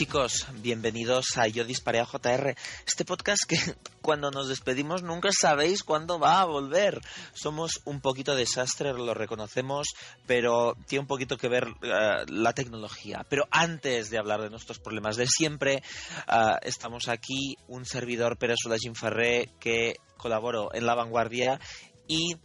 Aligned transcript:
Chicos, 0.00 0.46
bienvenidos 0.62 1.36
a 1.36 1.46
Yo 1.46 1.66
Disparé 1.66 2.00
a 2.00 2.06
JR, 2.06 2.56
este 2.86 3.04
podcast 3.04 3.42
que 3.46 3.58
cuando 4.00 4.30
nos 4.30 4.48
despedimos 4.48 5.02
nunca 5.02 5.28
sabéis 5.30 5.84
cuándo 5.84 6.18
va 6.18 6.40
a 6.40 6.46
volver. 6.46 7.02
Somos 7.34 7.82
un 7.84 8.00
poquito 8.00 8.34
desastre, 8.34 8.94
lo 8.94 9.12
reconocemos, 9.12 9.88
pero 10.26 10.74
tiene 10.86 11.02
un 11.02 11.06
poquito 11.06 11.36
que 11.36 11.50
ver 11.50 11.68
uh, 11.68 12.24
la 12.28 12.54
tecnología. 12.54 13.26
Pero 13.28 13.44
antes 13.50 14.08
de 14.08 14.16
hablar 14.16 14.40
de 14.40 14.48
nuestros 14.48 14.78
problemas 14.78 15.16
de 15.16 15.26
siempre, 15.26 15.82
uh, 16.28 16.56
estamos 16.62 17.08
aquí 17.08 17.58
un 17.68 17.84
servidor 17.84 18.38
Pérez 18.38 18.56
Ferré 18.94 19.50
que 19.60 19.96
colaboró 20.16 20.72
en 20.72 20.86
La 20.86 20.94
Vanguardia 20.94 21.60
y 22.08 22.36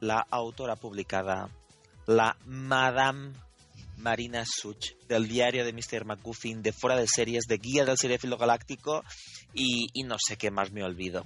la 0.00 0.26
autora 0.30 0.76
publicada, 0.76 1.50
la 2.06 2.38
Madame 2.46 3.34
Marina 3.96 4.44
Such, 4.46 4.92
del 5.08 5.28
diario 5.28 5.64
de 5.64 5.72
Mr. 5.72 6.04
McGuffin, 6.04 6.62
de 6.62 6.72
Fuera 6.72 6.96
de 6.96 7.06
Series, 7.06 7.44
de 7.46 7.58
Guía 7.58 7.84
del 7.84 7.96
Seriefilo 7.98 8.36
Galáctico 8.36 9.04
y, 9.52 9.86
y, 9.92 10.02
no 10.04 10.16
sé 10.18 10.36
qué 10.36 10.50
más 10.50 10.72
me 10.72 10.82
olvido. 10.84 11.24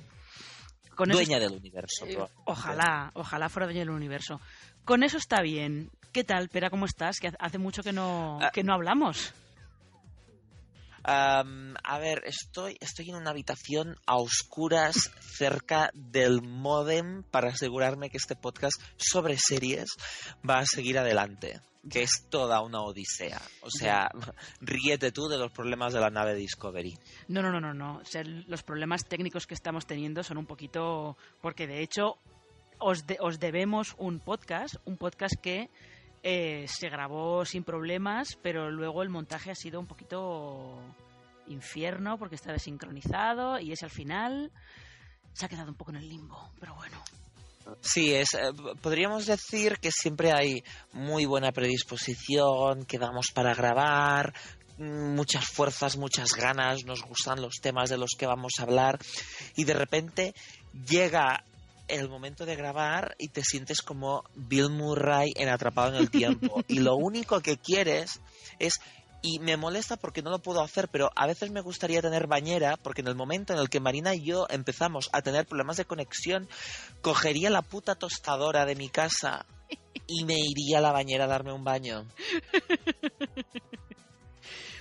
Con 0.94 1.10
dueña 1.10 1.38
eso, 1.38 1.48
del 1.48 1.58
universo. 1.58 2.06
Eh, 2.06 2.18
ojalá, 2.44 3.10
ojalá 3.14 3.48
fuera 3.48 3.66
dueña 3.66 3.80
del 3.80 3.90
universo. 3.90 4.40
Con 4.84 5.02
eso 5.02 5.16
está 5.18 5.42
bien. 5.42 5.90
¿Qué 6.12 6.24
tal, 6.24 6.48
Pera? 6.48 6.70
¿Cómo 6.70 6.86
estás? 6.86 7.20
Que 7.20 7.30
hace 7.38 7.58
mucho 7.58 7.82
que 7.82 7.92
no, 7.92 8.38
Ah. 8.42 8.50
que 8.52 8.64
no 8.64 8.72
hablamos. 8.74 9.32
Um, 11.06 11.74
a 11.84 11.98
ver, 11.98 12.22
estoy, 12.26 12.76
estoy 12.80 13.08
en 13.10 13.16
una 13.16 13.30
habitación 13.30 13.96
a 14.04 14.16
oscuras 14.16 15.10
cerca 15.20 15.90
del 15.94 16.42
modem 16.42 17.22
para 17.22 17.48
asegurarme 17.50 18.10
que 18.10 18.18
este 18.18 18.36
podcast 18.36 18.78
sobre 18.96 19.38
series 19.38 19.86
va 20.48 20.58
a 20.58 20.66
seguir 20.66 20.98
adelante. 20.98 21.60
Que 21.90 22.02
es 22.02 22.26
toda 22.28 22.60
una 22.60 22.80
odisea. 22.82 23.40
O 23.62 23.70
sea, 23.70 24.10
ríete 24.60 25.12
tú 25.12 25.28
de 25.28 25.38
los 25.38 25.52
problemas 25.52 25.92
de 25.92 26.00
la 26.00 26.10
nave 26.10 26.34
Discovery. 26.34 26.98
No, 27.28 27.42
no, 27.42 27.50
no, 27.50 27.60
no, 27.60 27.74
no. 27.74 27.98
O 27.98 28.04
sea, 28.04 28.22
los 28.24 28.62
problemas 28.62 29.04
técnicos 29.04 29.46
que 29.46 29.54
estamos 29.54 29.86
teniendo 29.86 30.22
son 30.22 30.38
un 30.38 30.46
poquito. 30.46 31.16
Porque 31.40 31.66
de 31.66 31.82
hecho, 31.82 32.18
os, 32.78 33.06
de, 33.06 33.18
os 33.20 33.38
debemos 33.38 33.94
un 33.98 34.20
podcast, 34.20 34.76
un 34.84 34.96
podcast 34.96 35.34
que 35.36 35.70
eh, 36.22 36.66
se 36.68 36.88
grabó 36.88 37.44
sin 37.44 37.64
problemas, 37.64 38.36
pero 38.42 38.70
luego 38.70 39.02
el 39.02 39.08
montaje 39.08 39.50
ha 39.50 39.54
sido 39.54 39.78
un 39.80 39.86
poquito 39.86 40.80
infierno 41.46 42.18
porque 42.18 42.34
está 42.34 42.52
desincronizado 42.52 43.58
y 43.58 43.72
ese 43.72 43.86
al 43.86 43.90
final 43.90 44.52
se 45.32 45.46
ha 45.46 45.48
quedado 45.48 45.70
un 45.70 45.76
poco 45.76 45.92
en 45.92 45.98
el 45.98 46.08
limbo, 46.08 46.50
pero 46.58 46.74
bueno. 46.74 47.02
Sí, 47.80 48.14
es, 48.14 48.34
eh, 48.34 48.50
podríamos 48.80 49.26
decir 49.26 49.78
que 49.80 49.90
siempre 49.92 50.32
hay 50.32 50.62
muy 50.92 51.26
buena 51.26 51.52
predisposición, 51.52 52.84
que 52.84 52.98
damos 52.98 53.28
para 53.34 53.54
grabar, 53.54 54.32
muchas 54.78 55.46
fuerzas, 55.46 55.96
muchas 55.96 56.30
ganas, 56.30 56.84
nos 56.84 57.02
gustan 57.02 57.42
los 57.42 57.56
temas 57.60 57.90
de 57.90 57.98
los 57.98 58.12
que 58.16 58.26
vamos 58.26 58.54
a 58.58 58.62
hablar 58.62 58.98
y 59.56 59.64
de 59.64 59.74
repente 59.74 60.34
llega 60.88 61.44
el 61.88 62.08
momento 62.08 62.44
de 62.44 62.54
grabar 62.54 63.16
y 63.18 63.28
te 63.28 63.42
sientes 63.42 63.80
como 63.80 64.22
Bill 64.34 64.68
Murray 64.70 65.32
en 65.34 65.48
Atrapado 65.48 65.94
en 65.94 65.96
el 65.96 66.10
Tiempo. 66.10 66.62
Y 66.68 66.80
lo 66.80 66.96
único 66.96 67.40
que 67.40 67.56
quieres 67.56 68.20
es 68.58 68.80
y 69.22 69.38
me 69.40 69.56
molesta 69.56 69.96
porque 69.96 70.22
no 70.22 70.30
lo 70.30 70.38
puedo 70.38 70.60
hacer, 70.62 70.88
pero 70.88 71.10
a 71.16 71.26
veces 71.26 71.50
me 71.50 71.60
gustaría 71.60 72.02
tener 72.02 72.26
bañera 72.26 72.76
porque 72.76 73.00
en 73.00 73.08
el 73.08 73.14
momento 73.14 73.52
en 73.52 73.58
el 73.58 73.68
que 73.68 73.80
Marina 73.80 74.14
y 74.14 74.24
yo 74.24 74.46
empezamos 74.50 75.10
a 75.12 75.22
tener 75.22 75.46
problemas 75.46 75.76
de 75.76 75.84
conexión, 75.84 76.48
cogería 77.00 77.50
la 77.50 77.62
puta 77.62 77.94
tostadora 77.94 78.64
de 78.64 78.76
mi 78.76 78.88
casa 78.88 79.46
y 80.06 80.24
me 80.24 80.36
iría 80.38 80.78
a 80.78 80.82
la 80.82 80.92
bañera 80.92 81.24
a 81.24 81.28
darme 81.28 81.52
un 81.52 81.64
baño. 81.64 82.06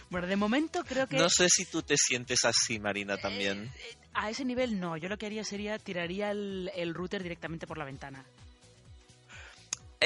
Bueno, 0.10 0.28
de 0.28 0.38
momento 0.38 0.84
creo 0.86 1.06
que... 1.08 1.18
No 1.18 1.30
sé 1.30 1.50
si 1.50 1.66
tú 1.66 1.82
te 1.82 1.98
sientes 1.98 2.46
así, 2.46 2.80
Marina, 2.80 3.18
también. 3.18 3.66
Eh, 3.66 3.98
a 4.14 4.30
ese 4.30 4.46
nivel 4.46 4.80
no, 4.80 4.96
yo 4.96 5.10
lo 5.10 5.18
que 5.18 5.26
haría 5.26 5.44
sería 5.44 5.78
tiraría 5.78 6.32
el, 6.32 6.72
el 6.76 6.94
router 6.94 7.22
directamente 7.22 7.68
por 7.68 7.78
la 7.78 7.84
ventana. 7.84 8.26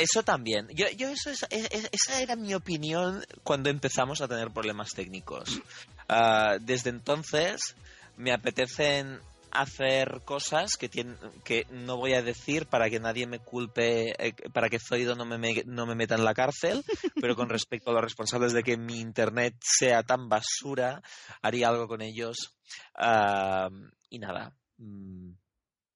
Eso 0.02 0.24
también. 0.24 0.68
Yo, 0.74 0.90
yo 0.98 1.10
eso 1.10 1.30
es, 1.30 1.46
es, 1.52 1.90
esa 1.92 2.22
era 2.22 2.36
mi 2.36 2.56
opinión 2.56 3.24
cuando 3.44 3.70
empezamos 3.70 4.20
a 4.22 4.28
tener 4.28 4.50
problemas 4.52 4.94
técnicos. 4.94 5.62
Uh, 6.10 6.58
desde 6.60 6.90
entonces 6.90 7.76
me 8.18 8.34
apetecen 8.34 9.20
hacer 9.52 10.22
cosas 10.26 10.76
que, 10.78 10.90
tienen, 10.90 11.18
que 11.44 11.68
no 11.70 11.98
voy 11.98 12.14
a 12.14 12.24
decir 12.24 12.66
para 12.66 12.90
que 12.90 13.00
nadie 13.00 13.28
me 13.28 13.40
culpe, 13.40 14.16
eh, 14.18 14.34
para 14.52 14.70
que 14.70 14.80
Zoido 14.80 15.16
no 15.16 15.26
me, 15.26 15.64
no 15.66 15.86
me 15.86 15.96
meta 15.96 16.16
en 16.16 16.26
la 16.26 16.34
cárcel, 16.34 16.84
pero 17.22 17.36
con 17.36 17.50
respecto 17.50 17.92
a 17.92 17.94
los 17.94 18.04
responsables 18.04 18.54
de 18.54 18.64
que 18.64 18.78
mi 18.78 19.00
internet 19.00 19.54
sea 19.62 20.02
tan 20.02 20.30
basura, 20.30 21.02
haría 21.42 21.68
algo 21.68 21.88
con 21.88 22.02
ellos. 22.02 22.56
Uh, 22.98 23.70
y 24.10 24.18
nada. 24.18 24.56
mm, 24.78 25.34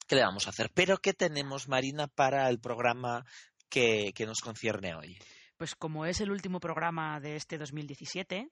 ¿Qué 0.07 0.15
le 0.15 0.21
vamos 0.21 0.45
a 0.45 0.51
hacer? 0.51 0.69
Pero 0.75 0.97
¿qué 0.97 1.13
tenemos, 1.13 1.67
Marina, 1.67 2.07
para 2.07 2.47
el 2.49 2.59
programa 2.59 3.25
que, 3.69 4.13
nos 4.25 4.39
concierne 4.41 4.95
hoy? 4.95 5.17
Pues 5.57 5.75
como 5.75 6.05
es 6.05 6.21
el 6.21 6.31
último 6.31 6.59
programa 6.59 7.19
de 7.19 7.35
este 7.35 7.57
2017, 7.57 8.49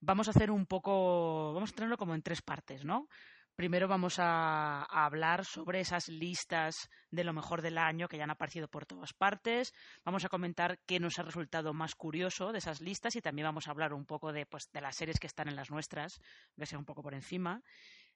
vamos 0.00 0.28
a 0.28 0.32
hacer 0.32 0.50
un 0.50 0.66
poco, 0.66 1.54
vamos 1.54 1.70
a 1.70 1.74
tenerlo 1.74 1.96
como 1.96 2.14
en 2.14 2.22
tres 2.22 2.42
partes, 2.42 2.84
¿no? 2.84 3.08
Primero 3.54 3.86
vamos 3.86 4.18
a, 4.18 4.82
a, 4.82 5.04
hablar 5.04 5.44
sobre 5.44 5.80
esas 5.80 6.08
listas 6.08 6.88
de 7.10 7.22
lo 7.22 7.34
mejor 7.34 7.60
del 7.60 7.76
año 7.76 8.08
que 8.08 8.16
ya 8.16 8.24
han 8.24 8.30
aparecido 8.30 8.66
por 8.66 8.86
todas 8.86 9.12
partes. 9.12 9.74
Vamos 10.04 10.24
a 10.24 10.30
comentar 10.30 10.78
qué 10.86 10.98
nos 10.98 11.18
ha 11.18 11.22
resultado 11.22 11.74
más 11.74 11.94
curioso 11.94 12.52
de 12.52 12.58
esas 12.58 12.80
listas 12.80 13.14
y 13.14 13.20
también 13.20 13.46
vamos 13.46 13.68
a 13.68 13.70
hablar 13.70 13.92
un 13.92 14.06
poco 14.06 14.32
de, 14.32 14.46
pues, 14.46 14.70
de 14.72 14.80
las 14.80 14.96
series 14.96 15.20
que 15.20 15.26
están 15.26 15.48
en 15.48 15.56
las 15.56 15.70
nuestras, 15.70 16.18
que 16.56 16.64
sea 16.64 16.78
un 16.78 16.86
poco 16.86 17.02
por 17.02 17.12
encima. 17.12 17.62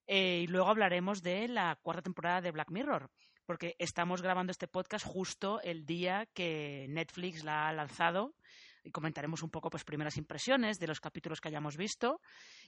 Eh, 0.06 0.42
y 0.44 0.46
luego 0.46 0.68
hablaremos 0.68 1.22
de 1.22 1.48
la 1.48 1.76
cuarta 1.82 2.02
temporada 2.02 2.40
de 2.40 2.52
Black 2.52 2.70
Mirror, 2.70 3.10
porque 3.46 3.76
estamos 3.78 4.22
grabando 4.22 4.50
este 4.50 4.68
podcast 4.68 5.06
justo 5.06 5.60
el 5.62 5.86
día 5.86 6.26
que 6.34 6.86
Netflix 6.88 7.44
la 7.44 7.68
ha 7.68 7.72
lanzado 7.72 8.34
y 8.84 8.90
comentaremos 8.90 9.42
un 9.42 9.50
poco 9.50 9.70
pues 9.70 9.84
primeras 9.84 10.16
impresiones 10.16 10.78
de 10.78 10.86
los 10.86 11.00
capítulos 11.00 11.40
que 11.40 11.48
hayamos 11.48 11.76
visto 11.76 12.20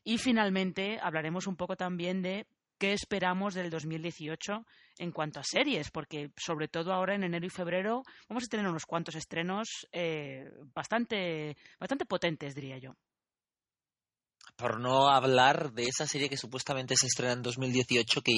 y 0.04 0.18
finalmente 0.18 0.98
hablaremos 1.02 1.46
un 1.46 1.56
poco 1.56 1.76
también 1.76 2.22
de 2.22 2.46
qué 2.78 2.92
esperamos 2.92 3.54
del 3.54 3.70
2018 3.70 4.64
en 4.98 5.12
cuanto 5.12 5.40
a 5.40 5.44
series, 5.44 5.90
porque 5.90 6.30
sobre 6.36 6.68
todo 6.68 6.92
ahora 6.92 7.14
en 7.14 7.24
enero 7.24 7.46
y 7.46 7.50
febrero 7.50 8.02
vamos 8.28 8.44
a 8.44 8.48
tener 8.48 8.66
unos 8.66 8.86
cuantos 8.86 9.16
estrenos 9.16 9.86
eh, 9.92 10.48
bastante, 10.74 11.56
bastante 11.78 12.06
potentes, 12.06 12.54
diría 12.54 12.78
yo 12.78 12.94
por 14.58 14.80
no 14.80 15.08
hablar 15.08 15.72
de 15.72 15.84
esa 15.84 16.06
serie 16.06 16.28
que 16.28 16.36
supuestamente 16.36 16.96
se 16.96 17.06
estrena 17.06 17.32
en 17.32 17.42
2018, 17.42 18.22
que, 18.22 18.32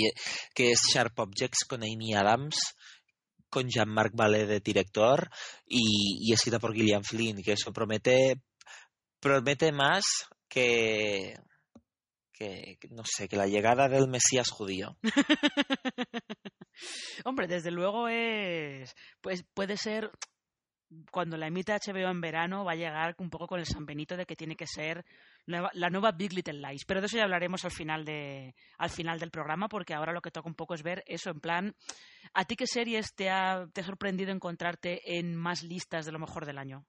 que 0.54 0.72
es 0.72 0.80
Sharp 0.92 1.18
Objects 1.18 1.64
con 1.66 1.82
Amy 1.82 2.14
Adams, 2.14 2.56
con 3.48 3.68
Jean-Marc 3.68 4.14
Vallée 4.14 4.46
de 4.46 4.60
director 4.60 5.30
y, 5.66 6.18
y, 6.20 6.32
escrita 6.34 6.58
por 6.58 6.74
Gillian 6.74 7.02
Flynn, 7.02 7.42
que 7.42 7.52
eso 7.52 7.72
promete, 7.72 8.42
promete 9.18 9.72
más 9.72 10.04
que, 10.46 11.34
que, 12.34 12.76
no 12.90 13.02
sé, 13.04 13.26
que 13.26 13.36
la 13.36 13.46
llegada 13.46 13.88
del 13.88 14.06
Mesías 14.06 14.50
judío. 14.50 14.98
Hombre, 17.24 17.46
desde 17.46 17.70
luego 17.70 18.08
es, 18.08 18.94
pues 19.22 19.42
puede 19.54 19.78
ser 19.78 20.10
cuando 21.10 21.38
la 21.38 21.46
emita 21.46 21.78
HBO 21.78 22.10
en 22.10 22.20
verano 22.20 22.64
va 22.64 22.72
a 22.72 22.76
llegar 22.76 23.14
un 23.18 23.30
poco 23.30 23.46
con 23.46 23.58
el 23.58 23.66
San 23.66 23.86
Benito 23.86 24.16
de 24.16 24.26
que 24.26 24.36
tiene 24.36 24.56
que 24.56 24.66
ser 24.66 25.04
la 25.46 25.90
nueva 25.90 26.12
Big 26.12 26.32
Little 26.32 26.60
Lies. 26.60 26.84
Pero 26.86 27.00
de 27.00 27.06
eso 27.06 27.16
ya 27.16 27.24
hablaremos 27.24 27.64
al 27.64 27.70
final, 27.70 28.04
de, 28.04 28.54
al 28.78 28.90
final 28.90 29.18
del 29.18 29.30
programa, 29.30 29.68
porque 29.68 29.94
ahora 29.94 30.12
lo 30.12 30.20
que 30.20 30.30
toca 30.30 30.48
un 30.48 30.54
poco 30.54 30.74
es 30.74 30.82
ver 30.82 31.02
eso, 31.06 31.30
en 31.30 31.40
plan, 31.40 31.74
¿a 32.34 32.44
ti 32.44 32.56
qué 32.56 32.66
series 32.66 33.14
te 33.14 33.30
ha, 33.30 33.66
te 33.72 33.80
ha 33.80 33.84
sorprendido 33.84 34.30
encontrarte 34.30 35.18
en 35.18 35.34
más 35.34 35.62
listas 35.62 36.06
de 36.06 36.12
lo 36.12 36.18
mejor 36.18 36.46
del 36.46 36.58
año? 36.58 36.86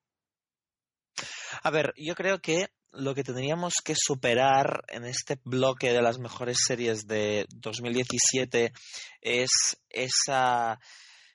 A 1.63 1.69
ver, 1.69 1.93
yo 1.97 2.15
creo 2.15 2.39
que 2.39 2.67
lo 2.91 3.15
que 3.15 3.23
tendríamos 3.23 3.75
que 3.83 3.95
superar 3.95 4.83
en 4.89 5.05
este 5.05 5.39
bloque 5.43 5.93
de 5.93 6.01
las 6.01 6.19
mejores 6.19 6.57
series 6.65 7.07
de 7.07 7.45
2017 7.49 8.73
es 9.21 9.49
esa 9.89 10.79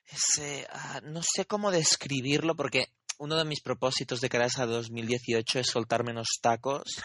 ese, 0.07 0.65
ah, 0.71 1.01
no 1.03 1.21
sé 1.21 1.45
cómo 1.45 1.71
describirlo 1.71 2.55
porque 2.55 2.93
uno 3.17 3.35
de 3.35 3.45
mis 3.45 3.61
propósitos 3.61 4.21
de 4.21 4.29
cara 4.29 4.47
a 4.57 4.65
2018 4.65 5.59
es 5.59 5.67
soltar 5.67 6.03
menos 6.03 6.27
tacos. 6.41 7.01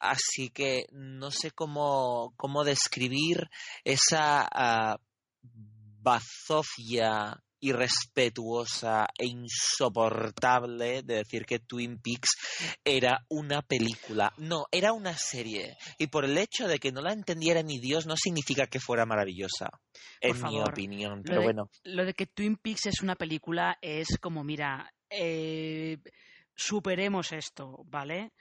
Así 0.00 0.50
que 0.50 0.86
no 0.92 1.30
sé 1.30 1.50
cómo, 1.50 2.32
cómo 2.36 2.62
describir 2.62 3.48
esa 3.84 4.48
uh, 4.54 4.98
bazofia 6.00 7.42
irrespetuosa 7.60 9.06
e 9.18 9.26
insoportable 9.26 11.02
de 11.02 11.16
decir 11.16 11.44
que 11.44 11.58
Twin 11.58 11.98
Peaks 12.00 12.36
era 12.84 13.24
una 13.28 13.62
película. 13.62 14.32
No, 14.38 14.66
era 14.70 14.92
una 14.92 15.16
serie. 15.16 15.76
Y 15.98 16.06
por 16.06 16.24
el 16.24 16.38
hecho 16.38 16.68
de 16.68 16.78
que 16.78 16.92
no 16.92 17.00
la 17.00 17.12
entendiera 17.12 17.62
ni 17.62 17.80
Dios 17.80 18.06
no 18.06 18.16
significa 18.16 18.66
que 18.66 18.78
fuera 18.80 19.06
maravillosa. 19.06 19.70
en 20.20 20.40
mi 20.42 20.60
opinión. 20.60 21.22
Pero 21.24 21.42
bueno. 21.42 21.68
Lo 21.82 22.04
de 22.04 22.14
que 22.14 22.26
Twin 22.26 22.56
Peaks 22.56 22.86
es 22.86 23.02
una 23.02 23.16
película 23.16 23.76
es 23.82 24.06
como, 24.20 24.44
mira, 24.44 24.92
eh, 25.10 25.98
superemos 26.54 27.32
esto, 27.32 27.84
¿vale? 27.86 28.32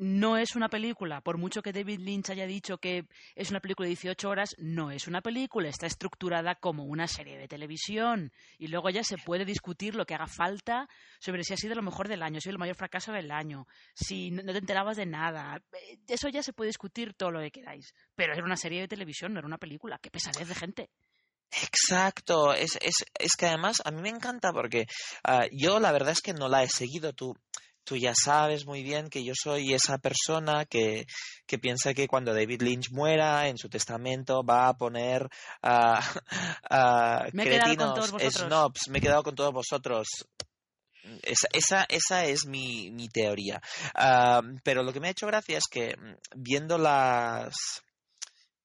no 0.00 0.38
es 0.38 0.56
una 0.56 0.70
película, 0.70 1.20
por 1.20 1.36
mucho 1.36 1.60
que 1.60 1.74
David 1.74 2.00
Lynch 2.00 2.30
haya 2.30 2.46
dicho 2.46 2.78
que 2.78 3.04
es 3.34 3.50
una 3.50 3.60
película 3.60 3.84
de 3.84 3.90
18 3.90 4.30
horas, 4.30 4.56
no 4.56 4.90
es 4.90 5.06
una 5.06 5.20
película, 5.20 5.68
está 5.68 5.86
estructurada 5.86 6.54
como 6.54 6.84
una 6.84 7.06
serie 7.06 7.36
de 7.36 7.46
televisión 7.46 8.32
y 8.56 8.68
luego 8.68 8.88
ya 8.88 9.04
se 9.04 9.18
puede 9.18 9.44
discutir 9.44 9.94
lo 9.94 10.06
que 10.06 10.14
haga 10.14 10.26
falta 10.26 10.88
sobre 11.18 11.44
si 11.44 11.52
ha 11.52 11.58
sido 11.58 11.74
lo 11.74 11.82
mejor 11.82 12.08
del 12.08 12.22
año, 12.22 12.40
si 12.40 12.48
ha 12.48 12.52
el 12.52 12.58
mayor 12.58 12.76
fracaso 12.76 13.12
del 13.12 13.30
año, 13.30 13.66
si 13.92 14.30
no 14.30 14.52
te 14.52 14.58
enterabas 14.58 14.96
de 14.96 15.04
nada, 15.04 15.62
eh, 15.72 15.98
eso 16.08 16.30
ya 16.30 16.42
se 16.42 16.54
puede 16.54 16.68
discutir 16.68 17.12
todo 17.12 17.30
lo 17.30 17.40
que 17.40 17.50
queráis, 17.50 17.94
pero 18.14 18.32
era 18.32 18.42
una 18.42 18.56
serie 18.56 18.80
de 18.80 18.88
televisión, 18.88 19.34
no 19.34 19.40
era 19.40 19.46
una 19.46 19.58
película, 19.58 19.98
qué 20.00 20.10
pesadez 20.10 20.48
de 20.48 20.54
gente. 20.54 20.90
Exacto, 21.62 22.54
es, 22.54 22.78
es, 22.80 22.94
es 23.18 23.32
que 23.36 23.46
además 23.46 23.82
a 23.84 23.90
mí 23.90 24.00
me 24.02 24.08
encanta 24.08 24.52
porque 24.52 24.86
ah, 25.24 25.46
yo 25.52 25.80
la 25.80 25.92
verdad 25.92 26.12
es 26.12 26.20
que 26.20 26.32
no 26.32 26.48
la 26.48 26.62
he 26.62 26.68
seguido, 26.68 27.12
tú 27.12 27.34
tú 27.84 27.96
ya 27.96 28.12
sabes 28.14 28.66
muy 28.66 28.84
bien 28.84 29.08
que 29.08 29.24
yo 29.24 29.32
soy 29.34 29.74
esa 29.74 29.98
persona 29.98 30.64
que, 30.64 31.06
que 31.46 31.58
piensa 31.58 31.92
que 31.92 32.06
cuando 32.06 32.32
David 32.32 32.62
Lynch 32.62 32.90
muera 32.92 33.48
en 33.48 33.58
su 33.58 33.68
testamento 33.68 34.44
va 34.44 34.68
a 34.68 34.74
poner 34.74 35.28
a 35.62 36.00
cretinos, 37.32 38.12
snobs, 38.30 38.88
me 38.90 38.98
he 38.98 39.00
quedado 39.00 39.24
con 39.24 39.34
todos 39.34 39.52
vosotros. 39.52 40.06
Esa, 41.22 41.48
esa, 41.52 41.84
esa 41.88 42.24
es 42.26 42.46
mi, 42.46 42.90
mi 42.90 43.08
teoría. 43.08 43.60
Ah, 43.94 44.42
pero 44.62 44.82
lo 44.82 44.92
que 44.92 45.00
me 45.00 45.08
ha 45.08 45.12
hecho 45.12 45.26
gracia 45.26 45.58
es 45.58 45.64
que 45.68 45.96
mm, 45.96 46.14
viendo 46.36 46.78
las 46.78 47.82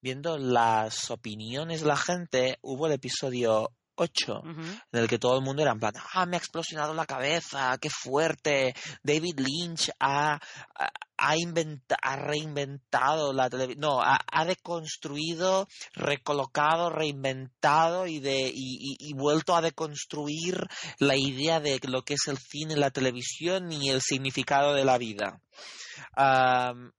viendo 0.06 0.38
las 0.38 1.10
opiniones 1.10 1.82
de 1.82 1.88
la 1.88 1.98
gente, 1.98 2.60
hubo 2.62 2.86
el 2.86 2.94
episodio 2.94 3.72
8, 3.96 4.44
en 4.46 5.00
el 5.00 5.08
que 5.08 5.18
todo 5.18 5.36
el 5.40 5.44
mundo 5.44 5.64
era 5.64 5.72
en 5.72 5.80
plan, 5.80 5.94
ah, 6.14 6.28
me 6.28 6.36
ha 6.36 6.38
explosionado 6.38 6.94
la 6.94 7.08
cabeza, 7.08 7.76
qué 7.82 7.90
fuerte, 7.90 8.76
David 9.02 9.40
Lynch 9.40 9.90
ha, 10.00 10.40
ha, 10.76 10.92
ha 11.18 12.16
reinventado 12.18 13.34
la 13.34 13.50
televisión, 13.50 13.82
no, 13.82 14.00
ha, 14.00 14.20
ha, 14.32 14.46
deconstruido, 14.46 15.68
recolocado, 15.96 16.92
reinventado 16.92 18.06
y, 18.06 18.20
de, 18.20 18.52
y, 18.54 18.98
y, 19.00 19.14
vuelto 19.14 19.56
a 19.56 19.62
deconstruir 19.64 20.68
la 21.00 21.16
idea 21.16 21.60
de 21.60 21.80
lo 21.88 22.04
que 22.04 22.14
es 22.14 22.28
el 22.28 22.38
cine, 22.38 22.76
la 22.76 22.92
televisión 22.92 23.72
y 23.72 23.90
el 23.90 24.04
significado 24.04 24.76
de 24.76 24.86
la 24.86 25.00
vida. 25.00 25.42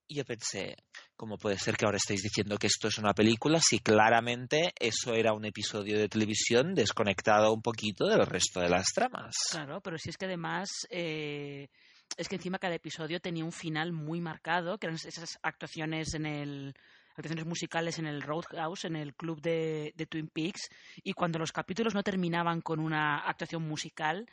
y 0.09 0.17
yo 0.17 0.25
pensé, 0.25 0.77
¿Cómo 1.17 1.39
puede 1.39 1.59
ser 1.59 1.77
que 1.77 1.87
ahora 1.87 1.97
estéis 1.97 2.23
diciendo 2.23 2.59
que 2.59 2.67
esto 2.67 2.89
es 2.89 2.99
una 2.99 3.15
película 3.15 3.59
si 3.61 3.79
claramente 3.79 4.75
eso 4.79 5.15
era 5.15 5.33
un 5.33 5.47
episodio 5.47 5.99
de 5.99 6.11
televisión 6.11 6.75
desconectado 6.75 7.55
un 7.55 7.63
poquito 7.63 8.07
del 8.07 8.27
resto 8.27 8.61
de 8.61 8.69
las 8.69 8.87
tramas? 8.95 9.35
Claro, 9.51 9.81
pero 9.81 9.97
si 9.97 10.11
es 10.11 10.19
que 10.19 10.27
además 10.27 10.69
eh, 10.91 11.69
es 12.19 12.29
que 12.29 12.37
encima 12.37 12.59
cada 12.59 12.75
episodio 12.75 13.19
tenía 13.19 13.47
un 13.47 13.53
final 13.53 13.93
muy 13.93 14.21
marcado, 14.21 14.77
que 14.77 14.87
eran 14.89 14.97
esas 14.97 15.39
actuaciones 15.43 16.13
en 16.13 16.27
el 16.27 16.75
actuaciones 17.17 17.47
musicales 17.47 17.99
en 17.99 18.07
el 18.07 18.21
Roadhouse, 18.21 18.85
en 18.85 18.97
el 18.97 19.15
club 19.15 19.41
de, 19.41 19.95
de 19.97 20.05
Twin 20.05 20.29
Peaks, 20.29 20.69
y 21.03 21.15
cuando 21.15 21.39
los 21.39 21.51
capítulos 21.51 21.95
no 21.95 22.03
terminaban 22.03 22.61
con 22.61 22.79
una 22.79 23.21
actuación 23.21 23.67
musical, 23.67 24.27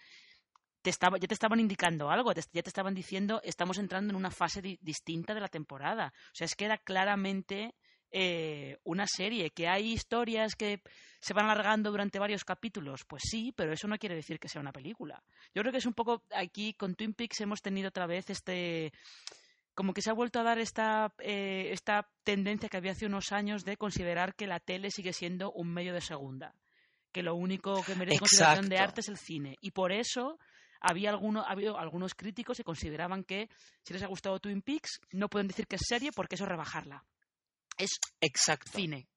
te 0.84 0.90
estaba, 0.90 1.18
ya 1.18 1.28
te 1.28 1.34
estaban 1.34 1.60
indicando 1.60 2.12
algo, 2.12 2.32
ya 2.34 2.62
te 2.62 2.70
estaban 2.70 2.94
diciendo 2.94 3.42
estamos 3.44 3.80
entrando 3.80 4.12
en 4.12 4.18
una 4.18 4.30
fase 4.30 4.62
distinta 4.82 5.34
de 5.34 5.40
la 5.42 5.48
temporada. 5.48 6.14
O 6.28 6.36
sea, 6.36 6.46
es 6.46 6.56
que 6.56 6.66
era 6.66 6.78
claramente 6.78 7.74
eh, 8.12 8.78
una 8.84 9.08
serie, 9.08 9.50
que 9.50 9.68
hay 9.68 9.94
historias 9.94 10.56
que 10.56 10.82
se 11.20 11.34
van 11.34 11.50
alargando 11.50 11.90
durante 11.90 12.20
varios 12.20 12.44
capítulos, 12.44 13.06
pues 13.06 13.24
sí, 13.26 13.54
pero 13.56 13.74
eso 13.74 13.88
no 13.88 13.98
quiere 13.98 14.16
decir 14.16 14.40
que 14.40 14.50
sea 14.50 14.62
una 14.62 14.74
película. 14.74 15.24
Yo 15.56 15.62
creo 15.62 15.72
que 15.72 15.80
es 15.80 15.86
un 15.86 15.94
poco 15.94 16.22
aquí 16.36 16.74
con 16.74 16.96
Twin 16.96 17.14
Peaks 17.14 17.42
hemos 17.42 17.62
tenido 17.62 17.88
otra 17.88 18.06
vez 18.06 18.30
este 18.30 18.92
como 19.74 19.94
que 19.94 20.04
se 20.04 20.12
ha 20.12 20.14
vuelto 20.14 20.40
a 20.40 20.44
dar 20.44 20.60
esta, 20.60 21.12
eh, 21.18 21.70
esta 21.72 22.08
tendencia 22.24 22.70
que 22.70 22.78
había 22.78 22.92
hace 22.92 23.08
unos 23.08 23.32
años 23.32 23.66
de 23.66 23.78
considerar 23.78 24.36
que 24.36 24.46
la 24.46 24.60
tele 24.60 24.92
sigue 24.92 25.14
siendo 25.14 25.52
un 25.52 25.74
medio 25.74 25.94
de 25.94 26.02
segunda, 26.02 26.54
que 27.12 27.24
lo 27.24 27.34
único 27.34 27.82
que 27.84 27.96
merece 27.96 28.20
consideración 28.20 28.70
de 28.70 28.78
arte 28.78 29.02
es 29.02 29.10
el 29.10 29.18
cine. 29.18 29.58
Y 29.62 29.72
por 29.72 29.92
eso 29.92 30.38
había 30.84 31.10
alguno, 31.10 31.44
habido 31.48 31.80
algunos 31.80 32.14
críticos 32.14 32.58
que 32.58 32.64
consideraban 32.64 33.24
que 33.24 33.50
si 33.84 33.94
les 33.94 34.04
ha 34.04 34.08
gustado 34.08 34.40
Twin 34.40 34.62
Peaks 34.62 35.00
no 35.12 35.30
pueden 35.30 35.48
decir 35.48 35.66
que 35.66 35.78
es 35.78 35.82
serie 35.88 36.12
porque 36.12 36.36
eso 36.36 36.44
es 36.44 36.50
rebajarla. 36.50 37.04
Es 37.78 38.00
Exacto. 38.22 38.72
cine. 38.76 39.08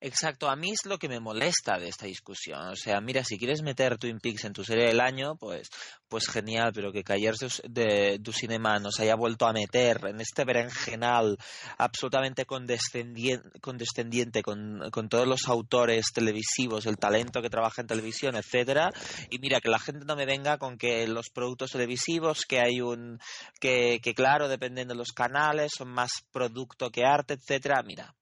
Exacto, 0.00 0.48
a 0.48 0.56
mí 0.56 0.70
es 0.70 0.84
lo 0.86 0.98
que 0.98 1.08
me 1.08 1.20
molesta 1.20 1.78
de 1.78 1.88
esta 1.88 2.06
discusión. 2.06 2.60
O 2.68 2.76
sea, 2.76 3.00
mira, 3.00 3.24
si 3.24 3.38
quieres 3.38 3.62
meter 3.62 3.96
Twin 3.98 4.20
Peaks 4.20 4.44
en 4.44 4.52
tu 4.52 4.64
serie 4.64 4.86
del 4.86 5.00
año, 5.00 5.36
pues, 5.36 5.70
pues 6.08 6.28
genial, 6.28 6.72
pero 6.74 6.92
que 6.92 7.02
Callers 7.02 7.62
de, 7.68 8.20
tu 8.22 8.32
Cinema 8.32 8.78
nos 8.78 9.00
haya 9.00 9.14
vuelto 9.14 9.46
a 9.46 9.52
meter 9.52 10.00
en 10.06 10.20
este 10.20 10.44
berenjenal 10.44 11.38
absolutamente 11.78 12.44
condescendiente, 12.44 14.42
con, 14.42 14.90
con, 14.90 15.08
todos 15.08 15.26
los 15.26 15.48
autores 15.48 16.06
televisivos, 16.12 16.86
el 16.86 16.98
talento 16.98 17.40
que 17.40 17.50
trabaja 17.50 17.82
en 17.82 17.88
televisión, 17.88 18.36
etcétera. 18.36 18.90
Y 19.30 19.38
mira, 19.38 19.60
que 19.60 19.70
la 19.70 19.78
gente 19.78 20.04
no 20.04 20.16
me 20.16 20.26
venga 20.26 20.58
con 20.58 20.76
que 20.76 21.06
los 21.06 21.30
productos 21.30 21.70
televisivos, 21.72 22.42
que 22.46 22.60
hay 22.60 22.80
un, 22.80 23.18
que, 23.60 24.00
que 24.02 24.14
claro, 24.14 24.48
dependen 24.48 24.88
de 24.88 24.94
los 24.94 25.12
canales, 25.12 25.72
son 25.76 25.88
más 25.88 26.12
producto 26.30 26.90
que 26.90 27.04
arte, 27.04 27.34
etcétera. 27.34 27.82
Mira, 27.82 28.14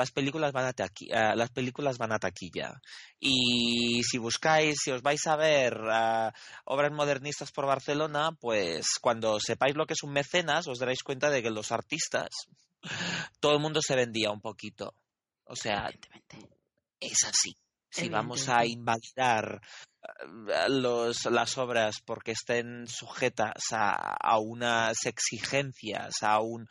las 0.00 0.12
películas 0.12 0.52
van 0.52 0.66
a 0.66 0.70
uh, 0.70 1.36
las 1.36 1.50
películas 1.50 1.98
van 1.98 2.12
a 2.12 2.18
taquilla. 2.18 2.80
Y 3.18 4.02
si 4.02 4.16
buscáis 4.16 4.78
si 4.82 4.90
os 4.90 5.02
vais 5.02 5.26
a 5.26 5.36
ver 5.36 5.76
uh, 5.76 6.32
obras 6.64 6.92
modernistas 6.92 7.52
por 7.52 7.66
Barcelona 7.66 8.32
pues 8.40 8.98
cuando 9.00 9.38
sepáis 9.38 9.76
lo 9.76 9.86
que 9.86 9.92
es 9.92 10.02
un 10.02 10.12
mecenas 10.12 10.66
os 10.68 10.78
daréis 10.78 11.02
cuenta 11.02 11.28
de 11.28 11.42
que 11.42 11.50
los 11.50 11.70
artistas 11.70 12.30
todo 13.40 13.52
el 13.52 13.60
mundo 13.60 13.80
se 13.82 13.94
vendía 13.94 14.30
un 14.30 14.40
poquito. 14.40 14.94
O 15.44 15.54
sea 15.54 15.90
es 16.98 17.24
así. 17.24 17.54
Si 17.92 18.08
vamos 18.08 18.48
a 18.48 18.64
invalidar 18.64 19.60
los, 20.68 21.24
las 21.26 21.58
obras 21.58 22.00
porque 22.04 22.32
estén 22.32 22.86
sujetas 22.86 23.72
a, 23.72 24.16
a, 24.16 24.38
unas 24.38 25.06
exigencias, 25.06 26.22
a 26.22 26.40
un 26.40 26.68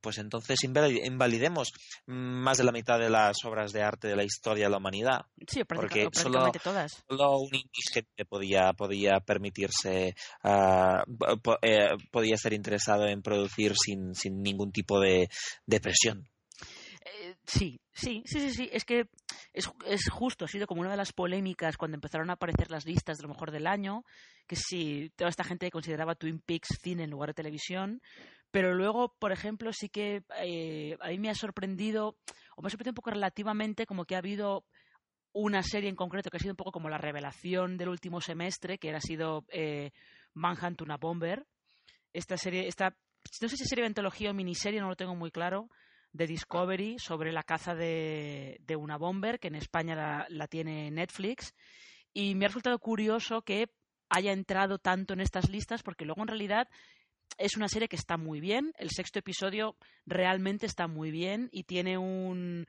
pues 0.00 0.18
entonces 0.18 0.58
invalidemos 0.64 1.72
más 2.06 2.58
de 2.58 2.64
la 2.64 2.72
mitad 2.72 2.98
de 2.98 3.10
las 3.10 3.36
obras 3.44 3.72
de 3.72 3.82
arte 3.82 4.08
de 4.08 4.16
la 4.16 4.24
historia 4.24 4.64
de 4.64 4.70
la 4.70 4.78
humanidad. 4.78 5.26
Sí, 5.46 5.62
porque 5.64 6.08
solo, 6.12 6.50
todas. 6.62 7.04
Solo 7.08 7.38
un 7.38 7.54
indigente 7.54 8.24
podía, 8.24 8.72
podía 8.72 9.20
permitirse, 9.20 10.14
uh, 10.44 11.56
eh, 11.62 11.96
podía 12.10 12.36
ser 12.36 12.52
interesado 12.52 13.06
en 13.06 13.22
producir 13.22 13.74
sin, 13.76 14.14
sin 14.14 14.42
ningún 14.42 14.72
tipo 14.72 15.00
de, 15.00 15.28
de 15.66 15.80
presión. 15.80 16.28
Eh, 17.04 17.36
sí, 17.46 17.80
sí, 17.92 18.22
sí, 18.26 18.40
sí, 18.40 18.50
sí. 18.50 18.68
Es 18.72 18.84
que 18.84 19.08
es, 19.52 19.70
es, 19.86 20.10
justo, 20.10 20.44
ha 20.44 20.48
sido 20.48 20.66
como 20.66 20.82
una 20.82 20.90
de 20.90 20.96
las 20.96 21.12
polémicas 21.12 21.76
cuando 21.76 21.96
empezaron 21.96 22.30
a 22.30 22.34
aparecer 22.34 22.70
las 22.70 22.84
listas 22.84 23.18
de 23.18 23.22
lo 23.22 23.30
mejor 23.30 23.50
del 23.50 23.66
año, 23.66 24.04
que 24.46 24.56
si 24.56 25.10
toda 25.16 25.30
esta 25.30 25.44
gente 25.44 25.70
consideraba 25.70 26.14
Twin 26.14 26.40
Peaks 26.40 26.78
cine 26.82 27.04
en 27.04 27.10
lugar 27.10 27.30
de 27.30 27.34
televisión, 27.34 28.00
pero 28.50 28.74
luego, 28.74 29.14
por 29.18 29.32
ejemplo, 29.32 29.72
sí 29.72 29.88
que 29.88 30.22
eh, 30.42 30.96
a 31.00 31.08
mí 31.08 31.18
me 31.18 31.30
ha 31.30 31.34
sorprendido, 31.34 32.16
o 32.56 32.62
me 32.62 32.68
ha 32.68 32.70
sorprendido 32.70 32.92
un 32.92 32.96
poco 32.96 33.10
relativamente, 33.10 33.86
como 33.86 34.04
que 34.04 34.14
ha 34.14 34.18
habido 34.18 34.64
una 35.32 35.62
serie 35.62 35.90
en 35.90 35.96
concreto 35.96 36.30
que 36.30 36.38
ha 36.38 36.40
sido 36.40 36.52
un 36.52 36.56
poco 36.56 36.72
como 36.72 36.88
la 36.88 36.98
revelación 36.98 37.76
del 37.76 37.90
último 37.90 38.20
semestre, 38.20 38.78
que 38.78 38.88
era 38.88 39.00
sido 39.00 39.44
eh, 39.48 39.92
Manhunt 40.34 40.80
una 40.80 40.96
Bomber. 40.96 41.46
Esta 42.12 42.36
serie, 42.36 42.66
esta, 42.66 42.96
no 43.42 43.48
sé 43.48 43.56
si 43.56 43.64
serie 43.64 43.82
de 43.82 43.88
antología 43.88 44.30
o 44.30 44.34
miniserie, 44.34 44.80
no 44.80 44.88
lo 44.88 44.96
tengo 44.96 45.14
muy 45.14 45.30
claro, 45.30 45.68
de 46.12 46.26
Discovery 46.26 46.96
sobre 46.98 47.32
la 47.32 47.42
caza 47.42 47.74
de, 47.74 48.58
una 48.78 48.96
bomber, 48.96 49.38
que 49.38 49.48
en 49.48 49.56
España 49.56 49.94
la, 49.94 50.26
la, 50.30 50.48
tiene 50.48 50.90
Netflix. 50.90 51.54
Y 52.14 52.34
me 52.34 52.46
ha 52.46 52.48
resultado 52.48 52.78
curioso 52.78 53.42
que 53.42 53.68
haya 54.08 54.32
entrado 54.32 54.78
tanto 54.78 55.12
en 55.12 55.20
estas 55.20 55.50
listas, 55.50 55.82
porque 55.82 56.06
luego 56.06 56.22
en 56.22 56.28
realidad 56.28 56.68
es 57.36 57.56
una 57.56 57.68
serie 57.68 57.88
que 57.88 57.96
está 57.96 58.16
muy 58.16 58.40
bien. 58.40 58.72
El 58.78 58.90
sexto 58.90 59.18
episodio 59.18 59.76
realmente 60.06 60.66
está 60.66 60.88
muy 60.88 61.10
bien 61.10 61.48
y 61.52 61.64
tiene 61.64 61.98
un, 61.98 62.66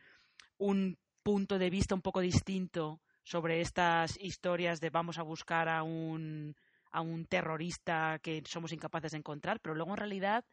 un 0.58 0.98
punto 1.24 1.58
de 1.58 1.70
vista 1.70 1.96
un 1.96 2.01
poco 2.01 2.20
distinto 2.20 3.01
sobre 3.24 3.62
estas 3.62 4.18
historias 4.20 4.80
de 4.80 4.89
vamos 4.89 5.20
a 5.20 5.24
buscar 5.24 5.70
a 5.70 5.84
un, 5.84 6.56
a 6.92 7.01
un 7.01 7.25
terrorista 7.25 8.20
que 8.22 8.42
somos 8.46 8.74
incapaces 8.74 9.12
de 9.12 9.20
encontrar, 9.20 9.60
pero 9.62 9.75
luego 9.75 9.92
en 9.92 9.98
realidad 9.98 10.46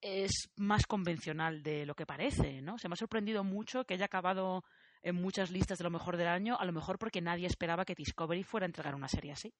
es 0.00 0.50
más 0.56 0.86
convencional 0.86 1.62
de 1.62 1.86
lo 1.86 1.94
que 1.94 2.06
parece, 2.06 2.60
¿no? 2.62 2.78
Se 2.78 2.88
me 2.88 2.94
ha 2.94 2.96
sorprendido 2.96 3.44
mucho 3.44 3.84
que 3.84 3.94
haya 3.94 4.06
acabado 4.06 4.64
en 5.02 5.14
muchas 5.14 5.50
listas 5.50 5.78
de 5.78 5.84
lo 5.84 5.90
mejor 5.90 6.16
del 6.16 6.28
año, 6.28 6.56
a 6.58 6.64
lo 6.64 6.72
mejor 6.72 6.98
porque 6.98 7.20
nadie 7.20 7.46
esperaba 7.46 7.84
que 7.84 7.94
Discovery 7.94 8.42
fuera 8.42 8.64
a 8.64 8.68
entregar 8.68 8.94
una 8.94 9.08
serie 9.08 9.32
así 9.32 9.54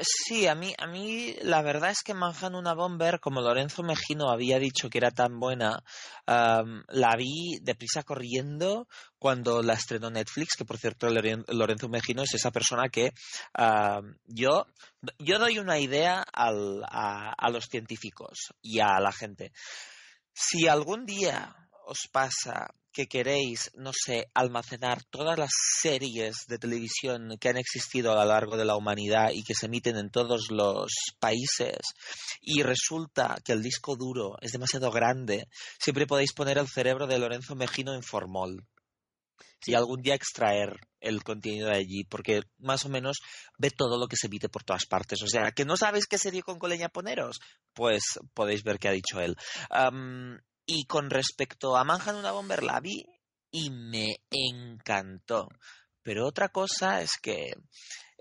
sí, 0.00 0.46
a 0.46 0.54
mí, 0.54 0.74
a 0.78 0.86
mí 0.86 1.34
la 1.42 1.62
verdad 1.62 1.90
es 1.90 2.02
que 2.02 2.14
Manhattan 2.14 2.54
una 2.54 2.74
Bomber, 2.74 3.20
como 3.20 3.40
Lorenzo 3.40 3.82
Mejino 3.82 4.30
había 4.30 4.58
dicho 4.58 4.90
que 4.90 4.98
era 4.98 5.10
tan 5.10 5.40
buena, 5.40 5.82
la 6.26 7.16
vi 7.16 7.58
deprisa 7.62 8.02
corriendo 8.02 8.88
cuando 9.18 9.62
la 9.62 9.74
estrenó 9.74 10.10
Netflix, 10.10 10.56
que 10.56 10.64
por 10.64 10.78
cierto 10.78 11.08
Lorenzo 11.10 11.88
Mejino 11.88 12.22
es 12.22 12.34
esa 12.34 12.50
persona 12.50 12.88
que 12.88 13.12
yo, 14.26 14.66
yo 15.18 15.38
doy 15.38 15.58
una 15.58 15.78
idea 15.78 16.24
a 16.32 17.50
los 17.50 17.64
científicos 17.66 18.54
y 18.60 18.80
a 18.80 19.00
la 19.00 19.12
gente. 19.12 19.52
Si 20.32 20.66
algún 20.66 21.06
día 21.06 21.54
os 21.86 22.08
pasa 22.10 22.74
que 22.92 23.08
queréis, 23.08 23.70
no 23.74 23.92
sé, 23.92 24.28
almacenar 24.34 25.02
todas 25.04 25.38
las 25.38 25.50
series 25.80 26.44
de 26.46 26.58
televisión 26.58 27.36
que 27.40 27.48
han 27.48 27.56
existido 27.56 28.12
a 28.12 28.16
lo 28.16 28.30
largo 28.30 28.56
de 28.56 28.66
la 28.66 28.76
humanidad 28.76 29.30
y 29.32 29.42
que 29.42 29.54
se 29.54 29.66
emiten 29.66 29.96
en 29.96 30.10
todos 30.10 30.50
los 30.50 30.92
países 31.18 31.78
y 32.42 32.62
resulta 32.62 33.38
que 33.44 33.52
el 33.52 33.62
disco 33.62 33.96
duro 33.96 34.36
es 34.42 34.52
demasiado 34.52 34.90
grande, 34.90 35.48
siempre 35.78 36.06
podéis 36.06 36.34
poner 36.34 36.58
el 36.58 36.68
cerebro 36.68 37.06
de 37.06 37.18
Lorenzo 37.18 37.54
Mejino 37.54 37.94
en 37.94 38.02
formol 38.02 38.66
y 39.66 39.74
algún 39.74 40.02
día 40.02 40.14
extraer 40.14 40.76
el 41.00 41.22
contenido 41.22 41.68
de 41.68 41.76
allí, 41.76 42.04
porque 42.04 42.42
más 42.58 42.84
o 42.84 42.88
menos 42.88 43.18
ve 43.58 43.70
todo 43.70 43.98
lo 43.98 44.06
que 44.06 44.16
se 44.16 44.26
emite 44.26 44.48
por 44.48 44.64
todas 44.64 44.86
partes. 44.86 45.22
O 45.22 45.26
sea, 45.26 45.52
que 45.52 45.64
no 45.64 45.76
sabéis 45.76 46.06
qué 46.06 46.18
serie 46.18 46.42
con 46.42 46.58
coleña 46.58 46.88
poneros, 46.88 47.40
pues 47.72 48.02
podéis 48.34 48.62
ver 48.62 48.78
qué 48.78 48.88
ha 48.88 48.92
dicho 48.92 49.20
él. 49.20 49.36
Y 50.66 50.84
con 50.86 51.10
respecto 51.10 51.76
a 51.76 51.84
Manhattan 51.84 52.16
una 52.16 52.32
Bomber 52.32 52.62
la 52.62 52.80
vi 52.80 53.04
y 53.50 53.70
me 53.70 54.16
encantó. 54.30 55.48
Pero 56.02 56.26
otra 56.26 56.48
cosa 56.48 57.02
es 57.02 57.12
que 57.20 57.52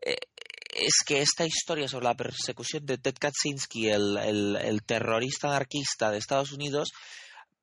eh, 0.01 0.17
es 0.73 1.03
que 1.05 1.21
esta 1.21 1.45
historia 1.45 1.87
sobre 1.87 2.05
la 2.05 2.15
persecución 2.15 2.85
de 2.85 2.97
Ted 2.97 3.15
Kaczynski, 3.19 3.89
el, 3.89 4.17
el, 4.17 4.83
terrorista 4.83 5.49
anarquista 5.49 6.11
de 6.11 6.17
Estados 6.17 6.51
Unidos, 6.51 6.91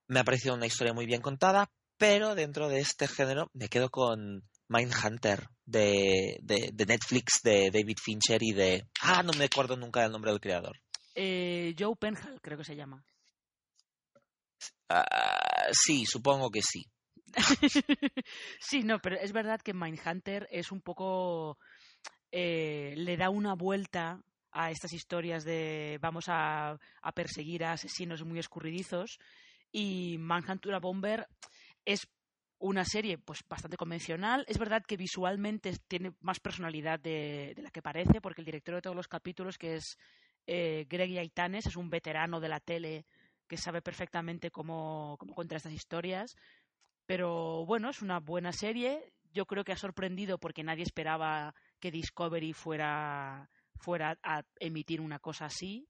me 0.07 0.21
ha 0.21 0.25
parecido 0.25 0.55
una 0.55 0.67
historia 0.67 0.93
muy 0.93 1.07
bien 1.07 1.21
contada, 1.21 1.71
pero 1.97 2.35
dentro 2.35 2.69
de 2.69 2.81
este 2.81 3.09
género 3.09 3.51
me 3.55 3.69
quedo 3.69 3.91
con 3.91 4.45
Mindhunter 4.69 5.49
de, 5.65 6.39
de, 6.43 6.87
Netflix, 6.87 7.41
de 7.43 7.71
David 7.71 7.99
Fincher 8.03 8.43
y 8.43 8.53
de... 8.53 8.87
Ah, 9.01 9.23
no 9.23 9.33
me 9.33 9.47
acuerdo 9.47 9.77
nunca 9.77 10.03
del 10.03 10.13
nombre 10.13 10.31
del 10.31 10.41
creador. 10.41 10.79
Eh, 11.15 11.75
Joe 11.79 11.97
Penhall, 11.97 12.41
creo 12.41 12.59
que 12.59 12.65
se 12.65 12.77
llama. 12.77 13.05
Ah, 14.89 15.69
sí, 15.73 16.05
supongo 16.07 16.51
que 16.51 16.63
sí. 16.63 16.85
sí, 18.61 18.83
no, 18.83 19.01
pero 19.01 19.17
es 19.17 19.33
verdad 19.33 19.61
que 19.61 19.75
Mindhunter 19.75 20.49
es 20.51 20.73
un 20.73 20.81
poco. 20.81 21.59
Eh, 22.31 22.95
le 22.97 23.17
da 23.17 23.31
una 23.31 23.55
vuelta 23.55 24.21
a 24.53 24.71
estas 24.71 24.93
historias 24.93 25.45
de 25.45 25.99
vamos 26.01 26.25
a, 26.29 26.79
perseguir 27.15 27.65
a 27.65 27.73
asesinos 27.73 28.25
muy 28.25 28.39
escurridizos. 28.39 29.19
Y 29.71 30.17
Manhunter 30.19 30.81
Bomber 30.81 31.29
es 31.85 32.09
una 32.59 32.85
serie 32.85 33.19
pues 33.19 33.41
bastante 33.49 33.77
convencional. 33.77 34.45
Es 34.49 34.59
verdad 34.59 34.83
que 34.87 34.97
visualmente 34.97 35.77
tiene 35.87 36.13
más 36.21 36.41
personalidad 36.41 36.99
de, 36.99 37.55
la 37.59 37.71
que 37.71 37.83
parece, 37.83 38.21
porque 38.21 38.41
el 38.41 38.47
director 38.47 38.75
de 38.75 38.83
todos 38.83 38.97
los 38.97 39.09
capítulos, 39.09 39.59
que 39.59 39.77
es 39.77 39.99
eh, 40.47 40.87
Greg 40.89 41.11
Yaitanes, 41.11 41.67
es 41.67 41.77
un 41.77 41.91
veterano 41.91 42.41
de 42.41 42.49
la 42.49 42.61
tele 42.61 43.07
que 43.49 43.57
sabe 43.57 43.83
perfectamente 43.83 44.51
cómo, 44.51 45.17
cómo 45.19 45.35
contar 45.35 45.57
estas 45.57 45.73
historias. 45.73 46.37
Pero 47.07 47.65
bueno, 47.67 47.89
es 47.89 48.03
una 48.03 48.21
buena 48.21 48.53
serie. 48.53 49.13
Yo 49.33 49.47
creo 49.47 49.65
que 49.65 49.73
ha 49.73 49.77
sorprendido 49.77 50.39
porque 50.39 50.63
nadie 50.63 50.83
esperaba 50.83 51.55
que 51.81 51.91
Discovery 51.91 52.53
fuera, 52.53 53.51
fuera 53.77 54.19
a 54.23 54.43
emitir 54.61 55.01
una 55.01 55.19
cosa 55.19 55.47
así. 55.47 55.89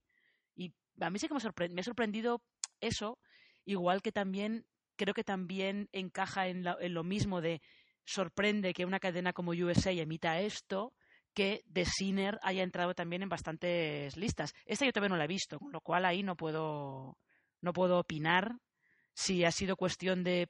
Y 0.55 0.73
a 0.99 1.09
mí 1.09 1.19
sí 1.19 1.27
que 1.27 1.33
me, 1.33 1.69
me 1.69 1.81
ha 1.81 1.83
sorprendido 1.83 2.41
eso, 2.79 3.19
igual 3.65 4.01
que 4.01 4.11
también 4.11 4.65
creo 4.95 5.13
que 5.13 5.23
también 5.23 5.89
encaja 5.91 6.47
en, 6.47 6.65
en, 6.79 6.93
lo 6.93 7.03
mismo 7.03 7.41
de 7.41 7.61
sorprende 8.05 8.73
que 8.73 8.85
una 8.85 8.99
cadena 8.99 9.33
como 9.33 9.51
USA 9.51 9.91
emita 9.91 10.41
esto, 10.41 10.93
que 11.33 11.63
The 11.71 11.85
Sinner 11.85 12.39
haya 12.41 12.63
entrado 12.63 12.93
también 12.93 13.23
en 13.23 13.29
bastantes 13.29 14.17
listas. 14.17 14.53
Esta 14.65 14.85
yo 14.85 14.91
todavía 14.91 15.09
no 15.09 15.17
la 15.17 15.25
he 15.25 15.27
visto, 15.27 15.59
con 15.59 15.71
lo 15.71 15.81
cual 15.81 16.05
ahí 16.05 16.23
no 16.23 16.35
puedo 16.35 17.17
no 17.61 17.73
puedo 17.73 17.99
opinar 17.99 18.55
si 19.13 19.43
ha 19.45 19.51
sido 19.51 19.75
cuestión 19.75 20.23
de 20.23 20.49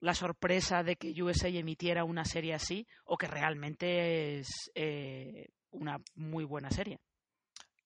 la 0.00 0.14
sorpresa 0.14 0.82
de 0.82 0.96
que 0.96 1.22
USA 1.22 1.48
emitiera 1.48 2.04
una 2.04 2.24
serie 2.24 2.54
así 2.54 2.86
o 3.04 3.16
que 3.16 3.26
realmente 3.26 4.38
es 4.38 4.70
eh, 4.74 5.48
una 5.70 5.98
muy 6.14 6.44
buena 6.44 6.70
serie. 6.70 7.00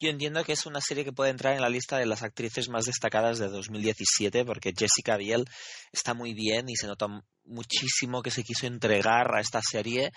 Yo 0.01 0.09
entiendo 0.09 0.43
que 0.45 0.53
es 0.53 0.65
una 0.65 0.81
serie 0.81 1.05
que 1.05 1.13
puede 1.13 1.31
entrar 1.31 1.55
en 1.55 1.61
la 1.61 1.69
lista 1.69 1.99
de 1.99 2.07
las 2.07 2.23
actrices 2.23 2.71
más 2.71 2.87
destacadas 2.87 3.39
de 3.39 3.49
2017 3.49 4.47
porque 4.47 4.73
Jessica 4.75 5.19
Biel 5.19 5.45
está 5.93 6.15
muy 6.15 6.33
bien 6.33 6.71
y 6.71 6.77
se 6.77 6.87
nota 6.87 7.07
muchísimo 7.45 8.23
que 8.23 8.31
se 8.31 8.43
quiso 8.43 8.67
entregar 8.67 9.35
a 9.35 9.41
esta 9.41 9.61
serie 9.61 10.11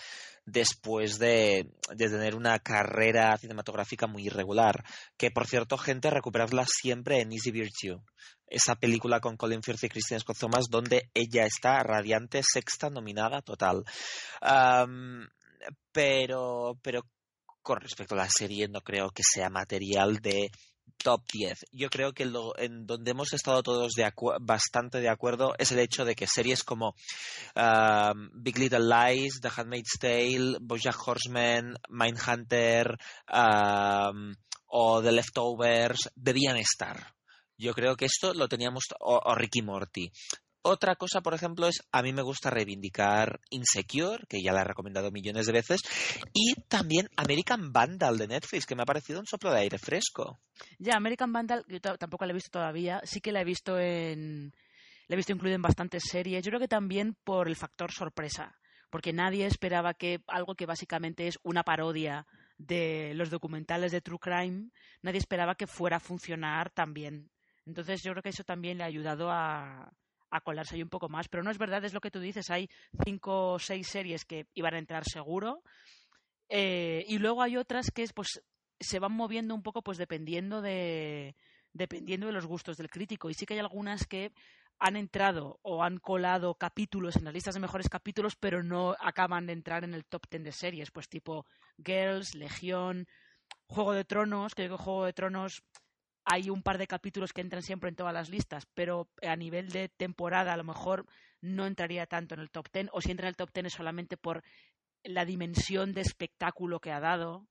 después 0.46 1.20
de, 1.20 1.70
tener 1.98 2.36
una 2.36 2.60
carrera 2.60 3.38
cinematográfica 3.38 4.08
muy 4.08 4.28
irregular. 4.28 4.86
Que, 5.18 5.32
por 5.32 5.48
cierto, 5.48 5.78
gente, 5.78 6.10
recuperadla 6.10 6.66
siempre 6.66 7.20
en 7.20 7.34
Easy 7.34 7.52
Virtue. 7.52 8.02
Esa 8.48 8.76
película 8.76 9.20
con 9.20 9.36
Colin 9.36 9.64
Firth 9.64 9.84
y 9.84 9.90
Christian 9.90 10.22
Scott 10.22 10.38
donde 10.70 11.10
ella 11.14 11.46
está 11.46 11.84
radiante, 11.84 12.42
sexta 12.42 12.90
nominada 12.90 13.42
total. 13.42 13.84
pero, 15.92 16.80
pero 16.82 17.04
con 17.64 17.80
respecto 17.80 18.14
a 18.14 18.20
la 18.20 18.30
serie 18.30 18.68
no 18.68 18.82
creo 18.82 19.10
que 19.10 19.24
sea 19.24 19.50
material 19.50 20.18
de 20.20 20.52
top 20.98 21.22
10. 21.32 21.66
Yo 21.72 21.90
creo 21.90 22.14
que 22.14 22.26
lo, 22.26 22.58
en 22.58 22.86
donde 22.86 23.12
hemos 23.12 23.34
estado 23.34 23.64
todos 23.64 23.94
de 23.94 24.12
bastante 24.42 25.00
de 25.00 25.10
acuerdo 25.10 25.56
es 25.58 25.72
el 25.72 25.80
hecho 25.80 26.06
de 26.06 26.16
que 26.16 26.28
series 26.28 26.64
como 26.64 26.96
um, 27.56 28.30
Big 28.34 28.58
Little 28.58 28.88
Lies, 28.88 29.40
The 29.42 29.50
Handmaid's 29.56 29.98
Tale, 30.00 30.58
BoJack 30.62 31.08
Horseman, 31.08 31.76
Mindhunter 31.90 32.98
um, 33.32 34.36
o 34.68 35.02
The 35.02 35.12
Leftovers 35.12 36.10
debían 36.16 36.58
estar. 36.58 37.14
Yo 37.58 37.74
creo 37.74 37.96
que 37.96 38.06
esto 38.06 38.34
lo 38.34 38.48
teníamos, 38.50 38.84
o 39.00 39.36
Ricky 39.36 39.62
Morty. 39.62 40.12
Otra 40.66 40.96
cosa, 40.96 41.20
por 41.20 41.34
ejemplo, 41.34 41.68
es 41.68 41.84
a 41.92 42.02
mí 42.02 42.14
me 42.14 42.22
gusta 42.22 42.50
reivindicar 42.50 43.42
Insecure, 43.50 44.24
que 44.30 44.42
ya 44.42 44.54
la 44.54 44.62
he 44.62 44.64
recomendado 44.64 45.12
millones 45.12 45.46
de 45.46 45.52
veces, 45.52 45.82
y 46.34 46.54
también 46.70 47.10
American 47.18 47.74
Vandal 47.74 48.18
de 48.18 48.30
Netflix, 48.30 48.66
que 48.66 48.74
me 48.74 48.84
ha 48.84 48.86
parecido 48.86 49.20
un 49.20 49.26
soplo 49.26 49.52
de 49.52 49.60
aire 49.60 49.78
fresco. 49.78 50.40
Ya, 50.80 50.96
American 50.96 51.34
Vandal, 51.34 51.66
yo 51.68 51.82
tampoco 51.82 52.26
la 52.26 52.32
he 52.32 52.36
visto 52.36 52.52
todavía, 52.52 53.02
sí 53.04 53.20
que 53.20 53.34
la 53.34 53.42
he 53.42 53.44
visto 53.44 53.78
en 53.78 54.54
la 55.10 55.16
he 55.16 55.18
visto 55.18 55.34
incluida 55.34 55.56
en 55.56 55.62
bastantes 55.62 56.04
series. 56.10 56.46
Yo 56.46 56.50
creo 56.50 56.62
que 56.62 56.70
también 56.70 57.18
por 57.26 57.50
el 57.50 57.58
factor 57.58 57.92
sorpresa, 57.92 58.56
porque 58.90 59.12
nadie 59.12 59.46
esperaba 59.46 59.94
que 59.94 60.22
algo 60.28 60.56
que 60.56 60.66
básicamente 60.66 61.28
es 61.28 61.40
una 61.44 61.64
parodia 61.64 62.26
de 62.58 63.12
los 63.16 63.30
documentales 63.30 63.92
de 63.92 64.00
True 64.00 64.20
Crime, 64.20 64.70
nadie 65.02 65.18
esperaba 65.18 65.56
que 65.56 65.68
fuera 65.68 65.98
a 65.98 66.00
funcionar 66.00 66.70
tan 66.70 66.94
bien. 66.94 67.30
Entonces 67.66 68.02
yo 68.02 68.12
creo 68.12 68.24
que 68.24 68.30
eso 68.30 68.46
también 68.46 68.78
le 68.78 68.86
ha 68.86 68.88
ayudado 68.88 69.30
a, 69.30 69.92
a 70.34 70.42
colarse 70.42 70.76
ahí 70.76 70.84
un 70.84 70.90
poco 70.90 71.10
más. 71.10 71.28
Pero 71.30 71.44
no 71.44 71.52
es 71.52 71.58
verdad, 71.58 71.86
es 71.86 71.94
lo 71.94 72.02
que 72.02 72.12
tú 72.12 72.20
dices, 72.20 72.50
hay 72.50 72.70
cinco 73.06 73.54
o 73.54 73.60
seis 73.60 73.88
series 73.88 74.26
que 74.26 74.48
iban 74.56 74.74
a 74.74 74.80
entrar 74.80 75.06
seguro. 75.06 75.62
Eh, 76.50 77.06
y 77.08 77.20
luego 77.20 77.42
hay 77.42 77.58
otras 77.58 77.92
que 77.92 78.06
pues 78.14 78.42
se 78.80 79.00
van 79.00 79.14
moviendo 79.14 79.56
un 79.56 79.64
poco 79.64 79.82
pues 79.82 79.98
dependiendo 79.98 80.62
de 80.62 81.36
dependiendo 81.72 82.28
de 82.28 82.34
los 82.34 82.46
gustos 82.46 82.78
del 82.78 82.90
crítico 82.90 83.30
y 83.30 83.34
sí 83.34 83.46
que 83.46 83.54
hay 83.54 83.60
algunas 83.62 84.06
que 84.06 84.34
han 84.80 84.98
entrado 84.98 85.60
o 85.62 85.84
han 85.84 85.98
colado 85.98 86.56
capítulos 86.56 87.16
en 87.16 87.24
las 87.24 87.34
listas 87.34 87.54
de 87.54 87.62
mejores 87.62 87.90
capítulos, 87.90 88.36
pero 88.36 88.64
no 88.64 88.96
acaban 89.00 89.46
de 89.46 89.54
entrar 89.54 89.84
en 89.84 89.94
el 89.94 90.06
top 90.06 90.24
10 90.30 90.44
de 90.44 90.52
series, 90.52 90.92
pues 90.92 91.08
tipo 91.08 91.46
Girls, 91.84 92.36
Legión, 92.36 93.08
Juego 93.68 93.94
de 93.94 94.04
Tronos, 94.04 94.56
que 94.56 94.68
Juego 94.68 95.06
de 95.06 95.14
Tronos 95.14 95.64
hay 96.26 96.50
un 96.50 96.62
par 96.62 96.78
de 96.78 96.88
capítulos 96.88 97.34
que 97.34 97.42
entran 97.42 97.64
siempre 97.64 97.90
en 97.90 97.96
todas 97.96 98.14
las 98.14 98.30
listas, 98.30 98.66
pero 98.74 99.10
a 99.22 99.36
nivel 99.36 99.70
de 99.70 99.90
temporada 99.90 100.54
a 100.54 100.58
lo 100.58 100.64
mejor 100.64 101.06
no 101.42 101.66
entraría 101.66 102.06
tanto 102.06 102.36
en 102.36 102.42
el 102.42 102.50
top 102.50 102.68
10, 102.72 102.90
o 102.94 103.02
si 103.02 103.12
entra 103.12 103.28
en 103.28 103.30
el 103.30 103.36
top 103.36 103.52
10 103.54 103.68
es 103.68 103.74
solamente 103.74 104.18
por 104.18 104.44
la 105.04 105.26
dimensión 105.26 105.94
de 105.94 106.02
espectáculo 106.02 106.80
que 106.80 106.92
ha 106.92 107.00
dado. 107.00 107.48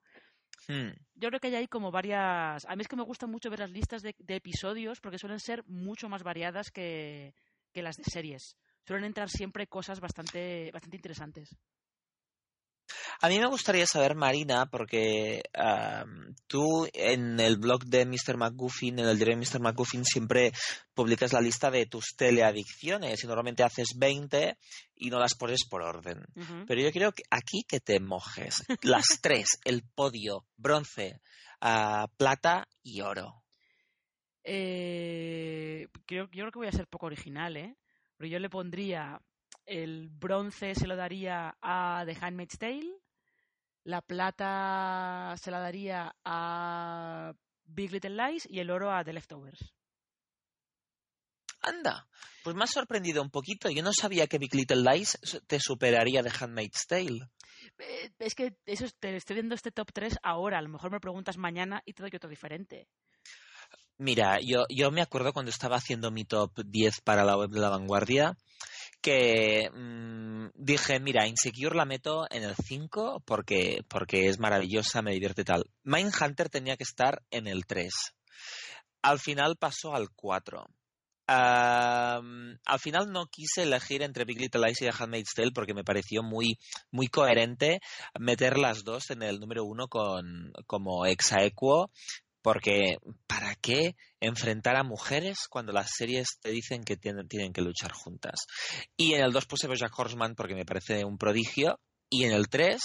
Hmm. 0.68 0.90
Yo 1.14 1.28
creo 1.28 1.40
que 1.40 1.48
hay 1.48 1.56
ahí 1.56 1.68
como 1.68 1.90
varias. 1.90 2.64
A 2.66 2.76
mí 2.76 2.82
es 2.82 2.88
que 2.88 2.96
me 2.96 3.04
gusta 3.04 3.26
mucho 3.26 3.50
ver 3.50 3.58
las 3.58 3.70
listas 3.70 4.02
de, 4.02 4.14
episodios 4.28 5.00
porque 5.00 5.18
suelen 5.18 5.40
ser 5.40 5.64
mucho 5.66 6.08
más 6.08 6.22
variadas 6.22 6.70
que, 6.70 7.34
que, 7.72 7.82
las 7.82 7.96
de 7.96 8.04
series. 8.04 8.56
Suelen 8.86 9.04
entrar 9.04 9.28
siempre 9.28 9.66
cosas 9.66 10.00
bastante, 10.00 10.70
bastante 10.72 10.96
interesantes. 10.96 11.56
A 13.22 13.28
mí 13.28 13.38
me 13.38 13.46
gustaría 13.46 13.86
saber, 13.86 14.16
Marina, 14.16 14.66
porque 14.66 15.42
tú 16.48 16.88
en 16.92 17.38
el 17.38 17.56
blog 17.56 17.84
de 17.84 18.04
Mr. 18.04 18.36
McGuffin, 18.36 18.98
en 18.98 19.06
el 19.06 19.16
diario 19.16 19.36
de 19.36 19.46
Mr. 19.46 19.60
McGuffin, 19.60 20.04
siempre 20.04 20.50
publicas 20.92 21.32
la 21.32 21.40
lista 21.40 21.70
de 21.70 21.86
tus 21.86 22.16
teleadicciones 22.16 23.22
y 23.22 23.26
normalmente 23.28 23.62
haces 23.62 23.90
20 23.96 24.58
y 24.96 25.10
no 25.10 25.20
las 25.20 25.36
pones 25.36 25.60
por 25.70 25.82
orden. 25.82 26.24
Pero 26.66 26.82
yo 26.82 26.90
creo 26.90 27.12
que 27.12 27.22
aquí 27.30 27.62
que 27.62 27.78
te 27.78 28.00
mojes. 28.00 28.64
Las 28.82 29.04
tres, 29.22 29.60
el 29.64 29.84
podio, 29.84 30.44
bronce, 30.56 31.20
ah, 31.60 32.08
plata 32.16 32.66
y 32.82 33.02
oro. 33.02 33.44
Eh, 34.42 35.86
creo, 36.06 36.24
yo 36.24 36.42
creo 36.42 36.50
que 36.50 36.58
voy 36.58 36.68
a 36.68 36.72
ser 36.72 36.88
poco 36.88 37.06
original, 37.06 37.56
¿eh? 37.56 37.76
Pero 38.16 38.28
yo 38.28 38.40
le 38.40 38.50
pondría 38.50 39.20
el 39.66 40.08
bronce 40.08 40.74
se 40.74 40.86
lo 40.86 40.96
daría 40.96 41.56
a 41.62 42.02
The 42.04 42.16
Handmaid's 42.20 42.58
Tale, 42.58 43.01
la 43.84 44.00
plata 44.00 45.34
se 45.40 45.50
la 45.50 45.58
daría 45.58 46.14
a 46.24 47.32
Big 47.64 47.92
Little 47.92 48.16
Lies 48.16 48.46
y 48.48 48.60
el 48.60 48.70
oro 48.70 48.92
a 48.92 49.04
The 49.04 49.12
Leftovers. 49.12 49.72
Anda, 51.62 52.08
pues 52.42 52.56
me 52.56 52.64
ha 52.64 52.66
sorprendido 52.66 53.22
un 53.22 53.30
poquito. 53.30 53.70
Yo 53.70 53.82
no 53.82 53.92
sabía 53.92 54.26
que 54.26 54.38
Big 54.38 54.54
Little 54.54 54.82
Lies 54.82 55.18
te 55.46 55.60
superaría 55.60 56.22
The 56.22 56.32
Handmaid's 56.40 56.86
Tale. 56.88 57.20
Eh, 57.78 58.10
es 58.18 58.34
que 58.34 58.56
eso 58.66 58.86
te 58.98 59.16
estoy 59.16 59.34
viendo 59.34 59.54
este 59.54 59.70
top 59.70 59.92
3 59.92 60.18
ahora. 60.22 60.58
A 60.58 60.62
lo 60.62 60.68
mejor 60.68 60.90
me 60.90 61.00
preguntas 61.00 61.36
mañana 61.36 61.82
y 61.84 61.92
te 61.92 62.02
doy 62.02 62.10
otro 62.14 62.28
diferente. 62.28 62.88
Mira, 63.98 64.38
yo, 64.42 64.64
yo 64.68 64.90
me 64.90 65.02
acuerdo 65.02 65.32
cuando 65.32 65.50
estaba 65.50 65.76
haciendo 65.76 66.10
mi 66.10 66.24
top 66.24 66.50
10 66.64 67.02
para 67.02 67.24
la 67.24 67.36
web 67.36 67.50
de 67.50 67.60
la 67.60 67.68
vanguardia 67.68 68.36
que 69.02 69.68
mm, 69.70 70.50
dije, 70.54 71.00
mira, 71.00 71.26
Insecure 71.26 71.76
la 71.76 71.84
meto 71.84 72.26
en 72.30 72.44
el 72.44 72.54
5 72.54 73.22
porque, 73.26 73.82
porque 73.88 74.28
es 74.28 74.38
maravillosa, 74.38 75.02
me 75.02 75.12
divierte 75.12 75.44
tal. 75.44 75.64
Mindhunter 75.82 76.48
tenía 76.48 76.76
que 76.76 76.84
estar 76.84 77.22
en 77.30 77.46
el 77.46 77.66
3. 77.66 77.92
Al 79.02 79.18
final 79.18 79.56
pasó 79.56 79.94
al 79.94 80.08
4. 80.14 80.64
al 81.26 82.78
final 82.78 83.10
no 83.10 83.26
quise 83.26 83.62
elegir 83.62 84.02
entre 84.02 84.24
Big 84.24 84.38
Little 84.38 84.66
Lies 84.66 84.82
y 84.82 84.86
The 84.86 84.92
Handmaid's 84.96 85.34
Tale 85.34 85.52
porque 85.52 85.74
me 85.74 85.84
pareció 85.84 86.22
muy, 86.22 86.58
muy 86.90 87.08
coherente 87.08 87.80
meter 88.18 88.58
las 88.58 88.84
dos 88.84 89.10
en 89.10 89.22
el 89.22 89.40
número 89.40 89.64
uno 89.64 89.88
con, 89.88 90.52
como 90.66 91.06
exaequo 91.06 91.90
porque, 92.42 92.96
¿para 93.26 93.54
qué 93.54 93.94
enfrentar 94.20 94.76
a 94.76 94.82
mujeres 94.82 95.46
cuando 95.48 95.72
las 95.72 95.90
series 95.96 96.38
te 96.40 96.50
dicen 96.50 96.82
que 96.82 96.96
tienen, 96.96 97.28
tienen 97.28 97.52
que 97.52 97.62
luchar 97.62 97.92
juntas? 97.92 98.46
Y 98.96 99.14
en 99.14 99.22
el 99.22 99.32
2 99.32 99.46
puse 99.46 99.68
Jack 99.74 99.96
Horseman 99.96 100.34
porque 100.34 100.54
me 100.54 100.64
parece 100.64 101.04
un 101.04 101.18
prodigio. 101.18 101.80
Y 102.10 102.24
en 102.24 102.32
el 102.32 102.48
3, 102.48 102.78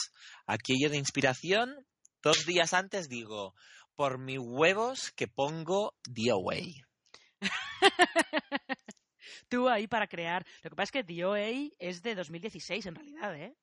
aquello 0.46 0.90
de 0.90 0.98
inspiración, 0.98 1.76
dos 2.22 2.46
días 2.46 2.74
antes 2.74 3.10
digo, 3.10 3.56
por 3.96 4.20
mis 4.20 4.40
huevos 4.40 5.12
que 5.16 5.28
pongo 5.28 5.96
The 6.04 6.32
Away. 6.32 6.76
Tú 9.50 9.68
ahí 9.68 9.88
para 9.88 10.08
crear. 10.08 10.46
Lo 10.64 10.70
que 10.70 10.76
pasa 10.76 10.84
es 10.84 10.92
que 10.92 11.04
The 11.04 11.26
OA 11.26 11.70
es 11.80 12.02
de 12.04 12.16
2016 12.16 12.86
en 12.86 12.96
realidad, 12.96 13.36
¿eh? 13.36 13.56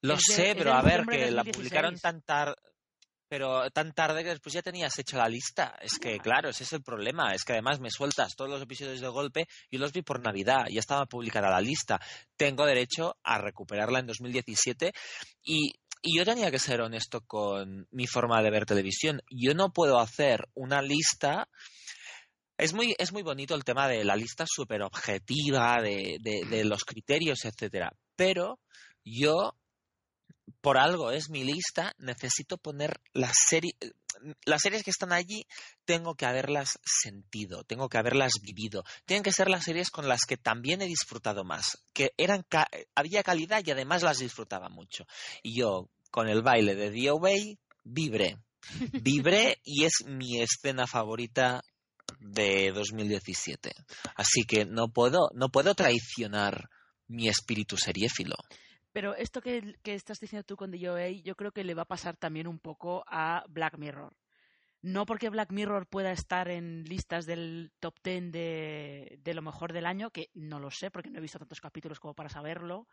Lo 0.00 0.18
sé, 0.18 0.54
pero 0.56 0.74
a 0.74 0.82
ver, 0.82 1.06
que 1.06 1.30
la 1.30 1.44
publicaron 1.44 1.98
tan 1.98 2.22
tarde 2.22 2.54
pero 3.28 3.70
tan 3.70 3.92
tarde 3.92 4.24
que 4.24 4.30
después 4.30 4.54
ya 4.54 4.62
tenías 4.62 4.98
hecha 4.98 5.18
la 5.18 5.28
lista. 5.28 5.76
Es 5.80 5.98
que, 5.98 6.18
claro, 6.18 6.48
ese 6.48 6.64
es 6.64 6.72
el 6.72 6.82
problema. 6.82 7.32
Es 7.34 7.44
que 7.44 7.52
además 7.52 7.78
me 7.78 7.90
sueltas 7.90 8.34
todos 8.34 8.50
los 8.50 8.62
episodios 8.62 9.00
de 9.00 9.08
golpe. 9.08 9.46
Yo 9.70 9.78
los 9.78 9.92
vi 9.92 10.02
por 10.02 10.20
Navidad, 10.20 10.66
ya 10.70 10.80
estaba 10.80 11.06
publicada 11.06 11.50
la 11.50 11.60
lista. 11.60 12.00
Tengo 12.36 12.64
derecho 12.64 13.16
a 13.22 13.38
recuperarla 13.38 13.98
en 13.98 14.06
2017 14.06 14.92
y, 15.42 15.74
y 16.02 16.16
yo 16.16 16.24
tenía 16.24 16.50
que 16.50 16.58
ser 16.58 16.80
honesto 16.80 17.20
con 17.26 17.86
mi 17.90 18.06
forma 18.06 18.42
de 18.42 18.50
ver 18.50 18.64
televisión. 18.64 19.20
Yo 19.30 19.54
no 19.54 19.72
puedo 19.72 19.98
hacer 19.98 20.48
una 20.54 20.80
lista. 20.80 21.48
Es 22.56 22.72
muy, 22.72 22.94
es 22.98 23.12
muy 23.12 23.22
bonito 23.22 23.54
el 23.54 23.64
tema 23.64 23.88
de 23.88 24.04
la 24.04 24.16
lista 24.16 24.44
súper 24.48 24.82
objetiva, 24.82 25.80
de, 25.82 26.16
de, 26.20 26.44
de 26.48 26.64
los 26.64 26.84
criterios, 26.84 27.44
etcétera. 27.44 27.92
Pero 28.16 28.58
yo 29.04 29.54
por 30.68 30.76
algo 30.76 31.12
es 31.12 31.30
mi 31.30 31.44
lista, 31.44 31.94
necesito 31.96 32.58
poner 32.58 33.00
las 33.14 33.32
series, 33.48 33.72
las 34.44 34.60
series 34.60 34.82
que 34.82 34.90
están 34.90 35.14
allí, 35.14 35.46
tengo 35.86 36.14
que 36.14 36.26
haberlas 36.26 36.78
sentido, 36.84 37.64
tengo 37.64 37.88
que 37.88 37.96
haberlas 37.96 38.32
vivido. 38.42 38.84
Tienen 39.06 39.22
que 39.22 39.32
ser 39.32 39.48
las 39.48 39.64
series 39.64 39.88
con 39.88 40.08
las 40.08 40.26
que 40.28 40.36
también 40.36 40.82
he 40.82 40.86
disfrutado 40.86 41.42
más, 41.42 41.78
que 41.94 42.12
eran 42.18 42.44
había 42.94 43.22
calidad 43.22 43.62
y 43.64 43.70
además 43.70 44.02
las 44.02 44.18
disfrutaba 44.18 44.68
mucho. 44.68 45.06
Y 45.42 45.58
yo, 45.58 45.88
con 46.10 46.28
el 46.28 46.42
baile 46.42 46.74
de 46.74 46.90
The 46.90 47.08
Away, 47.08 47.58
vibré. 47.84 48.36
Vibré 48.92 49.62
y 49.64 49.84
es 49.84 50.04
mi 50.04 50.42
escena 50.42 50.86
favorita 50.86 51.62
de 52.20 52.72
2017. 52.72 53.72
Así 54.16 54.42
que 54.42 54.66
no 54.66 54.88
puedo, 54.92 55.30
no 55.32 55.48
puedo 55.48 55.74
traicionar 55.74 56.68
mi 57.06 57.26
espíritu 57.26 57.78
seriéfilo. 57.78 58.36
Pero 58.92 59.14
esto 59.14 59.40
que, 59.40 59.76
estás 59.84 60.20
diciendo 60.20 60.44
tú 60.44 60.56
con 60.56 60.70
The 60.70 60.90
OA, 60.90 61.08
yo 61.22 61.36
creo 61.36 61.52
que 61.52 61.64
le 61.64 61.74
va 61.74 61.82
a 61.82 61.88
pasar 61.88 62.16
también 62.16 62.46
un 62.46 62.58
poco 62.58 63.04
a 63.06 63.44
Black 63.48 63.78
Mirror. 63.78 64.16
No 64.80 65.06
porque 65.06 65.28
Black 65.28 65.50
Mirror 65.50 65.86
pueda 65.88 66.12
estar 66.12 66.48
en 66.48 66.84
listas 66.84 67.26
del 67.26 67.72
top 67.80 67.96
10 68.02 68.30
de, 68.32 69.32
lo 69.34 69.42
mejor 69.42 69.72
del 69.72 69.86
año, 69.86 70.10
que 70.10 70.30
no 70.34 70.60
lo 70.60 70.70
sé 70.70 70.90
porque 70.90 71.10
no 71.10 71.18
he 71.18 71.22
visto 71.22 71.38
tantos 71.38 71.60
capítulos 71.60 71.98
como 71.98 72.14
para 72.14 72.28
saberlo, 72.28 72.86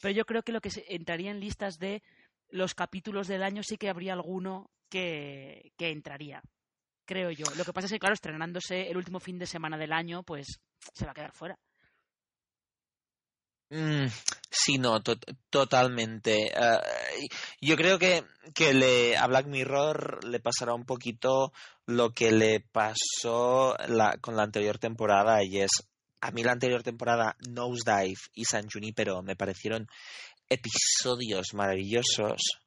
pero 0.00 0.14
yo 0.14 0.24
creo 0.24 0.44
que 0.44 0.52
lo 0.52 0.60
que 0.60 0.70
entraría 0.88 1.32
en 1.32 1.40
listas 1.40 1.78
de 1.78 2.02
los 2.48 2.74
capítulos 2.74 3.26
del 3.26 3.42
año 3.42 3.62
sí 3.64 3.76
que 3.76 3.88
habría 3.88 4.12
alguno 4.12 4.70
que, 4.88 5.72
que 5.76 5.90
entraría, 5.90 6.42
creo 7.04 7.32
yo. 7.32 7.46
Lo 7.56 7.64
que 7.64 7.72
pasa 7.72 7.86
es 7.86 7.92
que, 7.92 7.98
claro, 7.98 8.14
estrenándose 8.14 8.88
el 8.88 8.96
último 8.96 9.18
fin 9.18 9.38
de 9.38 9.46
semana 9.46 9.76
del 9.76 9.92
año, 9.92 10.22
pues 10.22 10.60
se 10.94 11.04
va 11.04 11.10
a 11.10 11.14
quedar 11.14 11.32
fuera. 11.32 11.58
Mm, 13.70 14.06
sí, 14.52 14.78
no, 14.78 15.02
totalmente. 15.50 16.52
Eh, 16.54 17.28
yo 17.60 17.76
creo 17.76 17.98
que, 17.98 18.24
que 18.54 18.74
le, 18.74 19.16
a 19.16 19.26
Black 19.26 19.46
Mirror 19.46 20.24
le 20.24 20.38
pasará 20.40 20.74
un 20.74 20.84
poquito 20.84 21.52
lo 21.86 22.10
que 22.10 22.30
le 22.30 22.60
pasó 22.60 23.76
con 24.20 24.36
la 24.36 24.42
anterior 24.42 24.78
temporada 24.78 25.42
y 25.42 25.60
es, 25.60 25.70
a 26.20 26.30
mí 26.30 26.44
la 26.44 26.52
anterior 26.52 26.82
temporada 26.82 27.36
Nosedive 27.48 28.20
y 28.34 28.44
San 28.44 28.68
Junipero 28.70 29.22
me 29.22 29.34
parecieron 29.34 29.88
episodios 30.48 31.54
maravillosos 31.54 32.61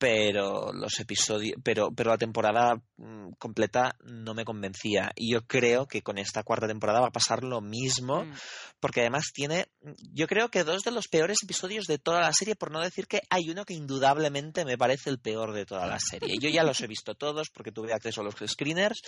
pero 0.00 0.72
los 0.72 0.98
episodios, 0.98 1.58
pero, 1.62 1.90
pero 1.94 2.08
la 2.08 2.16
temporada 2.16 2.80
mm, 2.96 3.32
completa 3.38 3.94
no 4.02 4.32
me 4.32 4.46
convencía. 4.46 5.12
Y 5.14 5.34
yo 5.34 5.46
creo 5.46 5.86
que 5.86 6.00
con 6.00 6.16
esta 6.16 6.42
cuarta 6.42 6.66
temporada 6.66 7.00
va 7.00 7.08
a 7.08 7.12
pasar 7.12 7.44
lo 7.44 7.60
mismo, 7.60 8.24
mm. 8.24 8.32
porque 8.80 9.02
además 9.02 9.26
tiene, 9.34 9.66
yo 10.10 10.26
creo 10.26 10.48
que 10.48 10.64
dos 10.64 10.84
de 10.84 10.90
los 10.90 11.08
peores 11.08 11.36
episodios 11.44 11.84
de 11.84 11.98
toda 11.98 12.22
la 12.22 12.32
serie, 12.32 12.56
por 12.56 12.70
no 12.70 12.80
decir 12.80 13.06
que 13.06 13.20
hay 13.28 13.50
uno 13.50 13.66
que 13.66 13.74
indudablemente 13.74 14.64
me 14.64 14.78
parece 14.78 15.10
el 15.10 15.18
peor 15.18 15.52
de 15.52 15.66
toda 15.66 15.86
la 15.86 15.98
serie. 16.00 16.38
Yo 16.40 16.48
ya 16.48 16.64
los 16.64 16.80
he 16.80 16.86
visto 16.86 17.14
todos 17.14 17.50
porque 17.50 17.70
tuve 17.70 17.92
acceso 17.92 18.22
a 18.22 18.24
los 18.24 18.36
screeners 18.46 19.02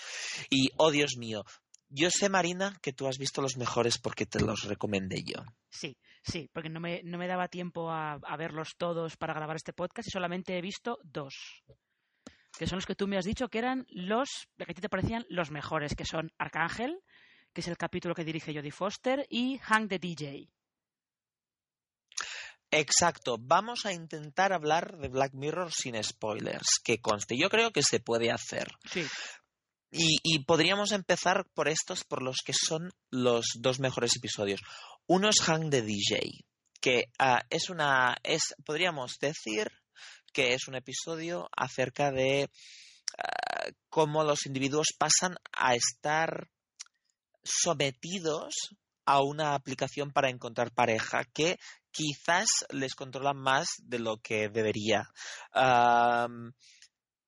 y, 0.51 0.69
oh 0.77 0.91
Dios 0.91 1.13
mío, 1.17 1.43
yo 1.95 2.11
sé, 2.11 2.29
Marina, 2.29 2.75
que 2.81 2.93
tú 2.93 3.07
has 3.07 3.19
visto 3.19 3.43
los 3.43 3.57
mejores 3.57 3.99
porque 3.99 4.25
te 4.25 4.41
los 4.41 4.65
recomendé 4.65 5.23
yo. 5.23 5.45
Sí, 5.69 5.97
sí, 6.23 6.49
porque 6.53 6.71
no 6.71 6.81
me, 6.81 7.03
no 7.05 7.19
me 7.19 7.29
daba 7.29 7.49
tiempo 7.49 7.91
a, 7.91 8.19
verlos 8.39 8.71
todos 8.79 9.17
para 9.17 9.35
grabar 9.35 9.57
este 9.57 9.75
podcast 9.75 10.09
y 10.09 10.11
solamente 10.11 10.57
he 10.57 10.63
visto 10.63 10.99
dos. 11.05 11.63
Que 12.59 12.67
son 12.67 12.79
los 12.79 12.87
que 12.87 12.95
tú 12.95 13.07
me 13.07 13.19
has 13.19 13.25
dicho 13.25 13.49
que 13.49 13.59
eran 13.59 13.87
los, 13.91 14.29
que 14.57 14.73
a 14.73 14.75
ti 14.75 14.81
te 14.81 14.89
parecían 14.89 15.27
los 15.29 15.51
mejores, 15.51 15.95
que 15.95 16.05
son 16.05 16.33
Arcángel, 16.39 16.99
que 17.53 17.61
es 17.61 17.69
el 17.69 17.77
capítulo 17.77 18.15
que 18.15 18.25
dirige 18.25 18.55
Jodie 18.55 18.73
Foster, 18.73 19.27
y 19.29 19.59
Hank 19.59 19.91
the 19.91 19.99
DJ. 19.99 20.49
Exacto, 22.71 23.37
vamos 23.39 23.85
a 23.85 23.93
intentar 23.93 24.55
hablar 24.55 24.97
de 24.97 25.09
Black 25.09 25.35
Mirror 25.35 25.71
sin 25.71 26.03
spoilers, 26.03 26.81
que 26.83 27.03
conste. 27.03 27.37
Yo 27.37 27.51
creo 27.51 27.71
que 27.71 27.83
se 27.83 28.01
puede 28.01 28.31
hacer. 28.31 28.69
Sí. 28.91 29.07
Y, 29.93 30.45
podríamos 30.45 30.93
empezar 30.93 31.47
por 31.53 31.69
estos, 31.69 32.05
por 32.05 32.23
los 32.23 32.39
que 32.45 32.55
son 32.55 32.91
los 33.11 33.45
dos 33.59 33.79
mejores 33.79 34.17
episodios. 34.17 34.61
Uno 35.07 35.29
es 35.29 35.37
Hang 35.43 35.69
the 35.69 35.83
DJ, 35.83 36.47
que 36.81 37.05
ah, 37.19 37.43
es 37.51 37.69
una, 37.69 38.17
es, 38.23 38.55
podríamos 38.65 39.19
decir 39.21 39.71
que 40.33 40.55
es 40.55 40.67
un 40.67 40.77
episodio 40.77 41.51
acerca 41.55 42.11
de 42.11 42.49
ah, 43.19 43.69
cómo 43.91 44.25
los 44.25 44.47
individuos 44.47 44.89
pasan 44.99 45.37
a 45.53 45.75
estar 45.75 46.49
sometidos 47.45 48.55
a 49.05 49.21
una 49.21 49.55
aplicación 49.55 50.11
para 50.11 50.31
encontrar 50.31 50.73
pareja 50.73 51.25
que 51.35 51.59
quizás 51.91 52.49
les 52.71 52.95
controla 52.95 53.35
más 53.35 53.69
de 53.83 53.99
lo 53.99 54.17
que 54.19 54.49
debería. 54.49 55.11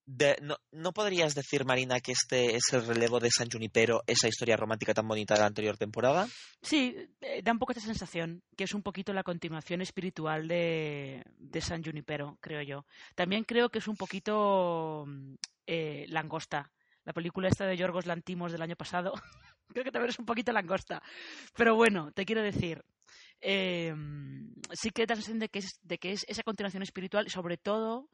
No, 0.07 0.93
podrías 0.93 1.35
decir, 1.35 1.65
Marina, 1.65 2.01
que 2.01 2.13
este 2.13 2.57
es 2.57 2.73
el 2.73 2.87
relevo 2.87 3.21
de 3.21 3.31
San 3.31 3.51
Junipero, 3.51 4.03
esa 4.07 4.29
historia 4.29 4.57
romántica 4.57 4.93
tan 4.93 5.09
bonita 5.09 5.35
de 5.35 5.41
la 5.41 5.47
anterior 5.47 5.79
temporada? 5.79 6.27
Sí, 6.61 6.95
eh, 7.21 7.43
da 7.43 7.53
un 7.53 7.59
poco 7.59 7.73
esta 7.73 7.85
sensación, 7.85 8.43
que 8.57 8.65
es 8.65 8.75
un 8.75 8.83
poquito 8.83 9.13
la 9.13 9.23
continuación 9.23 9.81
espiritual 9.81 10.47
de, 10.47 11.25
San 11.61 11.83
Junipero, 11.83 12.39
creo 12.41 12.63
yo. 12.63 12.87
También 13.15 13.45
creo 13.45 13.71
que 13.71 13.79
es 13.79 13.89
un 13.89 13.97
poquito 13.97 15.05
mm, 15.07 15.35
eh, 15.67 16.07
langosta. 16.09 16.71
La 17.05 17.13
película 17.13 17.49
esta 17.49 17.67
de 17.67 17.77
Yorgos 17.77 18.07
Lantimos 18.07 18.53
del 18.53 18.63
año 18.63 18.77
pasado, 18.77 19.13
creo 19.69 19.85
que 19.85 19.91
también 19.91 20.11
es 20.11 20.19
un 20.19 20.27
poquito 20.27 20.53
langosta. 20.53 21.03
Pero 21.55 21.77
bueno, 21.77 22.13
te 22.13 22.27
quiero 22.27 22.43
decir, 22.43 22.85
em, 23.41 24.53
sí 24.73 24.91
que 24.91 25.07
da 25.07 25.15
la 25.15 25.17
sensación 25.17 25.39
de 25.39 25.49
que, 25.49 25.61
es, 25.61 25.79
de 25.83 25.99
que 25.99 26.13
es 26.13 26.25
esa 26.29 26.43
continuación 26.43 26.83
espiritual 26.83 27.31
sobre 27.31 27.57
todo 27.57 28.11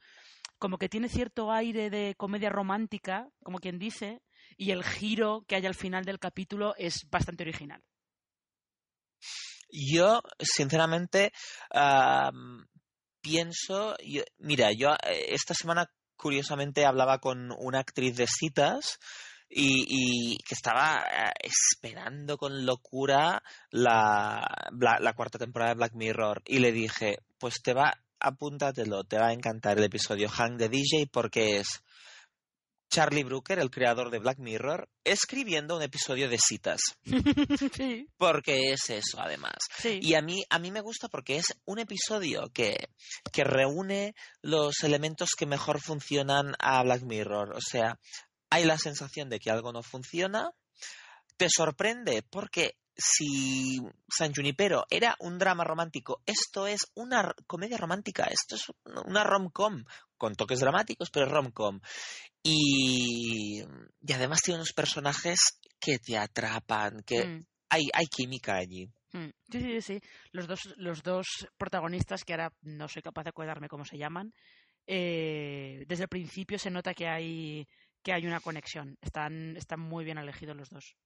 como 0.60 0.76
que 0.78 0.90
tiene 0.90 1.08
cierto 1.08 1.50
aire 1.50 1.88
de 1.88 2.14
comedia 2.16 2.50
romántica, 2.50 3.28
como 3.42 3.58
quien 3.58 3.78
dice, 3.78 4.20
y 4.58 4.70
el 4.70 4.84
giro 4.84 5.42
que 5.48 5.56
hay 5.56 5.64
al 5.64 5.74
final 5.74 6.04
del 6.04 6.18
capítulo 6.18 6.74
es 6.76 7.08
bastante 7.10 7.42
original. 7.42 7.82
Yo, 9.72 10.20
sinceramente, 10.38 11.32
pienso, 13.22 13.96
mira, 14.38 14.70
yo 14.72 14.90
eh, 15.02 15.26
esta 15.30 15.54
semana 15.54 15.86
curiosamente 16.14 16.84
hablaba 16.84 17.18
con 17.18 17.52
una 17.58 17.80
actriz 17.80 18.16
de 18.16 18.26
citas 18.26 18.98
y, 19.48 20.36
que 20.46 20.54
estaba 20.54 21.02
eh, 21.10 21.30
esperando 21.42 22.36
con 22.36 22.66
locura 22.66 23.42
la, 23.70 24.46
la, 24.78 25.12
cuarta 25.14 25.38
temporada 25.38 25.70
de 25.70 25.76
Black 25.76 25.94
Mirror 25.94 26.42
y 26.44 26.58
le 26.58 26.70
dije, 26.70 27.18
pues 27.38 27.62
te 27.62 27.72
va, 27.72 27.94
apúntatelo, 28.20 29.04
te 29.04 29.18
va 29.18 29.28
a 29.28 29.32
encantar 29.32 29.78
el 29.78 29.84
episodio 29.84 30.28
Hang 30.28 30.58
the 30.58 30.68
DJ 30.68 31.08
porque 31.10 31.58
es 31.58 31.82
Charlie 32.90 33.22
Brooker, 33.22 33.60
el 33.60 33.70
creador 33.70 34.10
de 34.10 34.18
Black 34.18 34.38
Mirror, 34.38 34.88
escribiendo 35.04 35.76
un 35.76 35.82
episodio 35.82 36.28
de 36.28 36.38
citas. 36.38 36.80
sí. 37.76 38.08
Porque 38.16 38.72
es 38.72 38.90
eso, 38.90 39.20
además. 39.20 39.54
Y 39.84 40.14
a 40.14 40.22
mí, 40.22 40.42
a 40.50 40.58
mí 40.58 40.72
me 40.72 40.80
gusta 40.80 41.08
porque 41.08 41.36
es 41.36 41.54
un 41.64 41.78
episodio 41.78 42.50
que, 42.52 42.88
que 43.32 43.44
reúne 43.44 44.14
los 44.42 44.82
elementos 44.82 45.30
que 45.38 45.46
mejor 45.46 45.80
funcionan 45.80 46.54
a 46.58 46.82
Black 46.82 47.02
Mirror. 47.02 47.54
O 47.54 47.60
sea, 47.60 47.98
hay 48.50 48.64
la 48.64 48.76
sensación 48.76 49.28
de 49.28 49.38
que 49.38 49.50
algo 49.50 49.72
no 49.72 49.84
funciona, 49.84 50.50
te 51.36 51.48
sorprende 51.48 52.22
porque 52.22 52.76
si 53.00 53.80
San 54.08 54.32
Junipero 54.34 54.84
era 54.90 55.16
un 55.20 55.38
drama 55.38 55.64
romántico, 55.64 56.22
esto 56.26 56.66
es 56.66 56.80
una 56.94 57.34
comedia 57.46 57.78
romántica, 57.78 58.24
esto 58.24 58.56
es 58.56 58.70
una 59.06 59.24
rom-com, 59.24 59.84
con 60.16 60.34
toques 60.34 60.60
dramáticos, 60.60 61.10
pero 61.10 61.26
rom-com. 61.26 61.80
Y, 62.42 63.62
y, 64.00 64.12
además 64.12 64.40
tiene 64.42 64.58
unos 64.58 64.72
personajes 64.72 65.58
que 65.78 65.98
te 65.98 66.16
atrapan, 66.16 67.02
que 67.04 67.24
mm. 67.24 67.46
hay, 67.70 67.88
hay 67.92 68.06
química 68.06 68.56
allí. 68.56 68.86
Mm. 69.12 69.30
Sí, 69.50 69.60
sí, 69.60 69.80
sí. 69.82 70.00
Los 70.32 70.46
dos, 70.46 70.60
los 70.76 71.02
dos 71.02 71.26
protagonistas, 71.58 72.24
que 72.24 72.34
ahora 72.34 72.52
no 72.62 72.88
soy 72.88 73.02
capaz 73.02 73.24
de 73.24 73.30
acordarme 73.30 73.68
cómo 73.68 73.84
se 73.84 73.98
llaman, 73.98 74.32
eh, 74.86 75.84
desde 75.86 76.04
el 76.04 76.08
principio 76.08 76.58
se 76.58 76.70
nota 76.70 76.94
que 76.94 77.06
hay 77.06 77.66
que 78.02 78.12
hay 78.12 78.26
una 78.26 78.40
conexión. 78.40 78.96
Están, 79.02 79.56
están 79.56 79.80
muy 79.80 80.04
bien 80.04 80.18
elegidos 80.18 80.56
los 80.56 80.70
dos. 80.70 80.96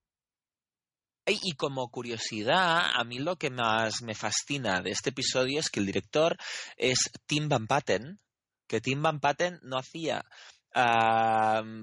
Y 1.26 1.52
como 1.52 1.88
curiosidad, 1.88 2.90
a 2.94 3.02
mí 3.04 3.18
lo 3.18 3.36
que 3.36 3.50
más 3.50 4.02
me 4.02 4.14
fascina 4.14 4.82
de 4.82 4.90
este 4.90 5.10
episodio 5.10 5.58
es 5.58 5.70
que 5.70 5.80
el 5.80 5.86
director 5.86 6.36
es 6.76 6.98
Tim 7.26 7.48
Van 7.48 7.66
Patten, 7.66 8.20
que 8.66 8.80
Tim 8.80 9.00
Van 9.00 9.20
Patten 9.20 9.58
no 9.62 9.78
hacía, 9.78 10.24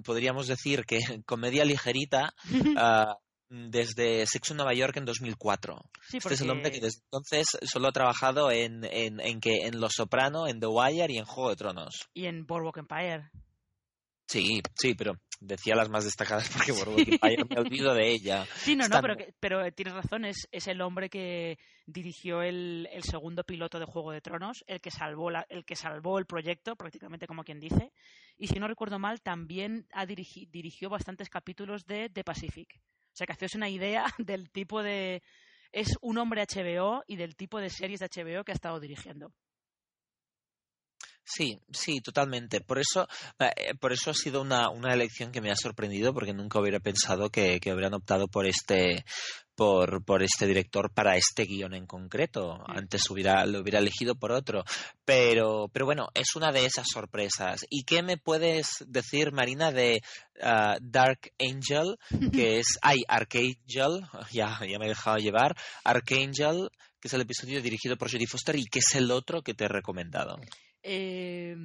podríamos 0.03 0.47
decir 0.47 0.85
que 0.85 0.99
comedia 1.25 1.65
ligerita 1.65 2.33
ah, 2.77 3.17
desde 3.49 4.25
Sexo 4.27 4.53
en 4.53 4.57
Nueva 4.57 4.73
York 4.73 4.95
en 4.97 5.05
2004. 5.05 5.75
Este 6.13 6.33
es 6.33 6.41
el 6.41 6.49
hombre 6.49 6.71
que 6.71 6.79
desde 6.79 7.01
entonces 7.05 7.47
solo 7.63 7.87
ha 7.87 7.91
trabajado 7.91 8.51
en, 8.51 8.85
en, 8.85 9.19
en, 9.19 9.41
que, 9.41 9.65
en 9.65 9.81
Los 9.81 9.93
Soprano, 9.93 10.47
en 10.47 10.59
The 10.59 10.67
Wire 10.67 11.13
y 11.13 11.17
en 11.17 11.25
Juego 11.25 11.49
de 11.49 11.55
Tronos. 11.55 12.09
Y 12.13 12.27
en 12.27 12.45
Boardwalk 12.45 12.77
Empire. 12.77 13.31
Sí, 14.31 14.61
sí, 14.75 14.95
pero 14.95 15.19
decía 15.41 15.75
las 15.75 15.89
más 15.89 16.05
destacadas 16.05 16.49
porque 16.49 16.71
por 16.71 16.87
me 16.87 17.59
olvido 17.59 17.93
de 17.93 18.13
ella. 18.13 18.45
Sí, 18.55 18.77
no, 18.77 18.87
no, 18.87 19.01
pero, 19.01 19.17
pero 19.41 19.69
tienes 19.73 19.93
razón, 19.93 20.23
es, 20.23 20.47
es, 20.53 20.69
el 20.69 20.79
hombre 20.79 21.09
que 21.09 21.57
dirigió 21.85 22.41
el, 22.41 22.87
el, 22.93 23.03
segundo 23.03 23.43
piloto 23.43 23.77
de 23.77 23.83
Juego 23.83 24.13
de 24.13 24.21
Tronos, 24.21 24.63
el 24.67 24.79
que, 24.79 24.89
salvó 24.89 25.31
la, 25.31 25.45
el 25.49 25.65
que 25.65 25.75
salvó 25.75 26.17
el 26.17 26.27
proyecto, 26.27 26.77
prácticamente 26.77 27.27
como 27.27 27.43
quien 27.43 27.59
dice, 27.59 27.91
y 28.37 28.47
si 28.47 28.57
no 28.57 28.69
recuerdo 28.69 28.99
mal, 28.99 29.19
también 29.19 29.85
ha 29.91 30.05
dirigió 30.05 30.89
bastantes 30.89 31.27
capítulos 31.27 31.85
de 31.85 32.07
The 32.07 32.23
Pacific. 32.23 32.79
O 32.79 33.15
sea, 33.15 33.27
que 33.27 33.33
hacéis 33.33 33.55
una 33.55 33.67
idea 33.67 34.05
del 34.17 34.49
tipo 34.49 34.81
de... 34.81 35.23
Es 35.73 35.97
un 35.99 36.17
hombre 36.19 36.45
HBO 36.45 37.03
y 37.05 37.17
del 37.17 37.35
tipo 37.35 37.59
de 37.59 37.69
series 37.69 37.99
de 37.99 38.07
HBO 38.07 38.45
que 38.45 38.53
ha 38.53 38.55
estado 38.55 38.79
dirigiendo. 38.79 39.33
Sí, 41.33 41.61
sí, 41.71 42.01
totalmente. 42.01 42.59
Por 42.59 42.77
eso, 42.77 43.07
eh, 43.39 43.73
por 43.79 43.93
eso 43.93 44.11
ha 44.11 44.13
sido 44.13 44.41
una, 44.41 44.69
una 44.69 44.93
elección 44.93 45.31
que 45.31 45.39
me 45.39 45.49
ha 45.49 45.55
sorprendido, 45.55 46.13
porque 46.13 46.33
nunca 46.33 46.59
hubiera 46.59 46.81
pensado 46.81 47.29
que, 47.29 47.61
que 47.61 47.71
hubieran 47.71 47.93
optado 47.93 48.27
por 48.27 48.45
este, 48.45 49.05
por, 49.55 50.03
por, 50.03 50.23
este 50.23 50.45
director 50.45 50.91
para 50.93 51.15
este 51.15 51.45
guion 51.45 51.73
en 51.73 51.87
concreto. 51.87 52.61
Antes 52.67 53.09
hubiera, 53.09 53.45
lo 53.45 53.61
hubiera 53.61 53.79
elegido 53.79 54.15
por 54.15 54.33
otro. 54.33 54.65
Pero, 55.05 55.69
pero 55.71 55.85
bueno, 55.85 56.09
es 56.13 56.35
una 56.35 56.51
de 56.51 56.65
esas 56.65 56.87
sorpresas. 56.91 57.65
¿Y 57.69 57.83
qué 57.85 58.03
me 58.03 58.17
puedes 58.17 58.67
decir, 58.85 59.31
Marina, 59.31 59.71
de 59.71 60.01
ah, 60.41 60.77
Dark 60.81 61.31
Angel? 61.39 61.97
Que 62.33 62.59
es, 62.59 62.77
hay 62.81 63.03
Archangel, 63.07 64.01
ya, 64.33 64.59
ya 64.67 64.79
me 64.79 64.85
he 64.85 64.89
dejado 64.89 65.17
llevar, 65.17 65.55
Archangel, 65.85 66.69
que 66.99 67.07
es 67.07 67.13
el 67.13 67.21
episodio 67.21 67.61
dirigido 67.61 67.95
por 67.95 68.11
Jodie 68.11 68.27
Foster 68.27 68.57
y 68.57 68.65
que 68.65 68.79
es 68.79 68.95
el 68.95 69.11
otro 69.11 69.41
que 69.41 69.53
te 69.53 69.63
he 69.63 69.69
recomendado. 69.69 70.37
Eh, 70.83 71.55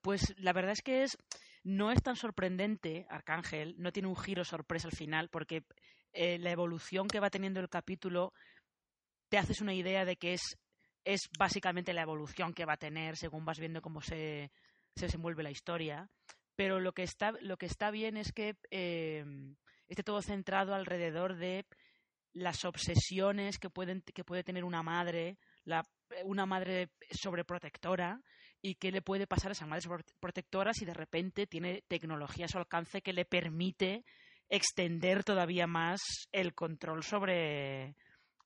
pues 0.00 0.34
la 0.38 0.52
verdad 0.52 0.72
es 0.72 0.82
que 0.82 1.02
es 1.02 1.18
no 1.64 1.90
es 1.90 2.02
tan 2.02 2.16
sorprendente 2.16 3.06
Arcángel, 3.08 3.74
no 3.78 3.92
tiene 3.92 4.08
un 4.08 4.16
giro 4.16 4.44
sorpresa 4.44 4.88
al 4.88 4.96
final, 4.96 5.28
porque 5.30 5.64
eh, 6.12 6.38
la 6.38 6.50
evolución 6.50 7.08
que 7.08 7.20
va 7.20 7.30
teniendo 7.30 7.60
el 7.60 7.68
capítulo 7.68 8.32
te 9.28 9.38
haces 9.38 9.60
una 9.60 9.74
idea 9.74 10.04
de 10.04 10.16
que 10.16 10.34
es, 10.34 10.58
básicamente 11.38 11.92
la 11.92 12.02
evolución 12.02 12.54
que 12.54 12.64
va 12.64 12.74
a 12.74 12.78
tener 12.78 13.16
según 13.16 13.44
vas 13.44 13.58
viendo 13.58 13.82
cómo 13.82 14.00
se, 14.00 14.50
se 14.94 15.06
desenvuelve 15.06 15.42
la 15.42 15.50
historia. 15.50 16.08
Pero 16.54 16.78
lo 16.80 16.92
que 16.92 17.02
está, 17.02 17.32
lo 17.40 17.56
que 17.56 17.66
está 17.66 17.90
bien 17.90 18.16
es 18.16 18.32
que 18.32 18.56
eh, 18.70 19.24
esté 19.88 20.02
todo 20.02 20.22
centrado 20.22 20.74
alrededor 20.74 21.36
de 21.36 21.66
las 22.32 22.64
obsesiones 22.64 23.58
que, 23.58 23.70
puede 23.70 24.44
tener 24.44 24.64
una 24.64 24.82
madre, 24.82 25.38
una 26.24 26.46
madre 26.46 26.90
sobreprotectora 27.10 28.20
y 28.64 28.76
qué 28.76 28.90
le 28.90 29.02
puede 29.02 29.26
pasar 29.26 29.50
a 29.50 29.52
esa 29.52 29.66
madre 29.66 29.86
protectora 30.20 30.72
si 30.72 30.86
de 30.86 30.94
repente 30.94 31.46
tiene 31.46 31.84
tecnología 31.86 32.46
a 32.46 32.48
su 32.48 32.56
alcance 32.56 33.02
que 33.02 33.12
le 33.12 33.26
permite 33.26 34.06
extender 34.48 35.22
todavía 35.22 35.66
más 35.66 36.00
el 36.32 36.54
control 36.54 37.04
sobre, 37.04 37.94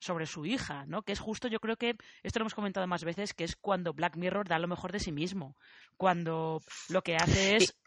sobre 0.01 0.27
su 0.27 0.45
hija, 0.45 0.85
¿no? 0.87 1.03
Que 1.03 1.13
es 1.13 1.21
justo, 1.21 1.47
yo 1.47 1.61
creo 1.61 1.77
que 1.77 1.95
esto 2.25 2.41
lo 2.41 2.43
hemos 2.43 2.55
comentado 2.55 2.85
más 2.89 3.05
veces, 3.05 3.33
que 3.33 3.45
es 3.45 3.55
cuando 3.55 3.93
Black 3.93 4.17
Mirror 4.17 4.49
da 4.49 4.59
lo 4.59 4.67
mejor 4.67 4.91
de 4.91 4.99
sí 4.99 5.13
mismo, 5.13 5.57
cuando 5.97 6.63
lo 6.89 7.03
que 7.03 7.15
hace 7.15 7.55
es 7.55 7.79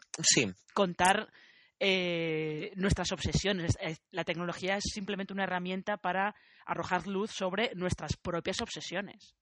contar 0.72 1.30
eh, 1.80 2.72
nuestras 2.76 3.12
obsesiones. 3.12 3.76
La 4.10 4.24
tecnología 4.24 4.76
es 4.76 4.84
simplemente 4.90 5.34
una 5.34 5.44
herramienta 5.44 5.98
para 5.98 6.34
arrojar 6.64 7.06
luz 7.06 7.30
sobre 7.30 7.74
nuestras 7.74 8.16
propias 8.16 8.62
obsesiones. 8.62 9.34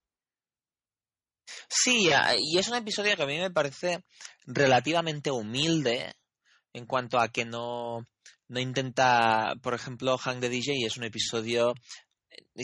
Sí, 1.68 2.10
y 2.38 2.58
es 2.58 2.68
un 2.68 2.76
episodio 2.76 3.16
que 3.16 3.22
a 3.22 3.26
mí 3.26 3.38
me 3.38 3.50
parece 3.50 4.04
relativamente 4.46 5.30
humilde 5.30 6.14
en 6.72 6.86
cuanto 6.86 7.18
a 7.18 7.28
que 7.28 7.44
no, 7.44 8.06
no 8.48 8.60
intenta, 8.60 9.54
por 9.62 9.74
ejemplo, 9.74 10.16
Hang 10.18 10.40
the 10.40 10.48
DJ 10.48 10.86
es 10.86 10.96
un 10.96 11.04
episodio 11.04 11.74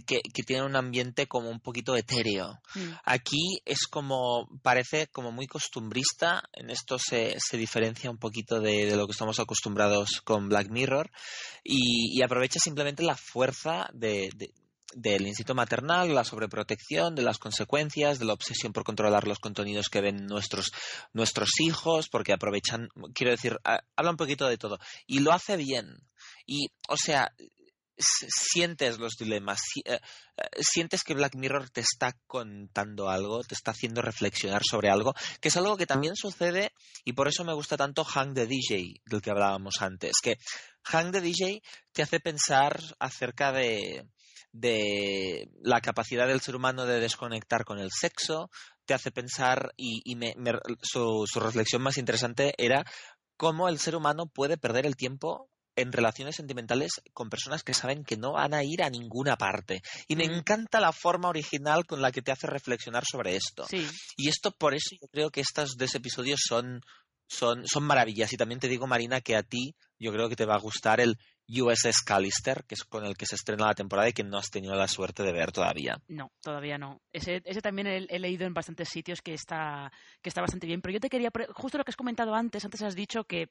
que, 0.06 0.20
que 0.32 0.42
tienen 0.42 0.64
un 0.64 0.76
ambiente 0.76 1.26
como 1.26 1.50
un 1.50 1.60
poquito 1.60 1.96
etéreo. 1.96 2.60
Mm. 2.74 2.90
Aquí 3.04 3.60
es 3.64 3.86
como, 3.88 4.48
parece 4.62 5.06
como 5.08 5.32
muy 5.32 5.46
costumbrista, 5.46 6.42
en 6.52 6.70
esto 6.70 6.98
se, 6.98 7.36
se 7.38 7.56
diferencia 7.56 8.10
un 8.10 8.18
poquito 8.18 8.60
de, 8.60 8.86
de 8.86 8.96
lo 8.96 9.06
que 9.06 9.12
estamos 9.12 9.40
acostumbrados 9.40 10.20
con 10.24 10.48
Black 10.48 10.68
Mirror 10.70 11.10
y, 11.64 12.16
y 12.16 12.22
aprovecha 12.22 12.58
simplemente 12.62 13.02
la 13.02 13.16
fuerza 13.16 13.88
de, 13.92 14.30
de- 14.36 14.52
del 14.94 15.26
instinto 15.26 15.54
maternal, 15.54 16.14
la 16.14 16.24
sobreprotección, 16.24 17.14
de 17.14 17.22
las 17.22 17.38
consecuencias, 17.38 18.18
de 18.18 18.24
la 18.24 18.32
obsesión 18.32 18.72
por 18.72 18.84
controlar 18.84 19.26
los 19.26 19.38
contenidos 19.38 19.88
que 19.88 20.00
ven 20.00 20.26
nuestros, 20.26 20.72
nuestros 21.12 21.60
hijos, 21.60 22.08
porque 22.08 22.32
aprovechan, 22.32 22.88
quiero 23.14 23.32
decir, 23.32 23.58
habla 23.64 24.10
un 24.10 24.16
poquito 24.16 24.46
de 24.46 24.58
todo. 24.58 24.78
Y 25.06 25.20
lo 25.20 25.32
hace 25.32 25.56
bien. 25.56 25.98
Y, 26.46 26.68
o 26.88 26.96
sea, 26.96 27.32
sientes 27.98 28.98
los 28.98 29.16
dilemas, 29.16 29.60
eh, 29.84 29.94
eh, 30.36 30.42
sientes 30.60 31.02
que 31.02 31.14
Black 31.14 31.34
Mirror 31.34 31.70
te 31.70 31.80
está 31.80 32.14
contando 32.26 33.08
algo, 33.08 33.42
te 33.42 33.54
está 33.54 33.70
haciendo 33.70 34.02
reflexionar 34.02 34.62
sobre 34.68 34.90
algo, 34.90 35.14
que 35.40 35.48
es 35.48 35.56
algo 35.56 35.76
que 35.76 35.86
también 35.86 36.14
sucede 36.14 36.72
y 37.04 37.14
por 37.14 37.28
eso 37.28 37.44
me 37.44 37.54
gusta 37.54 37.76
tanto 37.76 38.04
Hank 38.04 38.34
the 38.34 38.46
DJ, 38.46 39.00
del 39.06 39.22
que 39.22 39.30
hablábamos 39.30 39.80
antes, 39.80 40.12
que 40.22 40.36
Hank 40.82 41.12
the 41.12 41.20
DJ 41.20 41.62
te 41.92 42.02
hace 42.02 42.20
pensar 42.20 42.78
acerca 42.98 43.52
de, 43.52 44.06
de 44.52 45.48
la 45.62 45.80
capacidad 45.80 46.26
del 46.26 46.40
ser 46.40 46.56
humano 46.56 46.86
de 46.86 47.00
desconectar 47.00 47.64
con 47.64 47.78
el 47.78 47.90
sexo, 47.90 48.50
te 48.84 48.94
hace 48.94 49.10
pensar, 49.10 49.72
y, 49.76 50.00
y 50.04 50.16
me- 50.16 50.34
me- 50.36 50.52
su, 50.82 51.24
su 51.26 51.40
reflexión 51.40 51.82
más 51.82 51.98
interesante 51.98 52.54
era 52.58 52.84
cómo 53.36 53.68
el 53.68 53.78
ser 53.78 53.96
humano 53.96 54.26
puede 54.26 54.56
perder 54.56 54.86
el 54.86 54.96
tiempo 54.96 55.50
en 55.78 55.92
relaciones 55.92 56.36
sentimentales 56.36 56.90
con 57.12 57.28
personas 57.28 57.62
que 57.62 57.74
saben 57.74 58.02
que 58.02 58.16
no 58.16 58.32
van 58.32 58.54
a 58.54 58.64
ir 58.64 58.82
a 58.82 58.88
ninguna 58.88 59.36
parte. 59.36 59.82
Y 60.08 60.16
me 60.16 60.26
Mm. 60.26 60.32
encanta 60.38 60.80
la 60.80 60.90
forma 60.92 61.28
original 61.28 61.84
con 61.84 62.00
la 62.00 62.10
que 62.12 62.22
te 62.22 62.32
hace 62.32 62.46
reflexionar 62.46 63.04
sobre 63.04 63.36
esto. 63.36 63.66
Sí, 63.68 63.86
Y 64.16 64.30
esto, 64.30 64.52
por 64.52 64.74
eso 64.74 64.96
yo 64.98 65.06
creo 65.08 65.30
que 65.30 65.42
estos 65.42 65.76
dos 65.76 65.94
episodios 65.94 66.40
son, 66.48 66.80
son, 67.28 67.66
son 67.66 67.82
maravillas. 67.84 68.32
Y 68.32 68.38
también 68.38 68.58
te 68.58 68.68
digo, 68.68 68.86
Marina, 68.86 69.20
que 69.20 69.36
a 69.36 69.42
ti 69.42 69.74
yo 69.98 70.12
creo 70.12 70.30
que 70.30 70.36
te 70.36 70.46
va 70.46 70.54
a 70.54 70.60
gustar 70.60 70.98
el 71.00 71.18
USS 71.48 72.02
Callister, 72.04 72.64
que 72.64 72.74
es 72.74 72.84
con 72.84 73.04
el 73.04 73.16
que 73.16 73.26
se 73.26 73.36
estrena 73.36 73.66
la 73.66 73.74
temporada 73.74 74.08
y 74.08 74.12
que 74.12 74.24
no 74.24 74.38
has 74.38 74.50
tenido 74.50 74.74
la 74.74 74.88
suerte 74.88 75.22
de 75.22 75.32
ver 75.32 75.52
todavía. 75.52 76.00
no, 76.08 76.32
todavía 76.40 76.78
no. 76.78 77.00
Ese, 77.12 77.42
ese 77.44 77.60
también 77.60 77.86
he, 77.86 78.18
leído 78.18 78.46
en 78.46 78.54
bastantes 78.54 78.88
sitios 78.88 79.22
que 79.22 79.34
está, 79.34 79.92
que 80.22 80.28
está 80.28 80.40
bastante 80.40 80.66
bien. 80.66 80.80
Pero 80.80 80.94
yo 80.94 81.00
te 81.00 81.08
quería, 81.08 81.30
justo 81.54 81.78
lo 81.78 81.84
que 81.84 81.90
has 81.90 81.96
comentado 81.96 82.34
antes, 82.34 82.64
antes 82.64 82.82
has 82.82 82.94
dicho 82.94 83.24
que 83.24 83.48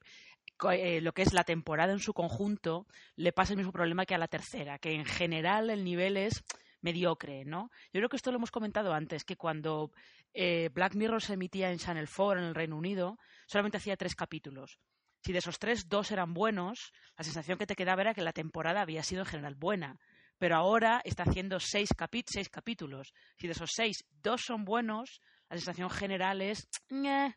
eh, 0.72 1.02
lo 1.02 1.14
que 1.14 1.22
es 1.22 1.34
la 1.34 1.44
temporada 1.44 1.94
en 1.94 2.00
su 2.00 2.14
conjunto 2.14 2.88
le 3.16 3.32
pasa 3.32 3.54
el 3.54 3.58
mismo 3.58 3.72
problema 3.72 4.06
que 4.06 4.16
a 4.16 4.20
la 4.20 4.28
tercera, 4.28 4.80
que 4.80 4.94
en 4.94 5.06
general 5.06 5.70
el 5.70 5.84
nivel 5.84 6.18
es 6.18 6.44
mediocre, 6.82 7.46
¿no? 7.46 7.72
Yo 7.92 8.00
creo 8.00 8.10
que 8.10 8.18
esto 8.18 8.32
lo 8.32 8.38
hemos 8.38 8.52
comentado 8.52 8.94
antes, 8.94 9.24
que 9.24 9.36
cuando 9.38 9.92
eh, 10.34 10.70
Black 10.74 10.96
Mirror 10.96 11.22
se 11.22 11.34
emitía 11.34 11.72
en 11.72 11.80
Channel 11.80 12.08
4 12.08 12.40
en 12.40 12.48
el 12.48 12.56
Reino 12.56 12.78
Unido, 12.78 13.18
solamente 13.48 13.78
hacía 13.78 13.98
tres 13.98 14.16
capítulos. 14.16 14.80
Si 15.26 15.32
de 15.34 15.40
esos 15.40 15.58
tres, 15.58 15.90
dos 15.90 16.12
eran 16.12 16.36
buenos, 16.36 16.92
la 17.18 17.24
sensación 17.24 17.58
que 17.58 17.66
te 17.66 17.76
quedaba 17.76 18.04
era 18.04 18.14
que 18.14 18.22
la 18.22 18.32
temporada 18.32 18.82
había 18.82 19.02
sido 19.02 19.22
en 19.22 19.26
general 19.26 19.56
buena. 19.56 20.00
Pero 20.38 20.56
ahora 20.56 21.02
está 21.04 21.24
haciendo 21.24 21.60
seis, 21.60 21.90
capítulos. 21.98 23.12
Si 23.36 23.48
de 23.48 23.54
esos 23.54 23.72
seis, 23.74 24.06
dos 24.22 24.44
son 24.46 24.66
buenos, 24.66 25.22
la 25.50 25.58
sensación 25.58 25.90
general 25.90 26.44
es... 26.44 26.68
"Ñe, 26.90 27.36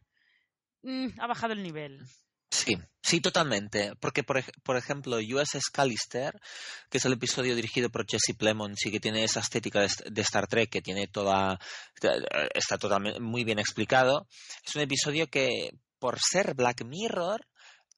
mm, 0.83 1.19
ha 1.19 1.27
bajado 1.27 1.55
el 1.55 1.63
nivel. 1.63 2.05
Sí, 2.51 2.77
sí, 3.01 3.23
totalmente. 3.23 3.95
Porque, 3.97 4.23
por, 4.23 4.45
por 4.63 4.77
ejemplo, 4.77 5.17
USS 5.17 5.71
Callister, 5.73 6.39
que 6.91 6.99
es 6.99 7.05
el 7.07 7.15
episodio 7.15 7.57
dirigido 7.57 7.89
por 7.89 8.05
Jesse 8.07 8.37
Plemons 8.37 8.85
y 8.85 8.91
que 8.91 9.01
tiene 9.01 9.25
esa 9.25 9.41
estética 9.41 9.81
de, 9.81 9.89
de 10.11 10.21
Star 10.21 10.47
Trek 10.47 10.69
que 10.69 10.83
tiene 10.83 11.07
toda. 11.07 11.59
está 12.53 12.77
totalmente 12.77 13.19
muy 13.21 13.45
bien 13.45 13.59
explicado, 13.59 14.29
es 14.63 14.77
un 14.77 14.83
episodio 14.83 15.29
que, 15.29 15.71
por 15.99 16.19
ser 16.21 16.55
Black 16.55 16.85
Mirror, 16.85 17.47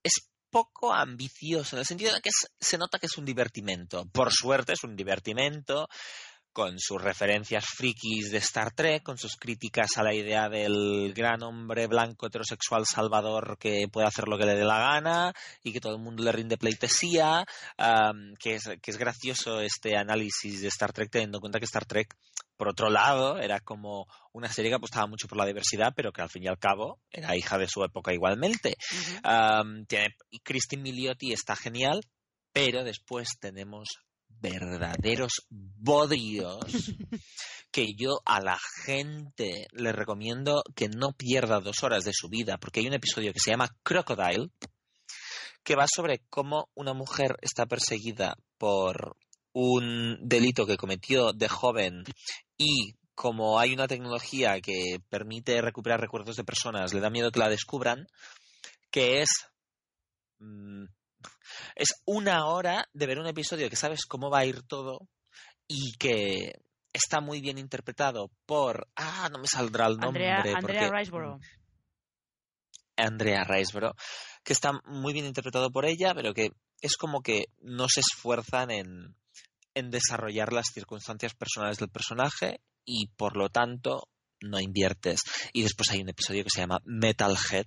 es 0.02 0.28
poco 0.50 0.92
ambicioso, 0.92 1.76
en 1.76 1.80
el 1.80 1.86
sentido 1.86 2.12
de 2.14 2.20
que 2.20 2.30
es- 2.30 2.50
se 2.60 2.78
nota 2.78 2.98
que 2.98 3.06
es 3.06 3.16
un 3.18 3.24
divertimento. 3.24 4.04
Por 4.06 4.32
suerte 4.32 4.72
es 4.72 4.82
un 4.84 4.96
divertimento 4.96 5.88
con 6.52 6.80
sus 6.80 7.00
referencias 7.00 7.64
frikis 7.64 8.32
de 8.32 8.38
Star 8.38 8.72
Trek, 8.74 9.04
con 9.04 9.16
sus 9.16 9.36
críticas 9.36 9.96
a 9.96 10.02
la 10.02 10.12
idea 10.12 10.48
del 10.48 11.12
gran 11.14 11.44
hombre 11.44 11.86
blanco 11.86 12.26
heterosexual 12.26 12.86
salvador 12.86 13.56
que 13.56 13.86
puede 13.86 14.08
hacer 14.08 14.26
lo 14.26 14.36
que 14.36 14.46
le 14.46 14.56
dé 14.56 14.64
la 14.64 14.80
gana 14.80 15.32
y 15.62 15.72
que 15.72 15.80
todo 15.80 15.94
el 15.94 16.02
mundo 16.02 16.24
le 16.24 16.32
rinde 16.32 16.56
pleitesía, 16.58 17.44
am, 17.76 18.34
que, 18.40 18.56
es, 18.56 18.64
que 18.82 18.90
es 18.90 18.96
gracioso 18.96 19.60
este 19.60 19.96
análisis 19.96 20.60
de 20.60 20.66
Star 20.68 20.92
Trek 20.92 21.08
teniendo 21.12 21.38
en 21.38 21.40
cuenta 21.42 21.60
que 21.60 21.66
Star 21.66 21.84
Trek, 21.86 22.16
por 22.60 22.68
otro 22.68 22.90
lado, 22.90 23.38
era 23.38 23.60
como 23.60 24.06
una 24.34 24.52
serie 24.52 24.70
que 24.70 24.74
apostaba 24.74 25.06
mucho 25.06 25.26
por 25.26 25.38
la 25.38 25.46
diversidad, 25.46 25.94
pero 25.96 26.12
que 26.12 26.20
al 26.20 26.28
fin 26.28 26.42
y 26.42 26.46
al 26.46 26.58
cabo 26.58 27.00
era 27.10 27.34
hija 27.34 27.56
de 27.56 27.66
su 27.66 27.82
época 27.82 28.12
igualmente. 28.12 28.76
Tiene, 29.88 30.14
y 30.28 30.40
Christine 30.40 30.82
Milioti 30.82 31.32
está 31.32 31.56
genial, 31.56 32.02
pero 32.52 32.84
después 32.84 33.38
tenemos 33.40 33.88
verdaderos 34.28 35.46
bodrios 35.48 36.58
que 37.70 37.94
yo 37.96 38.20
a 38.26 38.42
la 38.42 38.58
gente 38.84 39.66
le 39.72 39.92
recomiendo 39.92 40.62
que 40.76 40.90
no 40.90 41.12
pierda 41.12 41.60
dos 41.60 41.82
horas 41.82 42.04
de 42.04 42.12
su 42.12 42.28
vida, 42.28 42.58
porque 42.58 42.80
hay 42.80 42.88
un 42.88 42.92
episodio 42.92 43.32
que 43.32 43.40
se 43.40 43.52
llama 43.52 43.74
Crocodile, 43.82 44.50
que 45.62 45.76
va 45.76 45.86
sobre 45.86 46.26
cómo 46.28 46.68
una 46.74 46.92
mujer 46.92 47.38
está 47.40 47.64
perseguida 47.64 48.36
por 48.58 49.16
un 49.52 50.18
delito 50.22 50.66
que 50.66 50.76
cometió 50.76 51.32
de 51.32 51.48
joven 51.48 52.04
y 52.62 52.94
como 53.14 53.58
hay 53.58 53.72
una 53.72 53.88
tecnología 53.88 54.60
que 54.60 54.98
permite 55.08 55.62
recuperar 55.62 55.98
recuerdos 55.98 56.36
de 56.36 56.44
personas, 56.44 56.92
le 56.92 57.00
da 57.00 57.08
miedo 57.08 57.30
que 57.32 57.38
la 57.38 57.48
descubran, 57.48 58.06
que 58.90 59.22
es 59.22 59.30
mm, 60.40 60.84
es 61.74 62.02
una 62.04 62.46
hora 62.46 62.86
de 62.92 63.06
ver 63.06 63.18
un 63.18 63.26
episodio 63.26 63.70
que 63.70 63.76
sabes 63.76 64.04
cómo 64.04 64.28
va 64.28 64.40
a 64.40 64.44
ir 64.44 64.62
todo 64.62 65.08
y 65.66 65.92
que 65.98 66.52
está 66.92 67.22
muy 67.22 67.40
bien 67.40 67.56
interpretado 67.56 68.30
por 68.44 68.88
ah 68.94 69.30
no 69.32 69.38
me 69.38 69.46
saldrá 69.46 69.86
el 69.86 69.96
nombre 69.96 70.30
Andrea, 70.30 70.56
Andrea 70.58 70.80
porque- 70.80 70.96
Riseborough. 70.98 71.40
Andrea 72.96 73.44
Riseborough, 73.44 73.94
que 74.44 74.52
está 74.52 74.72
muy 74.84 75.14
bien 75.14 75.24
interpretado 75.24 75.70
por 75.70 75.86
ella, 75.86 76.12
pero 76.14 76.34
que 76.34 76.50
es 76.82 76.98
como 76.98 77.22
que 77.22 77.46
no 77.62 77.86
se 77.88 78.00
esfuerzan 78.00 78.70
en, 78.70 79.16
en 79.80 79.90
desarrollar 79.90 80.52
las 80.52 80.68
circunstancias 80.72 81.34
personales 81.34 81.78
del 81.78 81.90
personaje 81.90 82.60
y 82.84 83.08
por 83.16 83.36
lo 83.36 83.48
tanto 83.48 84.08
no 84.40 84.60
inviertes. 84.60 85.20
Y 85.52 85.62
después 85.62 85.90
hay 85.90 86.00
un 86.00 86.08
episodio 86.08 86.44
que 86.44 86.50
se 86.50 86.60
llama 86.60 86.80
Metalhead, 86.84 87.66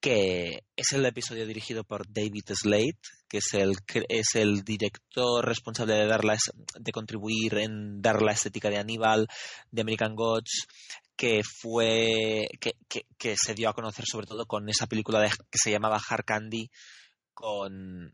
que 0.00 0.64
es 0.76 0.92
el 0.92 1.04
episodio 1.06 1.46
dirigido 1.46 1.84
por 1.84 2.06
David 2.12 2.44
Slade, 2.54 2.98
que 3.28 3.38
es 3.38 3.54
el, 3.54 3.76
es 4.08 4.34
el 4.34 4.62
director 4.62 5.44
responsable 5.44 5.94
de, 5.94 6.06
dar 6.06 6.24
la 6.24 6.36
de 6.78 6.92
contribuir 6.92 7.58
en 7.58 8.00
dar 8.00 8.22
la 8.22 8.32
estética 8.32 8.70
de 8.70 8.78
Aníbal, 8.78 9.26
de 9.70 9.82
American 9.82 10.14
Gods, 10.14 10.66
que 11.16 11.42
fue 11.42 12.46
que, 12.60 12.74
que, 13.18 13.34
se 13.36 13.54
dio 13.54 13.68
a 13.68 13.74
conocer 13.74 14.04
sobre 14.06 14.26
todo 14.26 14.46
con 14.46 14.68
esa 14.68 14.86
película 14.86 15.28
que 15.28 15.58
se 15.58 15.72
llamaba 15.72 16.00
Hard 16.08 16.24
Candy 16.24 16.70
con 17.34 18.12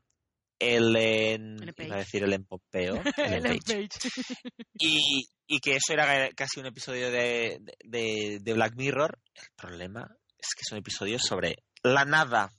Ellen, 0.64 1.62
Ellen 1.62 1.74
iba 1.78 1.96
a 1.96 1.98
decir 1.98 2.22
Ellen 2.22 2.44
Pompeo, 2.44 2.94
Ellen 3.16 3.46
Ellen 3.46 3.58
Page. 3.58 3.88
Page. 3.88 4.34
Y, 4.78 5.26
y 5.46 5.58
que 5.60 5.76
eso 5.76 5.92
era 5.92 6.30
casi 6.30 6.60
un 6.60 6.66
episodio 6.66 7.10
de, 7.10 7.60
de, 7.84 8.38
de 8.40 8.52
Black 8.54 8.74
Mirror. 8.76 9.18
El 9.34 9.48
problema 9.56 10.16
es 10.38 10.48
que 10.56 10.64
son 10.68 10.78
episodios 10.78 11.22
sobre 11.22 11.56
la 11.82 12.04
nada. 12.04 12.50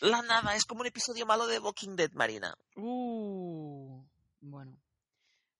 La 0.00 0.22
nada, 0.22 0.54
es 0.54 0.64
como 0.64 0.82
un 0.82 0.86
episodio 0.86 1.26
malo 1.26 1.46
de 1.46 1.58
Walking 1.58 1.96
Dead, 1.96 2.10
Marina. 2.12 2.54
Uh, 2.76 4.04
bueno. 4.40 4.78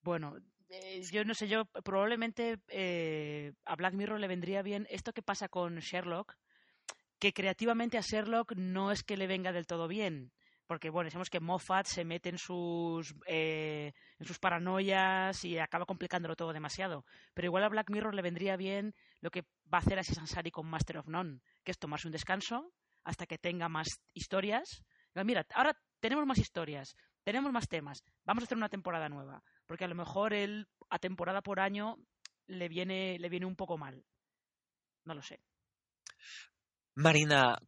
Bueno, 0.02 0.36
eh, 0.68 1.02
yo 1.10 1.24
no 1.24 1.34
sé, 1.34 1.48
yo 1.48 1.64
probablemente 1.64 2.58
eh, 2.68 3.52
a 3.64 3.76
Black 3.76 3.94
Mirror 3.94 4.20
le 4.20 4.28
vendría 4.28 4.62
bien 4.62 4.86
esto 4.90 5.12
que 5.12 5.22
pasa 5.22 5.48
con 5.48 5.78
Sherlock, 5.78 6.36
que 7.18 7.32
creativamente 7.32 7.98
a 7.98 8.02
Sherlock 8.02 8.52
no 8.56 8.92
es 8.92 9.02
que 9.02 9.16
le 9.16 9.26
venga 9.26 9.52
del 9.52 9.66
todo 9.66 9.88
bien. 9.88 10.32
Porque, 10.66 10.90
bueno, 10.90 11.10
sabemos 11.10 11.30
que 11.30 11.40
Moffat 11.40 11.86
se 11.86 12.04
mete 12.04 12.28
en 12.28 12.38
sus, 12.38 13.14
eh, 13.26 13.92
en 14.18 14.26
sus 14.26 14.38
paranoias 14.38 15.44
y 15.44 15.58
acaba 15.58 15.86
complicándolo 15.86 16.34
todo 16.34 16.52
demasiado. 16.52 17.04
Pero 17.34 17.46
igual 17.46 17.64
a 17.64 17.68
Black 17.68 17.90
Mirror 17.90 18.14
le 18.14 18.22
vendría 18.22 18.56
bien 18.56 18.94
lo 19.20 19.30
que 19.30 19.42
va 19.72 19.78
a 19.78 19.80
hacer 19.80 19.98
Aziz 19.98 20.18
Ansari 20.18 20.50
con 20.50 20.66
Master 20.66 20.98
of 20.98 21.08
None, 21.08 21.40
que 21.62 21.70
es 21.70 21.78
tomarse 21.78 22.08
un 22.08 22.12
descanso 22.12 22.72
hasta 23.04 23.26
que 23.26 23.38
tenga 23.38 23.68
más 23.68 24.00
historias. 24.12 24.84
Mira, 25.14 25.46
ahora 25.54 25.78
tenemos 26.00 26.26
más 26.26 26.38
historias, 26.38 26.96
tenemos 27.22 27.52
más 27.52 27.68
temas, 27.68 28.02
vamos 28.24 28.42
a 28.42 28.46
hacer 28.46 28.58
una 28.58 28.68
temporada 28.68 29.08
nueva. 29.08 29.42
Porque 29.66 29.84
a 29.84 29.88
lo 29.88 29.94
mejor 29.94 30.34
él, 30.34 30.68
a 30.90 30.98
temporada 30.98 31.42
por 31.42 31.60
año, 31.60 31.96
le 32.46 32.68
viene, 32.68 33.18
le 33.18 33.28
viene 33.28 33.46
un 33.46 33.56
poco 33.56 33.78
mal. 33.78 34.04
No 35.04 35.14
lo 35.14 35.22
sé. 35.22 35.40
Marina, 36.96 37.58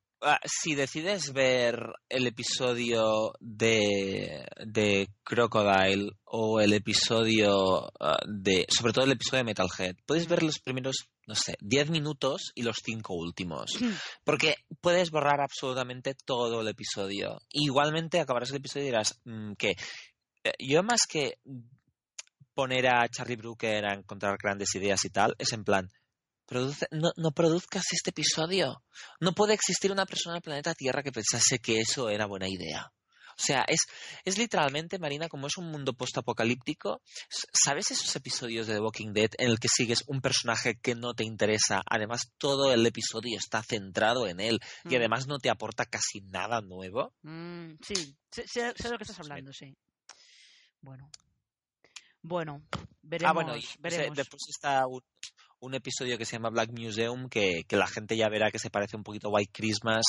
si 0.45 0.75
decides 0.75 1.33
ver 1.33 1.79
el 2.09 2.27
episodio 2.27 3.33
de, 3.41 4.47
de 4.67 5.09
Crocodile 5.23 6.11
o 6.25 6.61
el 6.61 6.73
episodio 6.73 7.91
ah, 8.01 8.19
de, 8.27 8.67
sobre 8.69 8.93
todo 8.93 9.05
el 9.05 9.13
episodio 9.13 9.39
de 9.39 9.45
Metalhead, 9.45 9.97
puedes 10.07 10.29
ver 10.29 10.43
los 10.43 10.59
primeros, 10.59 11.09
no 11.27 11.35
sé, 11.35 11.57
10 11.61 11.91
minutos 11.91 12.53
y 12.55 12.63
los 12.63 12.79
5 12.85 13.15
últimos. 13.15 13.79
Porque 14.25 14.57
puedes 14.81 15.11
borrar 15.11 15.41
absolutamente 15.41 16.15
todo 16.15 16.61
el 16.61 16.69
episodio. 16.69 17.41
Igualmente 17.51 18.21
acabarás 18.21 18.51
el 18.51 18.57
episodio 18.57 18.85
y 18.85 18.89
dirás 18.89 19.21
mm, 19.25 19.53
que 19.53 19.77
eh, 20.45 20.53
yo 20.59 20.83
más 20.83 21.01
que 21.09 21.39
poner 22.55 22.89
a 22.89 23.09
Charlie 23.09 23.37
Brooker 23.37 23.85
a 23.85 23.95
encontrar 23.95 24.37
grandes 24.37 24.75
ideas 24.75 25.05
y 25.05 25.11
tal, 25.11 25.37
es 25.39 25.53
en 25.53 25.63
plan, 25.63 25.89
no, 26.91 27.11
no, 27.17 27.31
produzcas 27.33 27.85
este 27.93 28.11
episodio. 28.11 28.83
No 29.21 29.33
puede 29.33 29.55
existir 29.55 29.93
una 29.93 30.07
persona 30.07 30.35
en 30.35 30.39
el 30.39 30.43
planeta 30.43 30.75
Tierra 30.75 31.03
que 31.03 31.13
pensase 31.13 31.59
que 31.59 31.81
eso 31.81 32.09
era 32.09 32.27
buena 32.27 32.49
idea. 32.49 32.91
O 33.39 33.41
sea, 33.41 33.65
es, 33.69 33.87
es 34.25 34.37
literalmente, 34.37 34.99
Marina, 34.99 35.29
como 35.29 35.47
es 35.47 35.57
un 35.59 35.71
mundo 35.71 35.93
postapocalíptico, 35.93 37.03
¿sabes 37.53 37.93
esos 37.93 38.17
episodios 38.17 38.67
de 38.67 38.75
The 38.75 38.81
Walking 38.81 39.13
Dead 39.13 39.31
en 39.39 39.51
el 39.51 39.61
que 39.61 39.69
sigues 39.69 40.03
un 40.09 40.21
personaje 40.21 40.77
que 40.81 40.97
no 40.97 41.15
te 41.15 41.23
interesa? 41.23 41.83
Además, 41.89 42.33
todo 42.37 42.73
el 42.73 42.85
episodio 42.85 43.39
está 43.39 43.63
centrado 43.63 44.27
en 44.27 44.41
él 44.41 44.59
y 44.87 44.95
mm. 44.95 44.97
además 44.97 45.29
no 45.29 45.39
te 45.39 45.51
aporta 45.51 45.87
casi 45.87 46.21
nada 46.23 46.61
nuevo. 46.63 47.15
Mm, 47.23 47.75
sí, 47.81 48.17
sé, 48.33 48.49
sé, 48.49 48.73
de 48.73 48.91
lo 48.91 48.99
que 48.99 49.05
estás 49.05 49.21
hablando, 49.21 49.53
sí. 49.53 49.77
Bueno. 50.81 51.09
Bueno, 52.21 52.65
veremos. 53.03 53.31
Ah, 53.31 53.35
bueno, 53.35 53.55
veremos. 53.79 54.17
después 54.17 54.43
está 54.49 54.85
un 54.89 55.01
episodio 55.75 56.19
que 56.19 56.25
se 56.25 56.37
llama 56.37 56.51
Black 56.51 56.71
Museum, 56.71 57.29
que, 57.29 57.65
la 57.71 57.87
gente 57.87 58.17
ya 58.17 58.29
verá 58.29 58.51
que 58.51 58.59
se 58.59 58.71
parece 58.71 58.97
un 58.97 59.03
poquito 59.03 59.29
a 59.29 59.33
White 59.33 59.53
Christmas, 59.53 60.05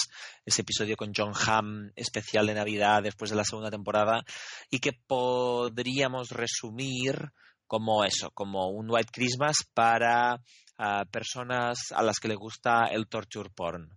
ese 0.46 0.62
episodio 0.62 0.96
con 0.96 1.12
John 1.16 1.34
Hamm 1.34 1.92
especial 1.96 2.48
de 2.48 2.54
Navidad 2.54 3.04
después 3.04 3.30
de 3.30 3.38
la 3.38 3.44
segunda 3.44 3.72
temporada, 3.72 4.24
y 4.70 4.80
que 4.80 4.94
podríamos 4.94 6.32
resumir 6.32 7.32
como 7.68 8.04
eso, 8.04 8.32
como 8.32 8.70
un 8.70 8.90
White 8.90 9.12
Christmas 9.12 9.58
para 9.74 10.42
ah, 10.78 11.06
personas 11.12 11.92
a 11.92 12.02
las 12.04 12.20
que 12.20 12.28
le 12.28 12.36
gusta 12.36 12.86
el 12.88 13.08
torture 13.08 13.50
porn. 13.50 13.90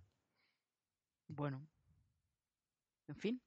Bueno, 1.27 1.67
en 3.07 3.15
fin. 3.15 3.41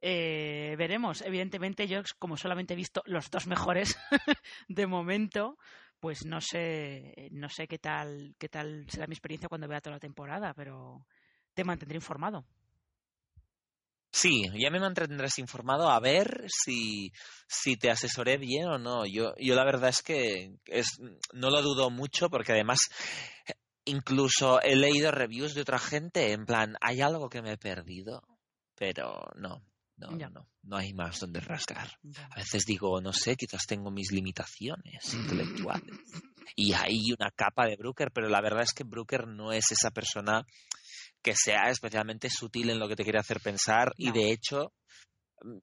Eh, 0.00 0.74
veremos. 0.76 1.22
Evidentemente, 1.22 1.88
yo, 1.88 2.02
como 2.18 2.36
solamente 2.36 2.74
he 2.74 2.76
visto 2.76 3.02
los 3.06 3.30
dos 3.30 3.46
mejores 3.46 3.96
de 4.68 4.86
momento, 4.86 5.58
pues 6.06 6.24
no 6.24 6.40
sé, 6.40 7.30
no 7.32 7.48
sé 7.48 7.66
qué 7.66 7.80
tal, 7.80 8.36
qué 8.38 8.48
tal 8.48 8.86
será 8.88 9.08
mi 9.08 9.14
experiencia 9.14 9.48
cuando 9.48 9.66
vea 9.66 9.80
toda 9.80 9.96
la 9.96 10.00
temporada, 10.00 10.54
pero 10.54 11.04
te 11.52 11.64
mantendré 11.64 11.96
informado. 11.96 12.46
Sí, 14.12 14.44
ya 14.54 14.70
me 14.70 14.78
mantendrás 14.78 15.36
informado 15.40 15.90
a 15.90 15.98
ver 15.98 16.44
si, 16.46 17.10
si 17.48 17.76
te 17.76 17.90
asesoré 17.90 18.36
bien 18.36 18.68
o 18.68 18.78
no. 18.78 19.04
Yo, 19.04 19.34
yo 19.36 19.56
la 19.56 19.64
verdad 19.64 19.88
es 19.88 20.00
que 20.00 20.54
es, 20.66 21.00
no 21.32 21.50
lo 21.50 21.60
dudo 21.60 21.90
mucho 21.90 22.30
porque 22.30 22.52
además 22.52 22.78
incluso 23.84 24.62
he 24.62 24.76
leído 24.76 25.10
reviews 25.10 25.56
de 25.56 25.62
otra 25.62 25.80
gente 25.80 26.30
en 26.30 26.46
plan, 26.46 26.76
hay 26.82 27.00
algo 27.00 27.28
que 27.28 27.42
me 27.42 27.54
he 27.54 27.58
perdido, 27.58 28.22
pero 28.76 29.26
no, 29.34 29.60
no, 29.96 30.10
no, 30.10 30.48
no 30.62 30.76
hay 30.76 30.92
más 30.92 31.20
donde 31.20 31.40
rascar. 31.40 31.88
A 32.30 32.36
veces 32.36 32.64
digo, 32.66 33.00
no 33.00 33.12
sé, 33.12 33.36
quizás 33.36 33.66
tengo 33.66 33.90
mis 33.90 34.12
limitaciones 34.12 35.02
intelectuales. 35.14 35.96
Y 36.54 36.72
hay 36.72 37.12
una 37.18 37.30
capa 37.30 37.66
de 37.66 37.76
Brooker, 37.76 38.10
pero 38.12 38.28
la 38.28 38.40
verdad 38.40 38.62
es 38.62 38.72
que 38.72 38.84
Brooker 38.84 39.26
no 39.26 39.52
es 39.52 39.72
esa 39.72 39.90
persona 39.90 40.44
que 41.22 41.34
sea 41.34 41.70
especialmente 41.70 42.30
sutil 42.30 42.70
en 42.70 42.78
lo 42.78 42.88
que 42.88 42.96
te 42.96 43.02
quiere 43.02 43.18
hacer 43.18 43.40
pensar 43.40 43.92
y 43.96 44.12
de 44.12 44.30
hecho 44.30 44.72
mm, 45.42 45.58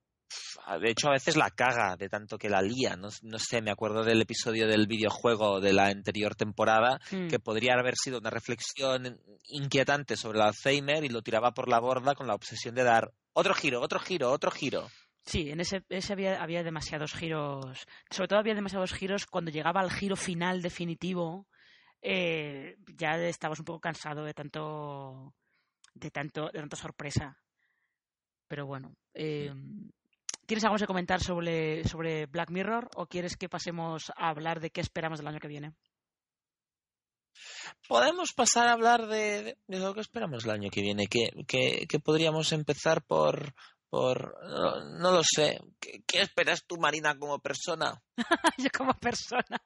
de 0.81 0.89
hecho 0.89 1.07
a 1.07 1.13
veces 1.13 1.35
la 1.35 1.49
caga 1.51 1.95
de 1.95 2.09
tanto 2.09 2.37
que 2.37 2.49
la 2.49 2.61
lía. 2.61 2.95
No, 2.95 3.09
sé, 3.39 3.61
me 3.61 3.71
acuerdo 3.71 4.03
del 4.03 4.21
episodio 4.21 4.67
del 4.67 4.87
videojuego 4.87 5.59
de 5.59 5.73
la 5.73 5.87
anterior 5.87 6.35
temporada 6.35 6.99
hmm. 7.11 7.27
que 7.27 7.39
podría 7.39 7.73
haber 7.73 7.95
sido 7.95 8.19
una 8.19 8.29
reflexión 8.29 9.21
inquietante 9.45 10.17
sobre 10.17 10.39
el 10.39 10.45
Alzheimer 10.45 11.03
y 11.03 11.09
lo 11.09 11.21
tiraba 11.21 11.51
por 11.51 11.69
la 11.69 11.79
borda 11.79 12.15
con 12.15 12.27
la 12.27 12.35
obsesión 12.35 12.75
de 12.75 12.83
dar 12.83 13.13
otro 13.33 13.53
giro, 13.53 13.81
otro 13.81 13.99
giro, 13.99 14.31
otro 14.31 14.51
giro. 14.51 14.89
Sí, 15.25 15.49
en 15.49 15.59
ese, 15.61 15.83
ese 15.89 16.13
había, 16.13 16.41
había 16.41 16.63
demasiados 16.63 17.13
giros. 17.13 17.85
Sobre 18.09 18.27
todo 18.27 18.39
había 18.39 18.55
demasiados 18.55 18.93
giros 18.93 19.25
cuando 19.25 19.51
llegaba 19.51 19.79
al 19.81 19.91
giro 19.91 20.15
final 20.15 20.61
definitivo. 20.61 21.47
Eh, 22.01 22.75
ya 22.97 23.15
estabas 23.17 23.59
un 23.59 23.65
poco 23.65 23.79
cansado 23.79 24.25
de 24.25 24.33
tanto 24.33 25.33
de 25.93 26.11
tanto 26.11 26.49
de 26.51 26.59
tanta 26.59 26.75
sorpresa. 26.75 27.37
Pero 28.47 28.65
bueno, 28.65 28.95
eh, 29.13 29.53
¿tienes 30.45 30.63
algo 30.65 30.75
que 30.75 30.85
comentar 30.85 31.21
sobre, 31.21 31.87
sobre 31.87 32.25
Black 32.25 32.49
Mirror 32.51 32.89
o 32.95 33.07
quieres 33.07 33.37
que 33.37 33.47
pasemos 33.49 34.11
a 34.17 34.29
hablar 34.29 34.59
de 34.59 34.69
qué 34.69 34.81
esperamos 34.81 35.19
del 35.19 35.27
año 35.27 35.39
que 35.39 35.47
viene? 35.47 35.73
Podemos 37.87 38.33
pasar 38.33 38.67
a 38.67 38.73
hablar 38.73 39.07
de, 39.07 39.57
lo 39.67 39.93
que 39.93 40.01
esperamos 40.01 40.45
el 40.45 40.51
año 40.51 40.69
que 40.69 40.81
viene, 40.81 41.07
que, 41.07 41.31
que, 41.47 41.99
podríamos 41.99 42.51
empezar 42.51 43.03
por, 43.03 43.53
por 43.89 44.35
no, 44.99 45.11
lo 45.11 45.21
sé. 45.23 45.59
¿Qué, 45.79 46.21
esperas 46.21 46.65
tú, 46.65 46.77
Marina, 46.77 47.17
como 47.17 47.39
persona? 47.39 48.01
yo 48.57 48.69
como 48.75 48.93
persona. 48.93 49.61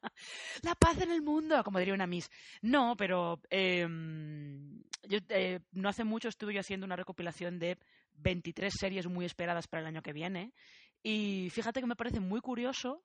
La 0.64 0.76
paz 0.76 1.02
en 1.02 1.12
el 1.12 1.22
mundo, 1.22 1.64
como 1.64 1.80
diría 1.80 1.94
una 1.94 2.08
Miss. 2.08 2.30
No, 2.62 2.96
pero 2.98 3.40
em, 3.50 4.84
yo 5.04 5.20
eh, 5.30 5.60
no 5.72 5.90
hace 5.90 6.04
mucho 6.04 6.30
estuve 6.30 6.54
yo 6.54 6.60
haciendo 6.60 6.86
una 6.86 6.96
recopilación 6.96 7.60
de 7.60 7.78
23 8.14 8.74
series 8.74 9.08
muy 9.08 9.26
esperadas 9.26 9.68
para 9.68 9.82
el 9.82 9.88
año 9.88 10.02
que 10.02 10.14
viene. 10.14 10.54
Y 11.04 11.50
fíjate 11.52 11.80
que 11.80 11.88
me 11.88 11.96
parece 11.96 12.20
muy 12.20 12.42
curioso 12.42 13.04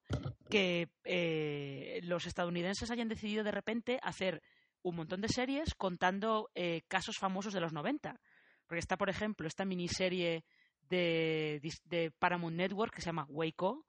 que 0.51 0.89
eh, 1.05 2.01
los 2.03 2.27
estadounidenses 2.27 2.91
hayan 2.91 3.09
decidido 3.09 3.45
de 3.45 3.53
repente 3.53 3.99
hacer 4.03 4.43
un 4.83 4.97
montón 4.97 5.21
de 5.21 5.29
series 5.29 5.75
contando 5.75 6.51
eh, 6.55 6.83
casos 6.89 7.19
famosos 7.19 7.55
de 7.55 7.61
los 7.61 7.73
90. 7.73 8.21
Porque 8.67 8.81
está, 8.81 8.97
por 8.97 9.11
ejemplo, 9.11 9.47
esta 9.47 9.65
miniserie 9.65 10.45
de, 10.89 12.13
Paramount 12.19 12.57
Network 12.57 12.95
que 12.95 13.01
se 13.01 13.07
llama 13.07 13.27
Waco, 13.29 13.87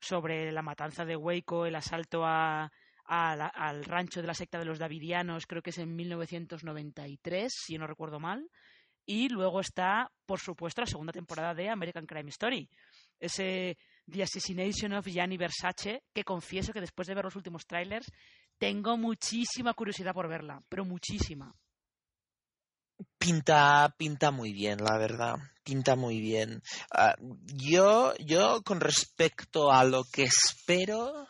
sobre 0.00 0.52
la 0.52 0.62
matanza 0.62 1.04
de 1.04 1.16
Waco, 1.16 1.66
el 1.66 1.74
asalto 1.74 2.24
a, 2.24 2.70
al 3.04 3.84
rancho 3.84 4.20
de 4.20 4.26
la 4.26 4.34
secta 4.34 4.58
de 4.58 4.64
los 4.64 4.78
Davidianos, 4.78 5.46
creo 5.46 5.62
que 5.62 5.70
es 5.70 5.78
en 5.78 5.94
1993, 5.96 7.52
si 7.52 7.78
no 7.78 7.86
recuerdo 7.86 8.20
mal. 8.20 8.50
Y 9.06 9.28
luego 9.28 9.60
está, 9.60 10.10
por 10.26 10.40
supuesto, 10.40 10.80
la 10.80 10.86
segunda 10.86 11.12
temporada 11.12 11.54
de 11.54 11.68
American 11.68 12.06
Crime 12.06 12.28
Story. 12.30 12.68
Ese 13.18 13.76
The 14.06 14.22
Assassination 14.22 14.92
of 14.92 15.06
Gianni 15.06 15.36
Versace, 15.36 16.02
que 16.14 16.24
confieso 16.24 16.72
que 16.72 16.80
después 16.80 17.08
de 17.08 17.14
ver 17.14 17.24
los 17.24 17.36
últimos 17.36 17.66
trailers 17.66 18.06
tengo 18.58 18.96
muchísima 18.96 19.74
curiosidad 19.74 20.14
por 20.14 20.28
verla, 20.28 20.62
pero 20.68 20.84
muchísima. 20.84 21.54
Pinta, 23.18 23.94
pinta 23.98 24.30
muy 24.30 24.52
bien, 24.52 24.78
la 24.82 24.96
verdad. 24.96 25.36
Pinta 25.62 25.96
muy 25.96 26.20
bien. 26.20 26.62
Ah, 26.90 27.16
yo, 27.20 28.14
yo, 28.18 28.62
con 28.62 28.80
respecto 28.80 29.70
a 29.72 29.84
lo 29.84 30.04
que 30.04 30.24
espero. 30.24 31.26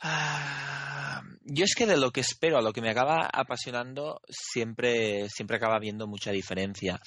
Ah, 0.00 1.22
yo 1.42 1.64
es 1.64 1.74
que 1.74 1.86
de 1.86 1.96
lo 1.96 2.10
que 2.12 2.20
espero 2.20 2.58
a 2.58 2.62
lo 2.62 2.72
que 2.72 2.80
me 2.80 2.90
acaba 2.90 3.28
apasionando, 3.32 4.20
siempre, 4.28 5.28
siempre 5.28 5.56
acaba 5.56 5.76
habiendo 5.76 6.06
mucha 6.06 6.30
diferencia. 6.30 7.00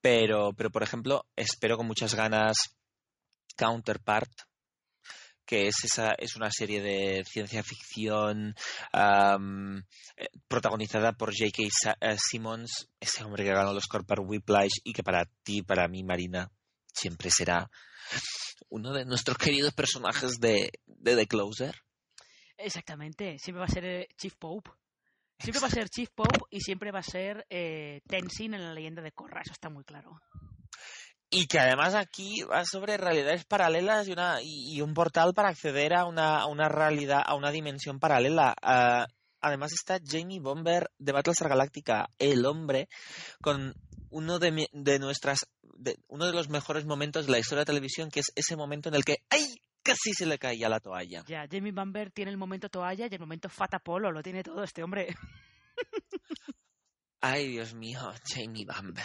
Pero, 0.00 0.52
pero, 0.52 0.70
por 0.70 0.82
ejemplo, 0.82 1.26
espero 1.34 1.76
con 1.76 1.86
muchas 1.86 2.14
ganas 2.14 2.77
Counterpart, 3.58 4.30
que 5.48 5.66
es, 5.66 5.76
esa, 5.82 6.12
es 6.12 6.36
una 6.36 6.50
serie 6.50 6.82
de 6.82 7.24
ciencia 7.24 7.62
ficción 7.62 8.54
eh, 8.92 10.28
protagonizada 10.46 11.12
por 11.12 11.30
J.K. 11.30 11.96
Eh, 12.00 12.16
Simmons, 12.18 12.90
ese 13.00 13.24
hombre 13.24 13.44
que 13.44 13.52
ganó 13.52 13.72
los 13.72 13.84
Oscar 13.84 14.04
por 14.04 14.20
Whiplash 14.20 14.80
y 14.84 14.92
que 14.92 15.02
para 15.02 15.24
ti, 15.42 15.62
para 15.62 15.88
mí, 15.88 16.04
Marina, 16.04 16.50
siempre 16.92 17.30
será 17.30 17.70
uno 18.68 18.92
de 18.92 19.06
nuestros 19.06 19.38
queridos 19.38 19.72
personajes 19.72 20.38
de, 20.38 20.70
The 21.02 21.26
Closer. 21.26 21.74
Exactamente, 22.58 23.38
siempre 23.38 23.60
va 23.60 23.66
a 23.66 23.70
ser 23.70 23.84
eh, 23.86 24.08
Chief 24.18 24.34
Pope. 24.36 24.70
Siempre 25.38 25.60
va 25.60 25.68
a 25.68 25.70
ser 25.70 25.88
Chief 25.88 26.10
Pope 26.10 26.40
y 26.50 26.60
siempre 26.60 26.90
va 26.90 26.98
a 26.98 27.02
ser 27.02 27.46
Tenzin 27.48 28.54
en 28.54 28.64
la 28.64 28.74
leyenda 28.74 29.00
de 29.00 29.12
Korra, 29.12 29.40
eso 29.40 29.52
está 29.52 29.70
muy 29.70 29.84
claro. 29.84 30.20
Y 31.30 31.46
que 31.46 31.58
además 31.58 31.94
aquí 31.94 32.42
va 32.42 32.64
sobre 32.64 32.96
realidades 32.96 33.44
paralelas 33.44 34.08
y, 34.08 34.12
una, 34.12 34.38
y, 34.42 34.80
un 34.80 34.94
portal 34.94 35.34
para 35.34 35.50
acceder 35.50 35.94
a 35.94 36.06
una, 36.06 36.38
a 36.38 36.46
una 36.46 36.68
realidad, 36.68 37.22
a 37.24 37.34
una 37.34 37.50
dimensión 37.50 37.98
paralela. 37.98 38.54
Ah, 38.62 39.06
además 39.40 39.72
está 39.72 39.98
Jamie 40.02 40.40
Bomber 40.40 40.90
de 40.98 41.12
Battlestar 41.12 41.50
Galactica, 41.50 42.08
el 42.18 42.46
hombre, 42.46 42.88
con 43.42 43.74
uno 44.10 44.38
de, 44.38 44.68
de 44.72 44.98
nuestras, 44.98 45.46
de, 45.62 45.98
uno 46.08 46.24
de 46.26 46.32
los 46.32 46.48
mejores 46.48 46.86
momentos 46.86 47.26
de 47.26 47.32
la 47.32 47.38
historia 47.38 47.60
de 47.60 47.72
televisión, 47.72 48.10
que 48.10 48.20
es 48.20 48.32
ese 48.34 48.56
momento 48.56 48.88
en 48.88 48.94
el 48.94 49.04
que 49.04 49.18
¡ay! 49.28 49.54
casi 49.82 50.12
se 50.12 50.26
le 50.26 50.38
caía 50.38 50.68
la 50.68 50.80
toalla. 50.80 51.24
Ya, 51.26 51.46
Jamie 51.50 51.72
Bomber 51.72 52.10
tiene 52.10 52.30
el 52.30 52.36
momento 52.36 52.68
toalla 52.68 53.06
y 53.10 53.14
el 53.14 53.20
momento 53.20 53.48
fatapolo, 53.48 54.12
lo 54.12 54.22
tiene 54.22 54.42
todo 54.42 54.62
este 54.62 54.82
hombre. 54.82 55.14
Ay, 57.20 57.48
Dios 57.48 57.74
mío, 57.74 58.00
Jamie 58.24 58.64
Bamber. 58.64 59.04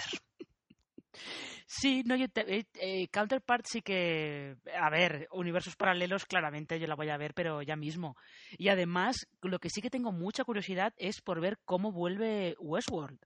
Sí, 1.66 2.03
no, 2.05 2.16
yo 2.16 2.26
eh, 2.36 2.66
eh, 2.76 3.07
Counterpart 3.09 3.66
sí 3.66 3.82
que, 3.82 4.55
a 4.80 4.89
ver, 4.89 5.28
universos 5.32 5.76
paralelos 5.76 6.26
claramente 6.26 6.80
yo 6.80 6.88
la 6.88 6.95
voy 6.95 7.09
a 7.09 7.18
ver, 7.18 7.34
pero 7.34 7.61
ya 7.61 7.76
mismo. 7.76 8.16
Y 8.57 8.70
además, 8.70 9.28
lo 9.41 9.59
que 9.59 9.70
sí 9.70 9.82
que 9.82 9.89
tengo 9.89 10.11
mucha 10.11 10.43
curiosidad 10.43 10.93
es 10.97 11.22
por 11.22 11.41
ver 11.41 11.59
cómo 11.66 11.91
vuelve 11.91 12.55
Westworld. 12.59 13.20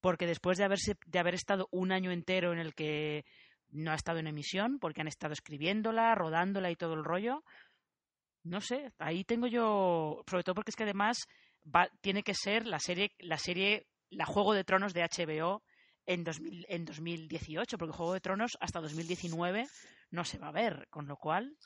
Porque 0.00 0.26
después 0.26 0.58
de, 0.58 0.64
haberse, 0.64 0.96
de 1.06 1.18
haber 1.18 1.34
estado 1.34 1.68
un 1.70 1.92
año 1.92 2.10
entero 2.10 2.52
en 2.52 2.58
el 2.58 2.74
que 2.74 3.24
no 3.70 3.92
ha 3.92 3.94
estado 3.94 4.18
en 4.18 4.26
emisión, 4.26 4.78
porque 4.78 5.00
han 5.00 5.08
estado 5.08 5.32
escribiéndola, 5.32 6.14
rodándola 6.14 6.70
y 6.70 6.76
todo 6.76 6.94
el 6.94 7.04
rollo, 7.04 7.44
no 8.44 8.60
sé, 8.60 8.92
ahí 8.98 9.24
tengo 9.24 9.46
yo, 9.46 10.22
sobre 10.28 10.42
todo 10.42 10.54
porque 10.54 10.70
es 10.70 10.76
que 10.76 10.82
además 10.82 11.26
va, 11.64 11.88
tiene 12.00 12.22
que 12.22 12.34
ser 12.34 12.66
la 12.66 12.80
serie, 12.80 13.12
la 13.20 13.38
serie, 13.38 13.86
la 14.10 14.26
Juego 14.26 14.52
de 14.52 14.64
Tronos 14.64 14.92
de 14.92 15.02
HBO 15.02 15.62
en, 16.12 16.24
2000, 16.24 16.66
en 16.68 16.84
2018, 16.84 17.78
porque 17.78 17.96
Juego 17.96 18.12
de 18.14 18.20
Tronos 18.20 18.52
hasta 18.60 18.80
2019 18.80 19.66
no 20.10 20.24
se 20.24 20.38
va 20.38 20.48
a 20.48 20.52
ver, 20.52 20.86
con 20.90 21.06
lo 21.06 21.16
cual... 21.16 21.56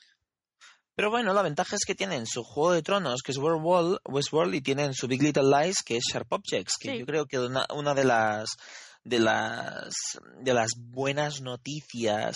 Pero 0.95 1.11
bueno, 1.11 1.31
la 1.31 1.43
ventaja 1.43 1.75
es 1.75 1.85
que 1.85 1.93
tienen 1.93 2.25
su 2.25 2.43
Juego 2.43 2.71
de 2.73 2.81
Tronos, 2.81 3.21
que 3.21 3.31
es 3.31 3.37
Westworld, 3.37 3.99
Westworld 4.05 4.55
y 4.55 4.61
tienen 4.61 4.95
su 4.95 5.07
Big 5.07 5.21
Little 5.21 5.43
Lies, 5.43 5.83
que 5.85 5.97
es 5.97 6.03
Sharp 6.11 6.31
Objects, 6.33 6.73
que 6.79 6.89
Sí. 6.93 6.99
yo 6.99 7.05
creo 7.05 7.25
que 7.27 7.37
una, 7.37 7.67
una 7.75 7.93
de 7.93 8.03
las 8.03 8.49
de 9.07 9.19
las 9.19 9.93
de 10.41 10.53
las 10.53 10.71
buenas 10.77 11.41
noticias 11.41 12.35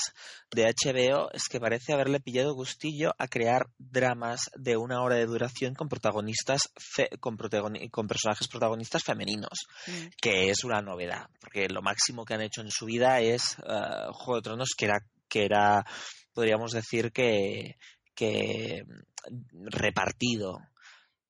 de 0.52 0.64
HBO 0.74 1.30
es 1.34 1.44
que 1.50 1.60
parece 1.60 1.94
haberle 1.94 2.20
pillado 2.22 2.54
gustillo 2.54 3.14
a 3.18 3.28
crear 3.28 3.68
dramas 3.78 4.50
de 4.56 4.78
una 4.78 5.02
hora 5.02 5.16
de 5.16 5.26
duración 5.26 5.74
con 5.76 5.90
protagonistas 5.90 6.70
fe- 6.78 7.10
con, 7.20 7.38
protagoni- 7.38 7.90
con 7.92 8.08
personajes 8.08 8.48
protagonistas 8.48 9.04
femeninos 9.04 9.60
Mm. 9.88 10.08
que 10.22 10.50
es 10.50 10.64
una 10.64 10.82
novedad, 10.82 11.28
porque 11.40 11.68
lo 11.68 11.82
máximo 11.82 12.24
que 12.26 12.36
han 12.36 12.42
hecho 12.42 12.62
en 12.62 12.72
su 12.72 12.86
vida 12.86 13.20
es 13.20 13.58
eh, 13.68 14.08
Juego 14.14 14.36
de 14.38 14.42
Tronos, 14.42 14.70
que 14.78 14.86
era, 14.86 15.00
que 15.28 15.46
era 15.46 15.86
podríamos 16.34 16.72
decir 16.72 17.12
que, 17.12 17.78
que 18.16 18.84
mm, 18.88 19.68
repartido. 19.72 20.60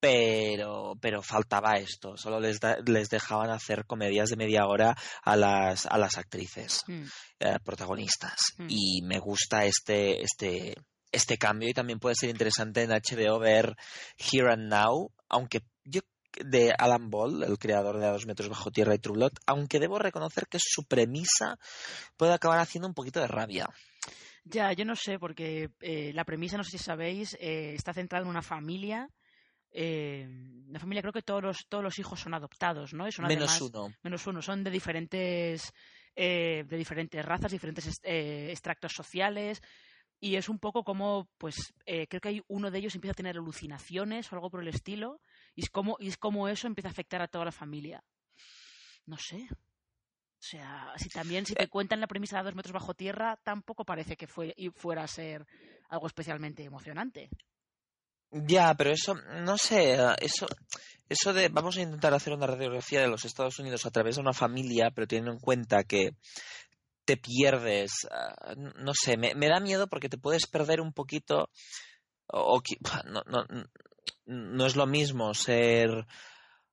Pero, 0.02 0.96
pero 1.00 1.22
faltaba 1.22 1.78
esto, 1.78 2.18
solo 2.18 2.40
les, 2.40 2.60
da- 2.60 2.80
les 2.86 3.08
dejaban 3.10 3.52
hacer 3.52 3.86
comedias 3.86 4.30
de 4.30 4.36
media 4.36 4.66
hora 4.66 4.98
a 5.22 5.36
las, 5.36 5.86
a 5.86 5.98
las 6.00 6.18
actrices 6.18 6.82
Mm. 6.88 7.04
eh, 7.40 7.58
protagonistas. 7.64 8.36
Mm. 8.58 8.66
Y 8.68 9.02
me 9.04 9.20
gusta 9.20 9.64
este, 9.66 10.24
este, 10.24 10.74
este 11.12 11.38
cambio 11.38 11.70
y 11.70 11.74
también 11.74 12.00
puede 12.00 12.16
ser 12.16 12.30
interesante 12.32 12.82
en 12.82 12.90
HBO 12.92 13.38
ver 13.40 13.76
Here 14.18 14.52
and 14.52 14.70
Now, 14.74 15.12
aunque 15.30 15.62
yo 15.84 16.02
de 16.44 16.74
Alan 16.78 17.12
Ball, 17.12 17.44
el 17.44 17.60
creador 17.60 18.00
de 18.00 18.08
A 18.08 18.12
dos 18.12 18.26
metros 18.26 18.50
bajo 18.50 18.72
tierra 18.72 18.96
y 18.96 19.00
True 19.00 19.16
Blood, 19.18 19.34
aunque 19.46 19.80
debo 19.80 20.00
reconocer 20.00 20.48
que 20.48 20.58
su 20.60 20.84
premisa 20.86 21.58
puede 22.18 22.34
acabar 22.34 22.58
haciendo 22.60 22.88
un 22.88 22.96
poquito 22.96 23.20
de 23.20 23.28
rabia. 23.28 23.68
Ya, 24.46 24.74
yo 24.74 24.84
no 24.86 24.96
sé, 24.96 25.20
porque 25.20 25.70
eh, 25.82 26.12
la 26.14 26.24
premisa, 26.26 26.58
no 26.58 26.64
sé 26.64 26.80
si 26.80 26.84
sabéis, 26.84 27.36
eh, 27.40 27.74
está 27.76 27.94
centrada 27.94 28.24
en 28.24 28.30
una 28.30 28.42
familia. 28.42 29.08
Eh, 29.72 30.28
una 30.68 30.80
familia, 30.80 31.02
creo 31.02 31.14
que 31.14 31.22
todos 31.22 31.42
los, 31.42 31.68
todos 31.68 31.84
los 31.84 31.98
hijos 32.00 32.20
son 32.20 32.34
adoptados, 32.34 32.94
¿no? 32.94 33.08
Y 33.08 33.12
son 33.12 33.26
Menos 33.28 33.50
además- 33.52 33.74
uno. 33.74 33.94
menos 34.04 34.28
uno, 34.28 34.42
son 34.42 34.64
de 34.64 34.72
diferentes, 34.72 35.72
eh, 36.16 36.66
de 36.68 36.78
diferentes 36.78 37.24
razas, 37.26 37.52
diferentes 37.52 37.88
est- 37.88 38.06
eh, 38.06 38.52
extractos 38.52 38.94
sociales. 38.94 39.62
Y 40.20 40.36
es 40.36 40.50
un 40.50 40.60
poco 40.60 40.84
como, 40.84 41.30
pues, 41.38 41.74
eh, 41.86 42.06
creo 42.08 42.22
que 42.22 42.30
hay 42.30 42.42
uno 42.48 42.70
de 42.70 42.78
ellos 42.80 42.94
empieza 42.96 43.14
a 43.14 43.16
tener 43.16 43.38
alucinaciones 43.38 44.32
o 44.32 44.36
algo 44.36 44.52
por 44.52 44.62
el 44.62 44.68
estilo. 44.68 45.20
Y 45.56 45.64
es 45.64 45.70
como, 45.70 45.96
y 46.00 46.10
es 46.10 46.18
como 46.18 46.48
eso 46.48 46.68
empieza 46.68 46.90
a 46.90 46.92
afectar 46.92 47.22
a 47.22 47.28
toda 47.28 47.46
la 47.46 47.52
familia. 47.52 48.04
No 49.06 49.18
sé. 49.18 49.48
O 49.52 50.44
sea, 50.44 50.94
si 50.98 51.10
también 51.10 51.46
si 51.46 51.54
te 51.56 51.68
cuentan 51.70 52.00
la 52.02 52.08
premisa 52.08 52.38
de 52.38 52.44
dos 52.44 52.56
metros 52.56 52.74
bajo 52.74 52.94
tierra, 52.94 53.40
tampoco 53.44 53.86
parece 53.86 54.16
que 54.18 54.28
fue, 54.28 54.54
y 54.58 54.70
fuera 54.70 55.04
a 55.04 55.08
ser 55.08 55.46
algo 55.90 56.08
especialmente 56.08 56.64
emocionante. 56.64 57.30
Ya, 58.32 58.74
pero 58.76 58.92
eso, 58.92 59.16
no 59.44 59.58
sé, 59.58 59.98
eso, 60.22 60.48
eso 61.10 61.34
de 61.34 61.50
vamos 61.50 61.76
a 61.76 61.82
intentar 61.82 62.14
hacer 62.14 62.32
una 62.32 62.48
radiografía 62.48 63.02
de 63.02 63.10
los 63.10 63.26
Estados 63.26 63.60
Unidos 63.60 63.86
a 63.86 63.92
través 63.92 64.16
de 64.16 64.22
una 64.22 64.32
familia, 64.32 64.90
pero 64.96 65.06
teniendo 65.06 65.34
en 65.34 65.40
cuenta 65.40 65.84
que 65.84 66.16
te 67.04 67.18
pierdes, 67.18 67.92
ah, 68.10 68.56
no 68.56 68.94
sé, 68.94 69.18
me, 69.18 69.34
da 69.34 69.60
miedo 69.60 69.88
porque 69.88 70.08
te 70.08 70.18
puedes 70.18 70.48
perder 70.48 70.80
un 70.80 70.94
poquito, 70.94 71.50
o, 72.28 72.58
o 72.58 72.62
no, 73.06 73.22
no, 73.28 73.46
no 74.26 74.66
es 74.66 74.78
lo 74.78 74.88
mismo 74.88 75.34
ser 75.34 75.90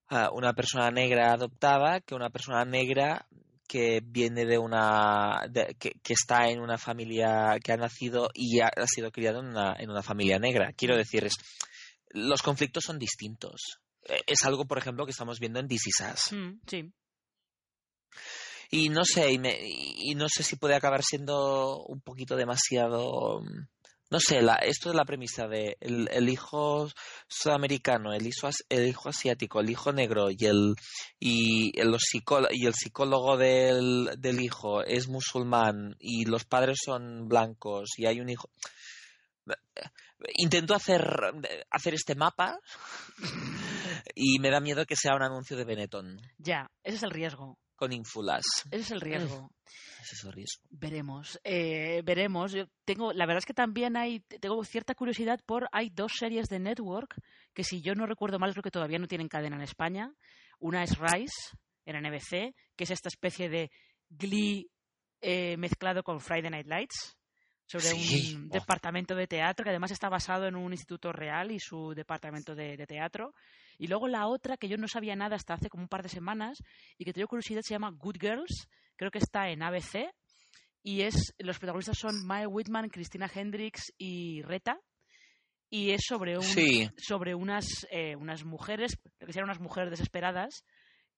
ah, 0.09 0.31
una 0.33 0.53
persona 0.53 0.93
negra 0.93 1.33
adoptada 1.33 2.01
que 2.01 2.15
una 2.15 2.31
persona 2.31 2.65
negra 2.65 3.27
que 3.69 4.01
viene 4.03 4.47
de 4.47 4.59
una 4.59 5.47
de- 5.51 5.77
que, 5.79 5.93
que 6.03 6.15
está 6.15 6.49
en 6.49 6.61
una 6.61 6.79
familia 6.79 7.57
que 7.63 7.73
ha 7.73 7.77
nacido 7.77 8.31
y 8.35 8.61
ha, 8.61 8.69
ha 8.69 8.87
sido 8.87 9.13
criado 9.13 9.41
en 9.41 9.47
una, 9.49 9.77
en 9.79 9.91
una 9.91 10.03
familia 10.03 10.39
negra. 10.39 10.73
Quiero 10.77 10.97
decir, 10.97 11.25
es, 11.25 11.35
los 12.11 12.43
conflictos 12.43 12.85
son 12.85 12.99
distintos. 12.99 13.79
Eh, 14.09 14.23
Es 14.27 14.45
algo, 14.45 14.65
por 14.65 14.79
ejemplo, 14.79 15.05
que 15.05 15.13
estamos 15.13 15.39
viendo 15.39 15.61
en 15.61 15.69
This 15.69 15.87
Is 15.89 16.01
Us. 16.01 16.33
Mm, 16.33 16.61
sí. 16.67 16.93
Y 18.71 18.89
no 18.91 19.05
sé, 19.05 19.33
y, 19.33 19.39
me- 19.39 19.59
y 19.63 20.15
no 20.15 20.27
sé 20.29 20.43
si 20.43 20.57
puede 20.57 20.75
acabar 20.75 21.03
siendo 21.03 21.83
un 21.85 22.01
poquito 22.01 22.37
demasiado. 22.37 23.41
No 24.11 24.21
sé, 24.21 24.41
la, 24.41 24.55
esto 24.55 24.89
es 24.89 24.95
la 24.97 25.05
premisa 25.05 25.47
de 25.49 25.77
el, 25.81 26.09
el 26.11 26.29
hijo 26.31 26.89
sudamericano, 27.29 28.15
el 28.15 28.27
hijo, 28.27 28.49
el 28.71 28.89
hijo 28.89 29.09
asiático, 29.11 29.61
el 29.61 29.69
hijo 29.69 29.93
negro 29.93 30.31
y 30.31 30.47
el 30.47 30.75
y 31.21 31.79
el, 31.79 31.91
los 31.91 32.03
psicó- 32.11 32.49
y 32.51 32.65
el 32.67 32.73
psicólogo 32.75 33.37
del, 33.37 34.11
del 34.19 34.41
hijo 34.41 34.83
es 34.83 35.09
musulmán 35.09 35.95
y 35.99 36.25
los 36.25 36.45
padres 36.47 36.79
son 36.85 37.29
blancos 37.29 37.91
y 37.99 38.07
hay 38.07 38.21
un 38.21 38.31
hijo. 38.31 38.49
Intento 40.37 40.75
hacer, 40.75 41.03
hacer 41.71 41.95
este 41.95 42.15
mapa 42.15 42.59
y 44.15 44.39
me 44.41 44.51
da 44.51 44.61
miedo 44.61 44.85
que 44.85 44.97
sea 44.97 45.15
un 45.15 45.23
anuncio 45.23 45.57
de 45.57 45.65
Benetton 45.65 46.21
Ya, 46.39 46.71
ese 46.83 46.97
es 46.97 47.03
el 47.05 47.11
riesgo. 47.11 47.59
Con 47.79 47.93
infulas. 47.93 48.45
Ese 48.71 48.81
es 48.81 48.91
el 48.91 49.01
riesgo. 49.01 49.51
Ese 50.03 50.15
es 50.17 50.25
el 50.25 50.33
riesgo. 50.33 50.65
Veremos, 50.69 51.41
eh, 51.45 52.03
veremos. 52.05 52.53
Yo 52.53 52.65
tengo, 52.85 53.13
la 53.13 53.25
verdad 53.25 53.39
es 53.39 53.47
que 53.47 53.55
también 53.55 53.97
hay, 53.97 54.21
tengo 54.41 54.63
cierta 54.65 54.95
curiosidad 54.95 55.41
por, 55.47 55.69
hay 55.71 55.89
dos 55.91 56.13
series 56.19 56.49
de 56.49 56.59
Network 56.59 57.15
que 57.55 57.63
si 57.63 57.81
yo 57.81 57.95
no 57.95 58.07
recuerdo 58.07 58.39
mal 58.39 58.51
creo 58.51 58.63
que 58.63 58.71
todavía 58.71 58.99
no 58.99 59.07
tienen 59.07 59.29
cadena 59.29 59.57
en 59.57 59.63
España. 59.63 60.13
Una 60.59 60.83
es 60.83 60.99
Rise 60.99 61.57
en 61.87 62.03
NBC, 62.03 62.55
que 62.77 62.85
es 62.85 62.91
esta 62.91 63.09
especie 63.09 63.49
de 63.49 63.71
Glee 64.11 64.69
eh, 65.21 65.57
mezclado 65.57 66.03
con 66.03 66.21
Friday 66.21 66.51
Night 66.51 66.67
Lights 66.67 67.18
sobre 67.71 67.85
Sí. 67.85 68.35
un 68.35 68.49
departamento 68.49 69.15
de 69.15 69.27
teatro 69.29 69.63
que 69.63 69.71
además 69.71 69.91
está 69.93 70.09
basado 70.09 70.47
en 70.49 70.57
un 70.57 70.73
instituto 70.73 71.13
real 71.13 71.53
y 71.53 71.61
su 71.61 71.93
departamento 71.95 72.55
de, 72.55 72.77
de 72.77 72.87
teatro. 72.87 73.35
Y 73.79 73.87
luego 73.87 74.09
la 74.09 74.27
otra 74.27 74.57
que 74.57 74.69
yo 74.69 74.77
no 74.79 74.89
sabía 74.89 75.15
nada 75.15 75.37
hasta 75.37 75.55
hace 75.55 75.69
como 75.69 75.83
un 75.85 75.89
par 75.89 76.03
de 76.03 76.09
semanas 76.09 76.59
y 76.97 77.05
que 77.05 77.13
tengo 77.13 77.29
curiosidad 77.29 77.61
se 77.63 77.75
llama 77.75 77.93
Good 77.95 78.17
Girls, 78.21 78.69
creo 78.97 79.11
que 79.11 79.19
está 79.19 79.51
en 79.51 79.63
ABC 79.63 80.11
y 80.83 81.03
es 81.03 81.35
los 81.39 81.59
protagonistas 81.59 81.99
son 81.99 82.27
Mae 82.27 82.47
Whitman, 82.47 82.89
Christina 82.89 83.31
Hendricks 83.33 83.93
y 83.99 84.41
Reta 84.43 84.81
y 85.71 85.91
es 85.91 86.01
sobre 86.07 86.39
un 86.39 86.43
Sí. 86.43 86.89
sobre 86.97 87.35
unas 87.35 87.87
eh, 87.91 88.17
unas 88.17 88.45
mujeres 88.45 88.97
creo 89.19 89.27
que 89.27 89.33
sean 89.35 89.45
unas 89.45 89.61
mujeres 89.61 89.91
desesperadas 89.91 90.65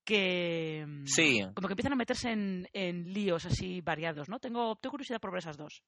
que 0.05 0.85
mm, 0.87 1.07
Sí. 1.07 1.41
como 1.55 1.69
que 1.69 1.75
empiezan 1.75 1.93
a 1.93 1.97
meterse 1.97 2.31
en, 2.33 2.69
en 2.73 3.13
líos 3.13 3.47
así 3.47 3.81
variados, 3.81 4.29
¿no? 4.29 4.41
Tengo, 4.41 4.75
tengo 4.77 4.91
curiosidad 4.93 5.21
por 5.21 5.31
ver 5.31 5.39
esas 5.39 5.57
dos. 5.57 5.83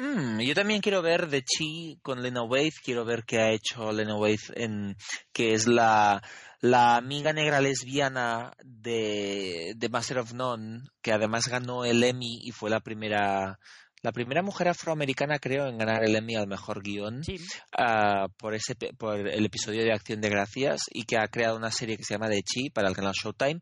Mm, 0.00 0.40
yo 0.40 0.54
también 0.54 0.80
quiero 0.80 1.02
ver 1.02 1.28
The 1.28 1.42
Chi 1.42 1.98
con 2.00 2.22
Lena 2.22 2.42
Waithe, 2.42 2.80
quiero 2.82 3.04
ver 3.04 3.24
qué 3.24 3.38
ha 3.38 3.50
hecho 3.50 3.92
Lena 3.92 4.16
Waithe 4.16 4.50
en 4.54 4.96
que 5.30 5.52
es 5.52 5.66
la, 5.66 6.22
la 6.62 6.96
amiga 6.96 7.34
negra 7.34 7.60
lesbiana 7.60 8.54
de, 8.64 9.74
de 9.76 9.88
Master 9.90 10.20
of 10.20 10.32
None, 10.32 10.84
que 11.02 11.12
además 11.12 11.48
ganó 11.48 11.84
el 11.84 12.02
Emmy 12.02 12.40
y 12.42 12.50
fue 12.52 12.70
la 12.70 12.80
primera 12.80 13.58
la 14.00 14.12
primera 14.12 14.40
mujer 14.40 14.68
afroamericana 14.68 15.38
creo 15.38 15.66
en 15.66 15.76
ganar 15.76 16.02
el 16.02 16.16
Emmy 16.16 16.34
al 16.34 16.46
mejor 16.46 16.82
guion 16.82 17.22
Sí, 17.22 17.36
ah, 17.76 18.28
por 18.38 18.54
ese 18.54 18.74
por 18.96 19.28
el 19.28 19.44
episodio 19.44 19.84
de 19.84 19.92
Acción 19.92 20.22
de 20.22 20.30
Gracias 20.30 20.84
y 20.90 21.04
que 21.04 21.18
ha 21.18 21.28
creado 21.28 21.58
una 21.58 21.70
serie 21.70 21.98
que 21.98 22.04
se 22.04 22.14
llama 22.14 22.30
The 22.30 22.42
Chi 22.42 22.70
para 22.70 22.88
el 22.88 22.96
canal 22.96 23.12
Showtime 23.12 23.60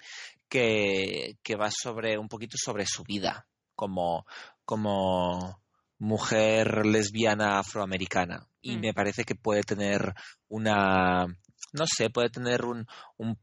que, 0.49 1.37
que 1.43 1.57
va 1.57 1.73
sobre 1.73 2.17
un 2.17 2.29
poquito 2.29 2.57
sobre 2.57 2.87
su 2.87 3.03
vida 3.03 3.49
como 3.75 4.25
como 4.65 5.61
mujer 5.99 6.87
lesbiana 6.87 7.59
afroamericana 7.59 8.47
y 8.61 8.77
Mm. 8.77 8.81
me 8.81 8.95
parece 8.95 9.25
que 9.25 9.35
puede 9.35 9.63
tener 9.63 10.15
una 10.49 11.27
no 11.73 11.85
sé 11.87 12.09
puede 12.11 12.31
tener 12.31 12.65
un, 12.65 12.87
un- 13.17 13.39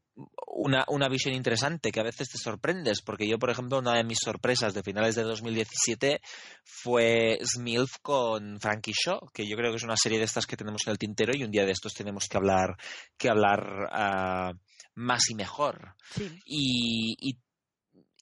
una, 0.47 0.86
una 0.88 1.10
visión 1.10 1.34
interesante 1.36 1.91
que 1.91 1.99
a 1.99 2.03
veces 2.03 2.30
te 2.30 2.38
sorprendes 2.38 3.01
porque 3.01 3.28
yo 3.28 3.38
por 3.38 3.49
ejemplo 3.49 3.80
una 3.80 3.93
de 3.97 4.06
mis 4.06 4.20
sorpresas 4.24 4.74
de 4.74 4.82
finales 4.84 5.16
de 5.16 5.24
2017 5.24 6.22
fue 6.64 7.38
Smilf 7.43 7.97
con 8.01 8.60
Frankie 8.62 8.93
Shaw 8.93 9.30
que 9.34 9.45
yo 9.45 9.58
creo 9.58 9.72
que 9.72 9.78
es 9.78 9.84
una 9.84 9.97
serie 9.97 10.18
de 10.18 10.24
estas 10.26 10.45
que 10.47 10.56
tenemos 10.56 10.82
en 10.88 10.91
el 10.91 10.97
tintero 10.97 11.34
y 11.36 11.43
un 11.43 11.51
día 11.51 11.66
de 11.66 11.72
estos 11.74 11.93
tenemos 11.93 12.28
que 12.30 12.38
hablar 12.38 12.78
que 13.18 13.30
hablar 13.30 13.89
ah, 13.91 14.53
más 14.95 15.30
y 15.30 15.36
mejor. 15.36 15.95
Sí. 16.12 16.39
Y, 16.45 17.18
y, 17.20 17.38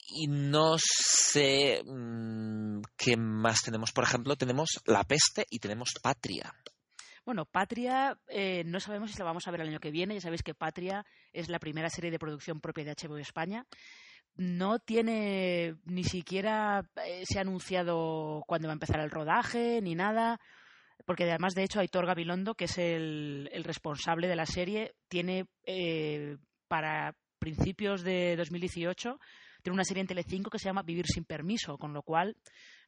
y 0.09 0.27
no 0.27 0.75
sé 0.77 1.83
mm, 1.85 2.81
qué 2.97 3.17
más 3.17 3.61
tenemos. 3.63 3.91
Por 3.91 4.03
ejemplo, 4.03 4.35
tenemos 4.35 4.81
La 4.85 5.03
Peste 5.03 5.45
y 5.49 5.59
tenemos 5.59 5.93
Patria. 6.01 6.53
Bueno, 7.25 7.45
Patria, 7.45 8.17
eh, 8.27 8.63
no 8.65 8.79
sabemos 8.79 9.11
si 9.11 9.17
la 9.17 9.25
vamos 9.25 9.47
a 9.47 9.51
ver 9.51 9.61
el 9.61 9.69
año 9.69 9.79
que 9.79 9.91
viene. 9.91 10.15
Ya 10.15 10.21
sabéis 10.21 10.43
que 10.43 10.53
Patria 10.53 11.05
es 11.31 11.47
la 11.49 11.59
primera 11.59 11.89
serie 11.89 12.11
de 12.11 12.19
producción 12.19 12.59
propia 12.59 12.83
de 12.83 12.95
HBO 12.95 13.17
España. 13.17 13.65
No 14.35 14.79
tiene 14.79 15.75
ni 15.85 16.03
siquiera 16.03 16.89
eh, 17.05 17.23
se 17.25 17.37
ha 17.37 17.41
anunciado 17.41 18.43
cuándo 18.47 18.67
va 18.67 18.73
a 18.73 18.75
empezar 18.75 18.99
el 18.99 19.11
rodaje 19.11 19.79
ni 19.81 19.95
nada, 19.95 20.39
porque 21.05 21.23
además, 21.23 21.53
de 21.53 21.63
hecho, 21.63 21.79
Aitor 21.79 22.05
Gabilondo, 22.07 22.55
que 22.55 22.65
es 22.65 22.77
el, 22.77 23.49
el 23.53 23.63
responsable 23.63 24.27
de 24.27 24.35
la 24.35 24.45
serie, 24.45 24.95
tiene 25.07 25.45
eh, 25.65 26.37
para 26.67 27.15
principios 27.39 28.03
de 28.03 28.35
2018 28.37 29.19
tiene 29.63 29.73
una 29.73 29.83
serie 29.83 30.01
en 30.01 30.07
Telecinco 30.07 30.51
que 30.51 30.59
se 30.59 30.65
llama 30.65 30.83
Vivir 30.83 31.07
sin 31.07 31.25
permiso, 31.25 31.77
con 31.79 31.93
lo 31.93 32.03
cual 32.03 32.37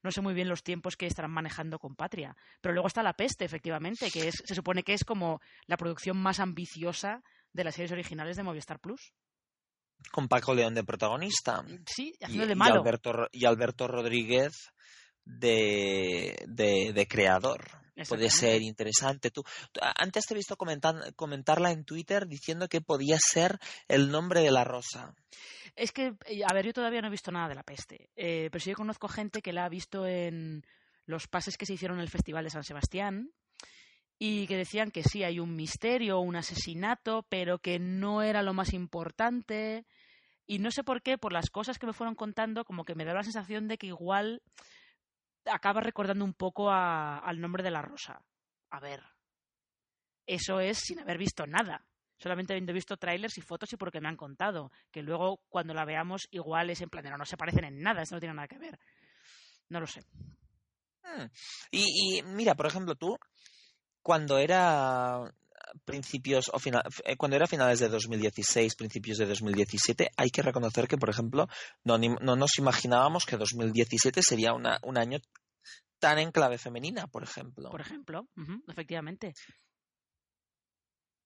no 0.03 0.11
sé 0.11 0.21
muy 0.21 0.35
bien 0.35 0.47
los 0.49 0.61
tiempos 0.61 0.95
que 0.95 1.07
estarán 1.07 1.31
manejando 1.31 1.79
con 1.79 1.95
Patria. 1.95 2.35
Pero 2.61 2.73
luego 2.73 2.87
está 2.87 3.01
La 3.01 3.13
Peste, 3.13 3.45
efectivamente, 3.45 4.11
que 4.11 4.27
es, 4.27 4.35
se 4.45 4.53
supone 4.53 4.83
que 4.83 4.93
es 4.93 5.03
como 5.03 5.41
la 5.65 5.77
producción 5.77 6.17
más 6.17 6.39
ambiciosa 6.39 7.23
de 7.53 7.63
las 7.63 7.73
series 7.73 7.91
originales 7.93 8.37
de 8.37 8.43
Movistar 8.43 8.79
Plus. 8.79 9.13
Con 10.11 10.27
Paco 10.27 10.53
León 10.53 10.75
de 10.75 10.83
protagonista. 10.83 11.63
Sí, 11.87 12.13
Y, 12.19 12.23
haciendo 12.25 12.45
de 12.45 12.53
y 12.53 12.55
malo. 12.55 12.81
Alberto, 12.81 13.13
Ro- 13.13 13.29
y 13.31 13.45
Alberto 13.45 13.87
Rodríguez 13.87 14.51
de, 15.23 16.35
de, 16.47 16.93
de 16.93 17.07
creador. 17.07 17.63
Puede 18.09 18.29
ser 18.29 18.61
interesante. 18.61 19.31
Tú, 19.31 19.41
antes 19.97 20.25
te 20.25 20.33
he 20.33 20.37
visto 20.37 20.57
comentan- 20.57 21.13
comentarla 21.15 21.71
en 21.71 21.85
Twitter 21.85 22.27
diciendo 22.27 22.67
que 22.67 22.81
podía 22.81 23.17
ser 23.19 23.57
el 23.87 24.11
nombre 24.11 24.41
de 24.41 24.51
la 24.51 24.65
rosa. 24.65 25.15
Es 25.75 25.91
que, 25.91 26.15
eh, 26.25 26.41
a 26.47 26.53
ver, 26.53 26.65
yo 26.65 26.73
todavía 26.73 27.01
no 27.01 27.07
he 27.07 27.11
visto 27.11 27.31
nada 27.31 27.49
de 27.49 27.55
La 27.55 27.63
Peste, 27.63 28.09
eh, 28.15 28.49
pero 28.51 28.63
sí 28.63 28.69
que 28.71 28.75
conozco 28.75 29.07
gente 29.07 29.41
que 29.41 29.53
la 29.53 29.65
ha 29.65 29.69
visto 29.69 30.05
en 30.07 30.65
los 31.05 31.27
pases 31.27 31.57
que 31.57 31.65
se 31.65 31.73
hicieron 31.73 31.97
en 31.97 32.03
el 32.03 32.09
Festival 32.09 32.43
de 32.45 32.49
San 32.49 32.63
Sebastián 32.63 33.31
y 34.17 34.47
que 34.47 34.55
decían 34.57 34.91
que 34.91 35.03
sí, 35.03 35.23
hay 35.23 35.39
un 35.39 35.55
misterio, 35.55 36.19
un 36.19 36.37
asesinato, 36.37 37.23
pero 37.29 37.59
que 37.59 37.79
no 37.79 38.21
era 38.21 38.41
lo 38.41 38.53
más 38.53 38.73
importante. 38.73 39.85
Y 40.47 40.59
no 40.59 40.71
sé 40.71 40.83
por 40.83 41.01
qué, 41.01 41.17
por 41.17 41.33
las 41.33 41.49
cosas 41.49 41.77
que 41.77 41.87
me 41.87 41.93
fueron 41.93 42.15
contando, 42.15 42.63
como 42.65 42.85
que 42.85 42.95
me 42.95 43.05
da 43.05 43.13
la 43.13 43.23
sensación 43.23 43.67
de 43.67 43.77
que 43.77 43.87
igual 43.87 44.41
acaba 45.45 45.81
recordando 45.81 46.23
un 46.25 46.33
poco 46.33 46.71
a- 46.71 47.19
al 47.19 47.41
nombre 47.41 47.63
de 47.63 47.71
la 47.71 47.81
rosa. 47.81 48.21
A 48.69 48.79
ver, 48.79 49.03
eso 50.27 50.59
es 50.59 50.79
sin 50.79 50.99
haber 50.99 51.17
visto 51.17 51.45
nada. 51.45 51.85
Solamente 52.17 52.53
habiendo 52.53 52.73
visto 52.73 52.97
trailers 52.97 53.37
y 53.37 53.41
fotos 53.41 53.71
y 53.73 53.77
porque 53.77 54.01
me 54.01 54.07
han 54.07 54.17
contado. 54.17 54.71
Que 54.91 55.01
luego, 55.01 55.41
cuando 55.49 55.73
la 55.73 55.85
veamos, 55.85 56.27
igual 56.31 56.69
es 56.69 56.81
en 56.81 56.89
plan 56.89 57.03
de 57.03 57.11
no, 57.11 57.17
no 57.17 57.25
se 57.25 57.37
parecen 57.37 57.65
en 57.65 57.81
nada, 57.81 58.01
eso 58.01 58.15
no 58.15 58.21
tiene 58.21 58.35
nada 58.35 58.47
que 58.47 58.57
ver. 58.57 58.79
No 59.69 59.79
lo 59.79 59.87
sé. 59.87 60.01
Hmm. 61.03 61.25
Y, 61.71 62.17
y 62.17 62.23
mira, 62.23 62.55
por 62.55 62.67
ejemplo, 62.67 62.95
tú, 62.95 63.17
cuando 64.01 64.37
era 64.37 65.33
principios 65.83 66.49
o 66.53 66.59
final, 66.59 66.83
eh, 67.03 67.17
cuando 67.17 67.35
era 67.35 67.47
finales 67.47 67.79
de 67.79 67.89
2016, 67.89 68.75
principios 68.75 69.17
de 69.17 69.25
2017, 69.25 70.11
hay 70.15 70.29
que 70.29 70.41
reconocer 70.41 70.87
que, 70.87 70.97
por 70.97 71.09
ejemplo, 71.09 71.47
no, 71.83 71.97
no 71.97 72.35
nos 72.35 72.57
imaginábamos 72.57 73.25
que 73.25 73.37
2017 73.37 74.21
sería 74.23 74.53
una, 74.53 74.79
un 74.83 74.97
año 74.97 75.19
tan 75.99 76.19
en 76.19 76.31
clave 76.31 76.57
femenina, 76.57 77.07
por 77.07 77.23
ejemplo. 77.23 77.69
Por 77.69 77.81
ejemplo, 77.81 78.27
efectivamente. 78.67 79.33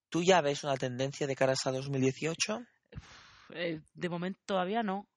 ¿Tú 0.09 0.23
ya 0.23 0.41
ves 0.41 0.63
una 0.63 0.75
tendencia 0.75 1.27
de 1.27 1.35
caras 1.35 1.65
a 1.67 1.71
2018? 1.71 2.65
Eh, 3.53 3.79
de 3.93 4.09
momento 4.09 4.39
todavía 4.45 4.83
no. 4.83 5.07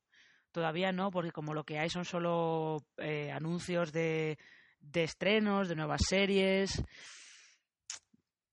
Todavía 0.53 0.93
no, 0.93 1.11
porque 1.11 1.32
como 1.32 1.55
lo 1.55 1.64
que 1.64 1.78
hay 1.78 1.88
son 1.88 2.05
solo 2.05 2.84
eh, 2.99 3.30
anuncios 3.32 3.90
de, 3.90 4.38
de 4.80 5.05
estrenos, 5.05 5.68
de 5.68 5.76
nuevas 5.76 6.03
series. 6.07 6.82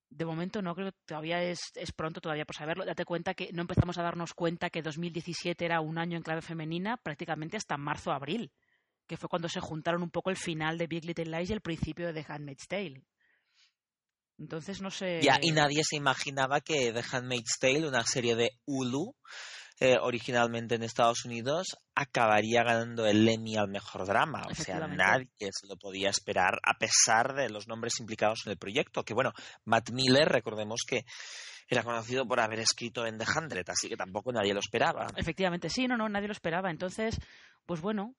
De 0.08 0.24
momento 0.24 0.62
no, 0.62 0.74
creo 0.74 0.92
que 0.92 0.98
todavía 1.04 1.42
es, 1.42 1.60
es 1.74 1.92
pronto 1.92 2.22
todavía 2.22 2.46
por 2.46 2.56
saberlo. 2.56 2.86
Date 2.86 3.04
cuenta 3.04 3.34
que 3.34 3.52
no 3.52 3.60
empezamos 3.60 3.98
a 3.98 4.02
darnos 4.02 4.32
cuenta 4.32 4.70
que 4.70 4.80
2017 4.80 5.62
era 5.62 5.80
un 5.80 5.98
año 5.98 6.16
en 6.16 6.22
clave 6.22 6.40
femenina 6.40 6.96
prácticamente 6.96 7.58
hasta 7.58 7.76
marzo-abril, 7.76 8.50
que 9.06 9.18
fue 9.18 9.28
cuando 9.28 9.48
se 9.48 9.60
juntaron 9.60 10.02
un 10.02 10.10
poco 10.10 10.30
el 10.30 10.36
final 10.36 10.78
de 10.78 10.86
Big 10.86 11.04
Little 11.04 11.26
Lies 11.26 11.50
y 11.50 11.52
el 11.52 11.60
principio 11.60 12.06
de 12.06 12.14
The 12.14 12.32
Handmaid's 12.32 12.66
Tale. 12.66 13.04
Entonces 14.40 14.80
no 14.80 14.90
sé. 14.90 15.20
Ya, 15.22 15.38
y 15.40 15.52
nadie 15.52 15.82
se 15.84 15.96
imaginaba 15.96 16.62
que 16.62 16.92
The 16.92 17.04
Handmaid's 17.12 17.58
Tale, 17.60 17.86
una 17.86 18.04
serie 18.04 18.34
de 18.34 18.52
Hulu, 18.64 19.14
eh, 19.78 19.98
originalmente 20.00 20.76
en 20.76 20.82
Estados 20.82 21.26
Unidos, 21.26 21.76
acabaría 21.94 22.62
ganando 22.62 23.06
el 23.06 23.28
Emmy 23.28 23.56
al 23.56 23.68
mejor 23.68 24.06
drama. 24.06 24.42
O 24.50 24.54
sea, 24.54 24.88
nadie 24.88 25.28
se 25.38 25.66
lo 25.66 25.76
podía 25.76 26.08
esperar 26.08 26.58
a 26.62 26.78
pesar 26.78 27.34
de 27.34 27.50
los 27.50 27.68
nombres 27.68 28.00
implicados 28.00 28.40
en 28.46 28.52
el 28.52 28.58
proyecto. 28.58 29.04
Que 29.04 29.12
bueno, 29.12 29.32
Matt 29.66 29.90
Miller, 29.90 30.26
recordemos 30.26 30.80
que 30.88 31.04
era 31.68 31.82
conocido 31.82 32.26
por 32.26 32.40
haber 32.40 32.60
escrito 32.60 33.06
en 33.06 33.18
The 33.18 33.26
Hundred, 33.36 33.68
así 33.68 33.88
que 33.88 33.96
tampoco 33.96 34.32
nadie 34.32 34.54
lo 34.54 34.60
esperaba. 34.60 35.06
Efectivamente, 35.16 35.68
sí, 35.68 35.86
no, 35.86 35.98
no, 35.98 36.08
nadie 36.08 36.28
lo 36.28 36.32
esperaba. 36.32 36.70
Entonces, 36.70 37.18
pues 37.66 37.80
bueno, 37.82 38.14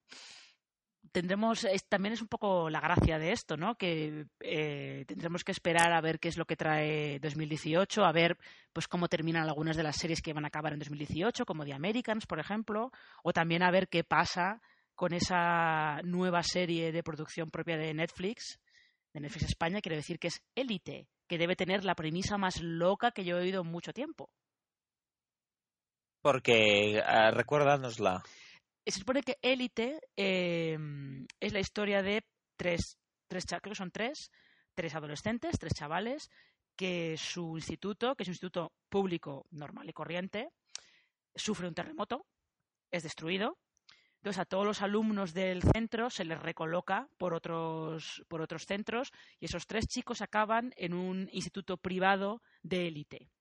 tendremos, 1.12 1.68
también 1.90 2.14
es 2.14 2.22
un 2.22 2.28
poco 2.28 2.70
la 2.70 2.80
gracia 2.80 3.20
de 3.20 3.32
esto, 3.32 3.58
¿no? 3.58 3.76
Que 3.76 4.26
eh, 4.40 5.06
tendremos 5.08 5.44
que 5.44 5.52
esperar 5.52 5.92
a 5.94 6.02
ver 6.02 6.20
qué 6.20 6.30
es 6.30 6.38
lo 6.38 6.46
que 6.46 6.56
trae 6.56 7.20
2018, 7.20 8.04
a 8.04 8.12
ver 8.12 8.38
pues 8.74 8.88
cómo 8.88 9.08
terminan 9.08 9.44
algunas 9.44 9.76
de 9.76 9.84
las 9.84 9.98
series 9.98 10.22
que 10.22 10.34
van 10.34 10.46
a 10.46 10.48
acabar 10.48 10.74
en 10.74 10.80
2018, 10.80 11.46
como 11.46 11.66
The 11.66 11.74
Americans, 11.74 12.26
por 12.26 12.40
ejemplo, 12.40 12.92
o 13.24 13.34
también 13.34 13.64
a 13.64 13.72
ver 13.72 13.90
qué 13.90 14.04
pasa 14.04 14.62
con 14.96 15.14
esa 15.14 16.02
nueva 16.04 16.44
serie 16.44 16.92
de 16.92 17.04
producción 17.04 17.50
propia 17.50 17.78
de 17.78 17.94
Netflix, 17.94 18.60
de 19.14 19.22
Netflix 19.22 19.46
España, 19.46 19.82
quiero 19.82 19.98
decir 19.98 20.20
que 20.20 20.28
es 20.28 20.42
Élite, 20.56 21.08
que 21.28 21.38
debe 21.38 21.56
tener 21.56 21.84
la 21.84 21.96
premisa 21.96 22.38
más 22.38 22.62
loca 22.62 23.12
que 23.12 23.24
yo 23.26 23.38
he 23.38 23.42
oído 23.42 23.62
en 23.62 23.68
mucho 23.68 23.94
tiempo. 23.94 24.30
Porque, 26.22 26.98
eh, 26.98 27.32
recuérdanosla. 27.32 28.24
Se 28.86 29.00
supone 29.00 29.24
que 29.24 29.38
Élite 29.42 30.02
eh, 30.16 30.78
es 31.40 31.54
la 31.54 31.60
historia 31.60 32.02
de 32.02 32.24
tres, 32.56 32.98
tres 33.28 33.46
creo 33.46 33.62
que 33.62 33.76
son 33.76 33.92
tres, 33.92 34.32
tres 34.74 34.96
adolescentes, 34.96 35.60
tres 35.60 35.74
chavales, 35.74 36.30
que 36.76 37.16
su 37.18 37.58
instituto, 37.58 38.16
que 38.16 38.24
es 38.24 38.30
un 38.30 38.34
instituto 38.34 38.74
público 38.90 39.46
normal 39.52 39.90
y 39.90 39.94
corriente, 39.94 40.50
sufre 41.36 41.68
un 41.68 41.76
terremoto, 41.76 42.26
es 42.90 43.04
destruido. 43.04 43.58
Entonces 44.18 44.40
a 44.40 44.46
todos 44.46 44.66
los 44.66 44.82
alumnos 44.82 45.34
del 45.34 45.64
centro 45.64 46.12
se 46.12 46.26
les 46.26 46.40
recoloca 46.40 47.08
por 47.18 47.34
otros, 47.34 48.24
por 48.28 48.42
otros 48.42 48.66
centros 48.68 49.12
y 49.40 49.46
esos 49.46 49.66
tres 49.66 49.88
chicos 49.88 50.22
acaban 50.22 50.74
en 50.78 50.94
un 50.94 51.28
instituto 51.32 51.78
privado 51.78 52.44
de 52.62 52.88
élite. 52.88 53.32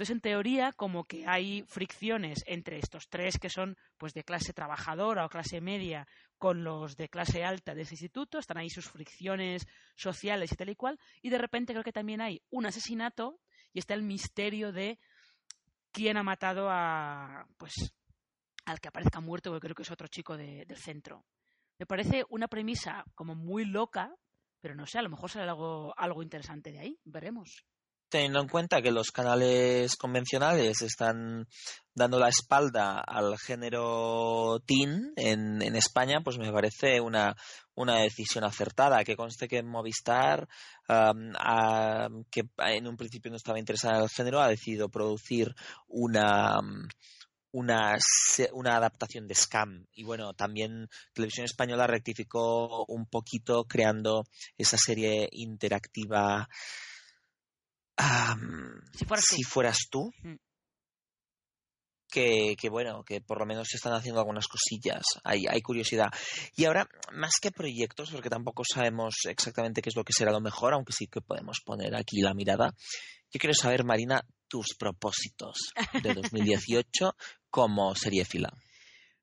Entonces, 0.00 0.16
en 0.16 0.22
teoría, 0.22 0.72
como 0.72 1.04
que 1.04 1.26
hay 1.26 1.62
fricciones 1.68 2.42
entre 2.46 2.78
estos 2.78 3.10
tres 3.10 3.38
que 3.38 3.50
son 3.50 3.76
pues 3.98 4.14
de 4.14 4.24
clase 4.24 4.54
trabajadora 4.54 5.26
o 5.26 5.28
clase 5.28 5.60
media 5.60 6.08
con 6.38 6.64
los 6.64 6.96
de 6.96 7.10
clase 7.10 7.44
alta 7.44 7.74
de 7.74 7.82
ese 7.82 7.92
instituto, 7.96 8.38
están 8.38 8.56
ahí 8.56 8.70
sus 8.70 8.88
fricciones 8.88 9.66
sociales 9.96 10.52
y 10.52 10.56
tal 10.56 10.70
y 10.70 10.74
cual, 10.74 10.98
y 11.20 11.28
de 11.28 11.36
repente 11.36 11.74
creo 11.74 11.84
que 11.84 11.92
también 11.92 12.22
hay 12.22 12.40
un 12.48 12.64
asesinato 12.64 13.40
y 13.74 13.78
está 13.78 13.92
el 13.92 14.02
misterio 14.02 14.72
de 14.72 14.98
quién 15.92 16.16
ha 16.16 16.22
matado 16.22 16.70
a 16.70 17.46
pues 17.58 17.74
al 18.64 18.80
que 18.80 18.88
aparezca 18.88 19.20
muerto, 19.20 19.52
que 19.52 19.60
creo 19.60 19.74
que 19.74 19.82
es 19.82 19.90
otro 19.90 20.08
chico 20.08 20.34
de- 20.34 20.64
del 20.64 20.78
centro. 20.78 21.26
Me 21.78 21.84
parece 21.84 22.24
una 22.30 22.48
premisa 22.48 23.04
como 23.14 23.34
muy 23.34 23.66
loca, 23.66 24.14
pero 24.62 24.74
no 24.74 24.86
sé, 24.86 24.98
a 24.98 25.02
lo 25.02 25.10
mejor 25.10 25.28
sale 25.28 25.44
algo, 25.50 25.92
algo 25.94 26.22
interesante 26.22 26.72
de 26.72 26.78
ahí, 26.78 26.98
veremos. 27.04 27.66
Teniendo 28.10 28.40
en 28.40 28.48
cuenta 28.48 28.82
que 28.82 28.90
los 28.90 29.12
canales 29.12 29.94
convencionales 29.96 30.82
están 30.82 31.46
dando 31.94 32.18
la 32.18 32.28
espalda 32.28 32.98
al 32.98 33.38
género 33.38 34.60
teen 34.66 35.12
en, 35.14 35.62
España, 35.76 36.20
pues 36.24 36.36
me 36.36 36.52
parece 36.52 37.00
una, 37.00 37.36
una 37.74 38.00
decisión 38.00 38.42
acertada. 38.42 39.04
Que 39.04 39.16
conste 39.16 39.46
que 39.46 39.62
Movistar, 39.62 40.48
que 40.88 42.42
en 42.58 42.86
un 42.88 42.96
principio 42.96 43.30
no 43.30 43.36
estaba 43.36 43.60
interesada 43.60 43.98
en 43.98 44.02
el 44.02 44.10
género, 44.10 44.40
ha 44.40 44.48
decidido 44.48 44.88
producir 44.88 45.54
una, 45.86 46.58
una, 47.52 47.96
una 48.52 48.76
adaptación 48.76 49.26
de 49.26 49.34
Scam. 49.34 49.86
Y 49.92 50.04
bueno, 50.04 50.34
también 50.34 50.88
Televisión 51.12 51.44
Española 51.44 51.86
rectificó 51.86 52.84
un 52.86 53.06
poquito 53.06 53.64
creando 53.64 54.24
esa 54.56 54.76
serie 54.76 55.28
interactiva. 55.32 56.48
Si 58.92 59.04
fueras 59.04 59.24
tú. 59.26 59.36
si 59.36 59.42
fueras 59.42 59.78
tú. 59.90 60.12
Mm. 60.22 60.36
que, 62.10 62.56
que, 62.58 62.68
bueno, 62.68 63.04
que 63.04 63.20
por 63.20 63.38
lo 63.38 63.46
menos 63.46 63.68
se 63.68 63.76
están 63.76 63.92
haciendo 63.92 64.20
algunas 64.20 64.48
cosillas, 64.48 65.02
hay, 65.22 65.46
hay 65.48 65.60
curiosidad. 65.60 66.10
Y 66.56 66.64
ahora, 66.64 66.88
más 67.12 67.34
que 67.40 67.52
proyectos, 67.52 68.10
porque 68.10 68.28
tampoco 68.28 68.64
sabemos 68.64 69.14
exactamente 69.28 69.80
qué 69.80 69.90
es 69.90 69.96
lo 69.96 70.04
que 70.04 70.12
será 70.12 70.32
lo 70.32 70.40
mejor, 70.40 70.74
aunque 70.74 70.92
sí 70.92 71.06
que 71.06 71.20
podemos 71.20 71.60
poner 71.64 71.94
aquí 71.94 72.20
la 72.20 72.34
mirada, 72.34 72.74
yo 73.32 73.38
quiero 73.38 73.54
saber, 73.54 73.84
Marina, 73.84 74.22
tus 74.48 74.74
propósitos 74.76 75.72
de 76.02 76.14
2018 76.14 77.14
como 77.48 77.94
seriéfila. 77.94 78.52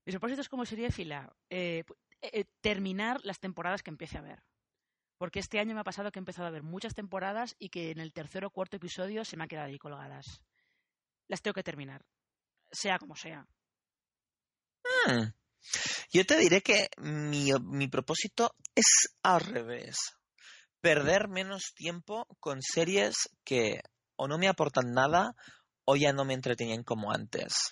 Mis 0.06 0.14
propósitos 0.16 0.48
como 0.48 0.66
seriéfila, 0.66 1.36
eh, 1.50 1.84
eh, 2.22 2.46
terminar 2.62 3.20
las 3.24 3.40
temporadas 3.40 3.84
que 3.84 3.90
empiece 3.90 4.18
a 4.18 4.22
ver. 4.22 4.42
Porque 5.18 5.40
este 5.40 5.60
año 5.60 5.74
me 5.74 5.82
ha 5.82 5.86
pasado 5.86 6.12
que 6.12 6.20
he 6.20 6.22
empezado 6.22 6.48
a 6.48 6.52
ver 6.52 6.64
muchas 6.64 6.94
temporadas 6.94 7.56
y 7.60 7.70
que 7.70 7.92
en 7.92 8.00
el 8.00 8.14
tercer 8.14 8.46
o 8.46 8.52
cuarto 8.52 8.78
episodio 8.78 9.26
se 9.26 9.36
me 9.36 9.44
han 9.44 9.50
quedado 9.50 9.68
ahí 9.68 9.78
colgadas. 9.78 10.42
Las 11.28 11.42
tengo 11.42 11.56
que 11.56 11.64
terminar, 11.64 12.06
sea 12.72 13.00
como 13.00 13.16
sea. 13.16 13.48
Hmm. 14.84 15.34
Yo 16.12 16.26
te 16.26 16.38
diré 16.38 16.62
que 16.62 16.90
mi, 16.98 17.50
mi 17.64 17.88
propósito 17.88 18.56
es 18.76 19.18
al 19.24 19.42
revés. 19.42 19.98
Perder 20.80 21.28
menos 21.28 21.74
tiempo 21.76 22.28
con 22.40 22.62
series 22.62 23.30
que 23.44 23.82
o 24.16 24.28
no 24.28 24.38
me 24.38 24.48
aportan 24.48 24.94
nada 24.94 25.36
o 25.86 25.96
ya 25.96 26.14
no 26.14 26.26
me 26.26 26.34
entretenían 26.34 26.84
como 26.84 27.12
antes. 27.12 27.72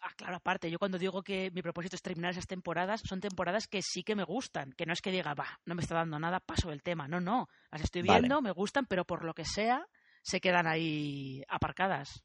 Ah, 0.00 0.12
claro, 0.16 0.36
aparte, 0.36 0.70
yo 0.70 0.78
cuando 0.78 0.98
digo 0.98 1.22
que 1.22 1.50
mi 1.52 1.62
propósito 1.62 1.96
es 1.96 2.02
terminar 2.02 2.32
esas 2.32 2.46
temporadas, 2.46 3.02
son 3.04 3.20
temporadas 3.20 3.66
que 3.66 3.82
sí 3.82 4.02
que 4.02 4.14
me 4.14 4.24
gustan, 4.24 4.72
que 4.72 4.86
no 4.86 4.92
es 4.92 5.00
que 5.00 5.10
diga, 5.10 5.34
va, 5.34 5.60
no 5.64 5.74
me 5.74 5.82
está 5.82 5.94
dando 5.94 6.18
nada, 6.18 6.40
paso 6.40 6.70
del 6.70 6.82
tema. 6.82 7.08
No, 7.08 7.20
no, 7.20 7.48
las 7.70 7.82
estoy 7.82 8.02
viendo, 8.02 8.40
me 8.42 8.52
gustan, 8.52 8.86
pero 8.86 9.04
por 9.04 9.24
lo 9.24 9.34
que 9.34 9.44
sea, 9.44 9.86
se 10.22 10.40
quedan 10.40 10.66
ahí 10.66 11.42
aparcadas. 11.48 12.24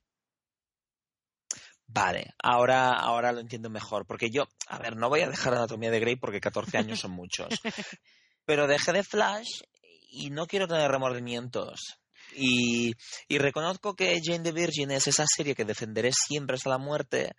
Vale, 1.87 2.33
ahora, 2.41 2.91
ahora 2.91 3.31
lo 3.31 3.39
entiendo 3.39 3.69
mejor, 3.69 4.05
porque 4.05 4.29
yo, 4.31 4.47
a 4.67 4.79
ver, 4.79 4.95
no 4.95 5.09
voy 5.09 5.21
a 5.21 5.29
dejar 5.29 5.53
Anatomía 5.53 5.91
de 5.91 5.99
Grey 5.99 6.15
porque 6.15 6.41
14 6.41 6.77
años 6.77 6.99
son 6.99 7.11
muchos, 7.11 7.47
pero 8.45 8.67
dejé 8.67 8.91
de 8.91 9.03
Flash 9.03 9.61
y 10.09 10.29
no 10.31 10.47
quiero 10.47 10.67
tener 10.67 10.89
remordimientos. 10.89 11.99
Y, 12.35 12.93
y 13.27 13.37
reconozco 13.37 13.95
que 13.95 14.19
Jane 14.23 14.43
the 14.43 14.51
Virgin 14.51 14.91
es 14.91 15.07
esa 15.07 15.25
serie 15.27 15.55
que 15.55 15.65
defenderé 15.65 16.11
siempre 16.11 16.55
hasta 16.55 16.69
la 16.69 16.77
muerte, 16.77 17.33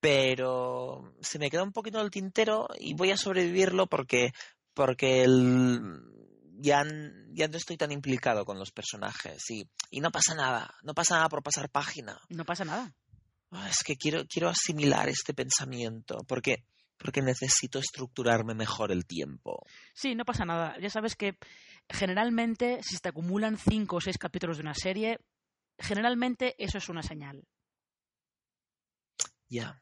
pero 0.00 1.14
se 1.20 1.38
me 1.38 1.50
queda 1.50 1.62
un 1.62 1.72
poquito 1.72 2.00
el 2.00 2.10
tintero 2.10 2.66
y 2.78 2.94
voy 2.94 3.10
a 3.10 3.16
sobrevivirlo 3.16 3.86
porque, 3.86 4.32
porque 4.74 5.22
el, 5.22 6.00
ya, 6.58 6.84
ya 7.30 7.48
no 7.48 7.56
estoy 7.56 7.76
tan 7.76 7.92
implicado 7.92 8.44
con 8.44 8.58
los 8.58 8.70
personajes 8.70 9.50
y, 9.50 9.64
y 9.90 10.00
no 10.00 10.10
pasa 10.10 10.34
nada, 10.34 10.74
no 10.82 10.94
pasa 10.94 11.16
nada 11.16 11.28
por 11.28 11.42
pasar 11.42 11.70
página. 11.70 12.18
No 12.28 12.44
pasa 12.44 12.64
nada. 12.64 12.94
Es 13.68 13.82
que 13.84 13.96
quiero, 13.96 14.24
quiero 14.26 14.48
asimilar 14.48 15.08
este 15.08 15.34
pensamiento 15.34 16.18
porque 16.26 16.64
porque 17.02 17.20
necesito 17.20 17.80
estructurarme 17.80 18.54
mejor 18.54 18.92
el 18.92 19.06
tiempo. 19.06 19.66
Sí, 19.92 20.14
no 20.14 20.24
pasa 20.24 20.44
nada. 20.44 20.76
Ya 20.80 20.88
sabes 20.88 21.16
que 21.16 21.36
generalmente 21.88 22.80
si 22.82 22.96
te 22.98 23.08
acumulan 23.08 23.58
cinco 23.58 23.96
o 23.96 24.00
seis 24.00 24.18
capítulos 24.18 24.58
de 24.58 24.62
una 24.62 24.74
serie, 24.74 25.18
generalmente 25.78 26.54
eso 26.58 26.78
es 26.78 26.88
una 26.88 27.02
señal. 27.02 27.42
Ya. 29.48 29.80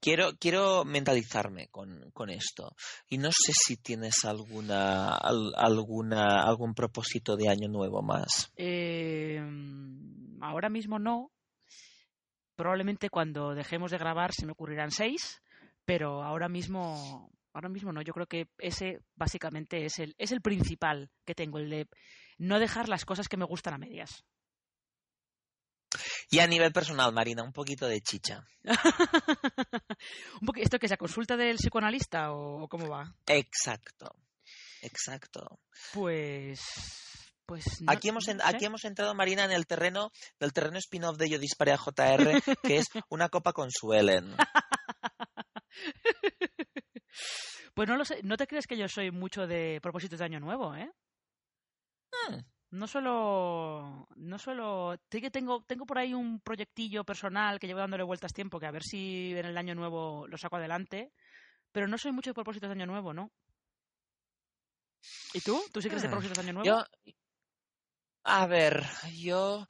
Quiero, 0.00 0.32
quiero 0.38 0.84
mentalizarme 0.84 1.68
con, 1.68 2.10
con, 2.12 2.30
esto. 2.30 2.74
Y 3.06 3.18
no 3.18 3.30
sé 3.30 3.52
si 3.54 3.76
tienes 3.76 4.24
alguna, 4.24 5.14
alguna, 5.14 6.42
algún 6.42 6.74
propósito 6.74 7.36
de 7.36 7.48
año 7.48 7.68
nuevo 7.68 8.02
más. 8.02 8.50
Eh, 8.56 9.40
ahora 10.40 10.68
mismo 10.68 10.98
no. 10.98 11.30
Probablemente 12.56 13.10
cuando 13.10 13.54
dejemos 13.54 13.90
de 13.90 13.98
grabar 13.98 14.32
se 14.32 14.46
me 14.46 14.52
ocurrirán 14.52 14.90
seis 14.90 15.42
pero 15.84 16.22
ahora 16.22 16.48
mismo 16.48 17.30
ahora 17.52 17.68
mismo 17.68 17.92
no. 17.92 18.02
Yo 18.02 18.12
creo 18.12 18.26
que 18.26 18.48
ese 18.58 19.00
básicamente 19.14 19.84
es 19.84 19.98
el 19.98 20.14
es 20.18 20.32
el 20.32 20.40
principal 20.40 21.10
que 21.24 21.34
tengo 21.34 21.58
el 21.58 21.70
de 21.70 21.88
no 22.38 22.58
dejar 22.58 22.88
las 22.88 23.04
cosas 23.04 23.28
que 23.28 23.36
me 23.36 23.44
gustan 23.44 23.74
a 23.74 23.78
medias. 23.78 24.24
Y 26.30 26.40
a 26.40 26.46
nivel 26.46 26.72
personal 26.72 27.12
Marina 27.12 27.44
un 27.44 27.52
poquito 27.52 27.86
de 27.86 28.00
chicha. 28.00 28.44
Esto 30.56 30.78
que 30.78 30.86
es 30.86 30.90
la 30.90 30.96
consulta 30.96 31.36
del 31.36 31.56
psicoanalista 31.56 32.32
o 32.32 32.66
cómo 32.68 32.88
va 32.88 33.14
exacto 33.26 34.16
exacto. 34.82 35.60
Pues 35.92 36.60
pues 37.46 37.64
aquí, 37.86 38.08
hemos 38.08 38.26
aquí 38.42 38.64
hemos 38.64 38.84
entrado, 38.84 39.14
Marina, 39.14 39.44
en 39.44 39.52
el 39.52 39.66
terreno 39.66 40.10
del 40.40 40.52
terreno 40.52 40.78
spin-off 40.78 41.18
de 41.18 41.28
Yo 41.28 41.38
Disparé 41.38 41.72
a 41.72 41.78
JR, 41.78 42.42
que 42.62 42.78
es 42.78 42.86
una 43.10 43.28
copa 43.28 43.52
con 43.52 43.70
Suelen. 43.70 44.34
pues 47.74 47.88
no 47.88 47.96
lo 47.96 48.04
sé, 48.04 48.20
no 48.22 48.36
te 48.36 48.46
crees 48.46 48.66
que 48.66 48.76
yo 48.76 48.88
soy 48.88 49.10
mucho 49.10 49.46
de 49.46 49.80
propósitos 49.82 50.18
de 50.18 50.24
año 50.24 50.40
nuevo, 50.40 50.74
¿eh? 50.74 50.90
Hmm. 52.28 52.38
No 52.70 52.88
solo, 52.88 54.08
no 54.16 54.38
solo, 54.38 54.98
tengo, 55.08 55.62
tengo 55.64 55.86
por 55.86 55.98
ahí 55.98 56.12
un 56.12 56.40
proyectillo 56.40 57.04
personal 57.04 57.60
que 57.60 57.68
llevo 57.68 57.78
dándole 57.78 58.02
vueltas 58.02 58.32
tiempo, 58.32 58.58
que 58.58 58.66
a 58.66 58.72
ver 58.72 58.82
si 58.82 59.30
en 59.30 59.46
el 59.46 59.56
año 59.56 59.76
nuevo 59.76 60.26
lo 60.26 60.36
saco 60.36 60.56
adelante, 60.56 61.12
pero 61.70 61.86
no 61.86 61.98
soy 61.98 62.10
mucho 62.10 62.30
de 62.30 62.34
propósitos 62.34 62.68
de 62.68 62.74
año 62.74 62.86
nuevo, 62.86 63.12
¿no? 63.12 63.30
¿Y 65.34 65.40
tú? 65.40 65.62
¿Tú 65.72 65.80
sí 65.80 65.88
crees 65.88 66.02
de 66.02 66.08
hmm. 66.08 66.10
propósitos 66.10 66.36
de 66.36 66.50
año 66.50 66.52
nuevo? 66.52 66.66
Yo, 66.66 67.14
a 68.24 68.46
ver, 68.46 68.84
yo, 69.12 69.68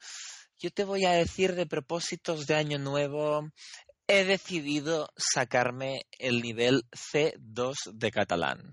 yo 0.57 0.71
te 0.71 0.83
voy 0.83 1.05
a 1.05 1.11
decir 1.11 1.53
de 1.55 1.67
propósitos 1.67 2.47
de 2.47 2.55
año 2.55 2.79
nuevo 2.79 3.51
he 4.07 4.23
decidido 4.23 5.09
sacarme 5.17 6.05
el 6.19 6.41
nivel 6.41 6.83
C2 6.91 7.75
de 7.93 8.11
catalán. 8.11 8.71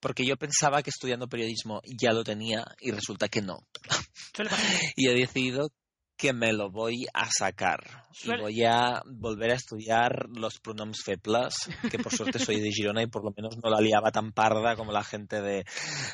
Porque 0.00 0.26
yo 0.26 0.36
pensaba 0.36 0.82
que 0.82 0.90
estudiando 0.90 1.28
periodismo 1.28 1.80
ya 1.84 2.12
lo 2.12 2.24
tenía 2.24 2.64
y 2.80 2.90
resulta 2.90 3.28
que 3.28 3.42
no. 3.42 3.66
y 4.96 5.08
he 5.08 5.14
decidido 5.14 5.70
que 6.16 6.32
me 6.32 6.52
lo 6.52 6.70
voy 6.70 7.06
a 7.12 7.28
sacar. 7.30 8.04
Y 8.24 8.28
voy 8.40 8.64
a 8.64 9.02
volver 9.04 9.50
a 9.50 9.54
estudiar 9.54 10.26
los 10.34 10.58
pronoms 10.60 11.02
febles, 11.04 11.68
que 11.90 11.98
por 11.98 12.10
suerte 12.14 12.38
soy 12.38 12.60
de 12.60 12.70
Girona 12.70 13.02
y 13.02 13.06
por 13.06 13.22
lo 13.22 13.32
menos 13.36 13.58
no 13.62 13.68
la 13.68 13.80
liaba 13.80 14.10
tan 14.10 14.32
parda 14.32 14.76
como 14.76 14.92
la 14.92 15.04
gente 15.04 15.42
de, 15.42 15.64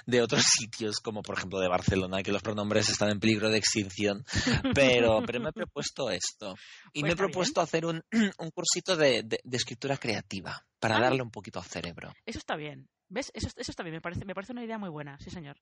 de 0.07 0.21
otros 0.23 0.43
sitios, 0.43 0.99
como 0.99 1.23
por 1.23 1.37
ejemplo 1.39 1.61
de 1.61 1.69
Barcelona, 1.69 2.23
que 2.25 2.33
los 2.33 2.43
pronombres 2.43 2.89
están 2.89 3.11
en 3.11 3.21
peligro 3.21 3.49
de 3.49 3.59
extinción. 3.59 4.25
Pero, 4.75 5.23
pero 5.25 5.41
me 5.41 5.51
he 5.51 5.53
propuesto 5.53 6.11
esto. 6.11 6.55
Y 6.93 7.01
Pues 7.01 7.11
me 7.11 7.13
he 7.15 7.17
propuesto 7.17 7.61
hacer 7.61 7.87
un, 7.87 8.03
un 8.39 8.51
cursito 8.51 8.97
de, 8.97 9.23
de- 9.23 9.41
de 9.43 9.57
escritura 9.57 9.97
creativa, 9.97 10.65
para 10.81 10.97
Ah. 10.97 11.01
darle 11.03 11.23
un 11.23 11.31
poquito 11.31 11.61
al 11.61 11.65
cerebro. 11.67 12.13
Eso 12.27 12.39
está 12.41 12.57
bien. 12.57 12.89
¿Ves? 13.09 13.31
Eso, 13.35 13.49
eso 13.57 13.71
está 13.71 13.83
bien. 13.85 13.95
Me 13.95 14.01
parece, 14.01 14.25
me 14.25 14.35
parece 14.35 14.53
una 14.53 14.65
idea 14.65 14.79
muy 14.79 14.89
buena. 14.91 15.19
Sí, 15.21 15.31
señor. 15.31 15.57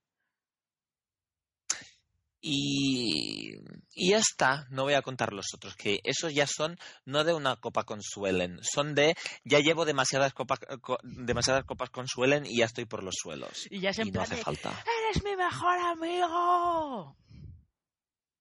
Y, 2.42 3.52
y 3.94 4.10
ya 4.12 4.18
está, 4.18 4.66
no 4.70 4.84
voy 4.84 4.94
a 4.94 5.02
contar 5.02 5.32
los 5.34 5.46
otros, 5.54 5.76
que 5.76 6.00
esos 6.04 6.32
ya 6.32 6.46
son 6.46 6.78
no 7.04 7.22
de 7.24 7.34
una 7.34 7.56
copa 7.56 7.84
consuelen, 7.84 8.58
son 8.62 8.94
de 8.94 9.14
ya 9.44 9.58
llevo 9.58 9.84
demasiadas 9.84 10.32
copas, 10.32 10.58
co- 10.80 10.98
demasiadas 11.02 11.64
copas 11.64 11.90
consuelen 11.90 12.46
y 12.46 12.56
ya 12.58 12.64
estoy 12.64 12.86
por 12.86 13.02
los 13.04 13.14
suelos. 13.20 13.66
Y 13.70 13.80
ya 13.80 13.90
es 13.90 13.98
en 13.98 14.10
no 14.12 14.22
hace 14.22 14.36
de, 14.36 14.42
falta. 14.42 14.70
¡Eres 15.10 15.22
mi 15.22 15.36
mejor 15.36 15.78
amigo! 15.78 17.16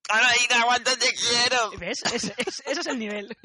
¡Anaína, 0.09 0.61
aguanta, 0.61 0.97
te 0.97 1.13
quiero! 1.13 1.71
¿Ves? 1.77 1.97
Es- 2.13 2.33
es- 2.37 2.63
ese 2.65 2.79
es 2.81 2.87
el 2.87 2.99
nivel. 2.99 3.37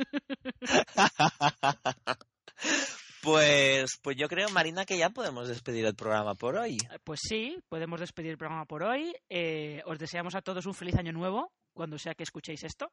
Pues, 3.25 3.99
pues 4.03 4.17
yo 4.19 4.29
creo, 4.29 4.51
Marina, 4.51 4.85
que 4.85 4.99
ya 4.99 5.09
podemos 5.09 5.49
despedir 5.49 5.87
el 5.87 5.95
programa 5.95 6.35
por 6.35 6.57
hoy. 6.57 6.77
Pues 7.05 7.21
sí, 7.23 7.59
podemos 7.71 7.99
despedir 8.01 8.33
el 8.33 8.37
programa 8.37 8.67
por 8.67 8.83
hoy. 8.83 9.15
Eh, 9.31 9.83
os 9.87 9.99
deseamos 9.99 10.35
a 10.35 10.43
todos 10.43 10.67
un 10.67 10.75
feliz 10.75 10.95
año 10.97 11.13
nuevo, 11.13 11.51
cuando 11.73 11.99
sea 11.99 12.15
que 12.15 12.23
escuchéis 12.23 12.65
esto. 12.65 12.93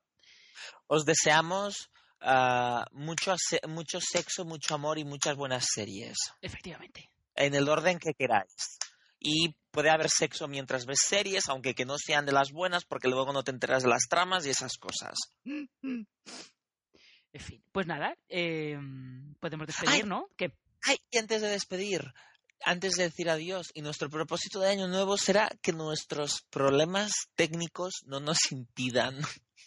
Os 0.88 1.04
deseamos 1.04 1.92
ah, 2.22 2.86
mucho, 2.92 3.36
mucho 3.68 4.00
sexo, 4.00 4.46
mucho 4.46 4.74
amor 4.74 4.98
y 5.00 5.04
muchas 5.04 5.36
buenas 5.36 5.66
series. 5.70 6.18
Efectivamente. 6.42 7.10
en 7.36 7.54
el 7.54 7.68
orden 7.68 8.00
que 8.00 8.14
queráis. 8.14 8.78
Y 9.20 9.54
puede 9.70 9.90
haber 9.90 10.10
sexo 10.10 10.48
mientras 10.48 10.86
ves 10.86 11.00
series, 11.06 11.50
aunque 11.50 11.76
que 11.76 11.86
no 11.86 11.98
sean 11.98 12.26
de 12.26 12.32
las 12.32 12.52
buenas, 12.52 12.86
porque 12.86 13.10
luego 13.10 13.34
no 13.34 13.44
te 13.44 13.52
enteras 13.52 13.84
de 13.84 13.90
las 13.90 14.08
tramas 14.10 14.46
y 14.46 14.50
esas 14.50 14.78
cosas. 14.78 15.16
En 17.34 17.42
fin, 17.42 17.64
pues 17.72 17.88
nada, 17.88 18.16
eh, 18.30 18.78
podemos 19.40 19.66
despedir, 19.68 20.04
Ay. 20.04 20.04
¿no? 20.04 20.28
Que 20.38 20.52
Ay, 20.84 20.98
y 21.12 21.18
antes 21.18 21.42
de 21.42 21.48
despedir, 21.50 22.14
antes 22.66 22.96
de 22.96 23.04
decir 23.04 23.30
adiós, 23.30 23.72
y 23.74 23.82
nuestro 23.82 24.10
propósito 24.10 24.60
de 24.60 24.70
año 24.70 24.88
nuevo 24.88 25.18
será 25.18 25.50
que 25.62 25.72
nuestros 25.72 26.42
problemas 26.50 27.12
técnicos 27.36 28.02
no 28.06 28.20
nos 28.20 28.38
impidan 28.52 29.18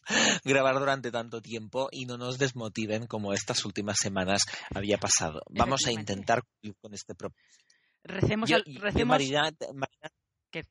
grabar 0.44 0.74
durante 0.78 1.10
tanto 1.10 1.40
tiempo 1.40 1.88
y 1.90 2.04
no 2.06 2.18
nos 2.18 2.36
desmotiven 2.38 3.06
como 3.06 3.32
estas 3.32 3.64
últimas 3.64 3.98
semanas 3.98 4.42
había 4.74 4.98
pasado. 4.98 5.40
Vamos 5.50 5.86
a 5.86 5.92
intentar 5.92 6.42
cumplir 6.42 6.76
con 6.80 6.92
este 6.94 7.14
propósito. 7.14 7.64
recemos, 8.02 8.50
Yo- 8.50 8.56
al- 8.56 8.64
yo, 8.66 8.80
recemos 8.80 9.08
Marina, 9.14 9.42
Marina- 9.72 10.10
¿Qué? 10.50 10.64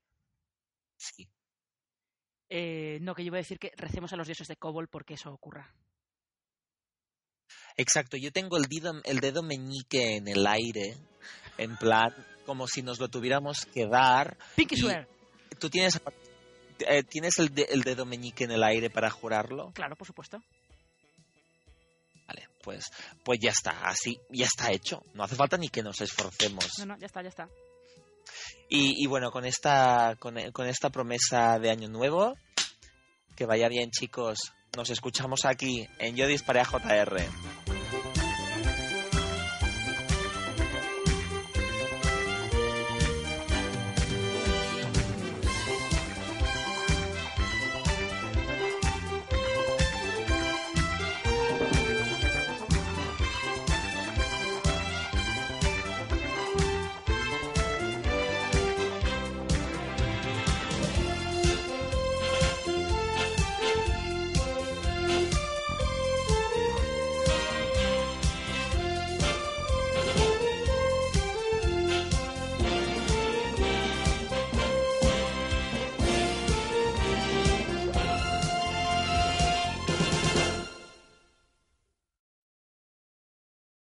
Sí. 0.97 1.27
eh, 2.49 2.99
no, 3.01 3.15
que 3.15 3.23
yo 3.23 3.27
iba 3.27 3.37
a 3.37 3.39
decir 3.45 3.57
que 3.57 3.71
recemos 3.75 4.13
a 4.13 4.15
los 4.17 4.27
dioses 4.27 4.47
de 4.47 4.57
Cobol 4.57 4.87
porque 4.87 5.15
eso 5.15 5.31
ocurra. 5.33 5.73
Exacto, 7.77 8.17
yo 8.17 8.31
tengo 8.31 8.57
el 8.57 8.63
dedo, 8.65 9.01
el 9.03 9.19
dedo 9.19 9.41
meñique 9.43 10.17
en 10.17 10.27
el 10.27 10.45
aire, 10.47 10.95
en 11.57 11.75
plan, 11.77 12.13
como 12.45 12.67
si 12.67 12.81
nos 12.81 12.99
lo 12.99 13.07
tuviéramos 13.09 13.65
que 13.65 13.87
dar. 13.87 14.37
Pinky 14.55 14.75
swear. 14.77 15.07
¿Tú 15.59 15.69
tienes, 15.69 15.99
eh, 16.87 17.03
¿tienes 17.03 17.39
el, 17.39 17.53
de- 17.53 17.67
el 17.69 17.81
dedo 17.81 18.05
meñique 18.05 18.43
en 18.43 18.51
el 18.51 18.63
aire 18.63 18.89
para 18.89 19.09
jurarlo? 19.09 19.71
Claro, 19.73 19.95
por 19.95 20.05
supuesto. 20.07 20.41
Vale, 22.27 22.47
pues, 22.63 22.85
pues 23.23 23.39
ya 23.41 23.51
está, 23.51 23.71
así, 23.87 24.19
ya 24.29 24.45
está 24.45 24.71
hecho. 24.71 25.03
No 25.13 25.23
hace 25.23 25.35
falta 25.35 25.57
ni 25.57 25.69
que 25.69 25.83
nos 25.83 25.99
esforcemos. 26.01 26.65
No, 26.79 26.85
no, 26.85 26.97
ya 26.97 27.05
está, 27.07 27.21
ya 27.21 27.29
está. 27.29 27.49
Y, 28.69 29.03
y 29.03 29.07
bueno, 29.07 29.31
con 29.31 29.45
esta, 29.45 30.15
con, 30.19 30.35
con 30.51 30.67
esta 30.67 30.89
promesa 30.89 31.59
de 31.59 31.69
año 31.69 31.89
nuevo, 31.89 32.35
que 33.35 33.45
vaya 33.45 33.67
bien 33.67 33.91
chicos, 33.91 34.39
nos 34.75 34.89
escuchamos 34.89 35.45
aquí 35.45 35.85
en 35.99 36.15
Yo 36.15 36.25
Disparé 36.27 36.61
a 36.61 36.65
JR. 36.65 37.17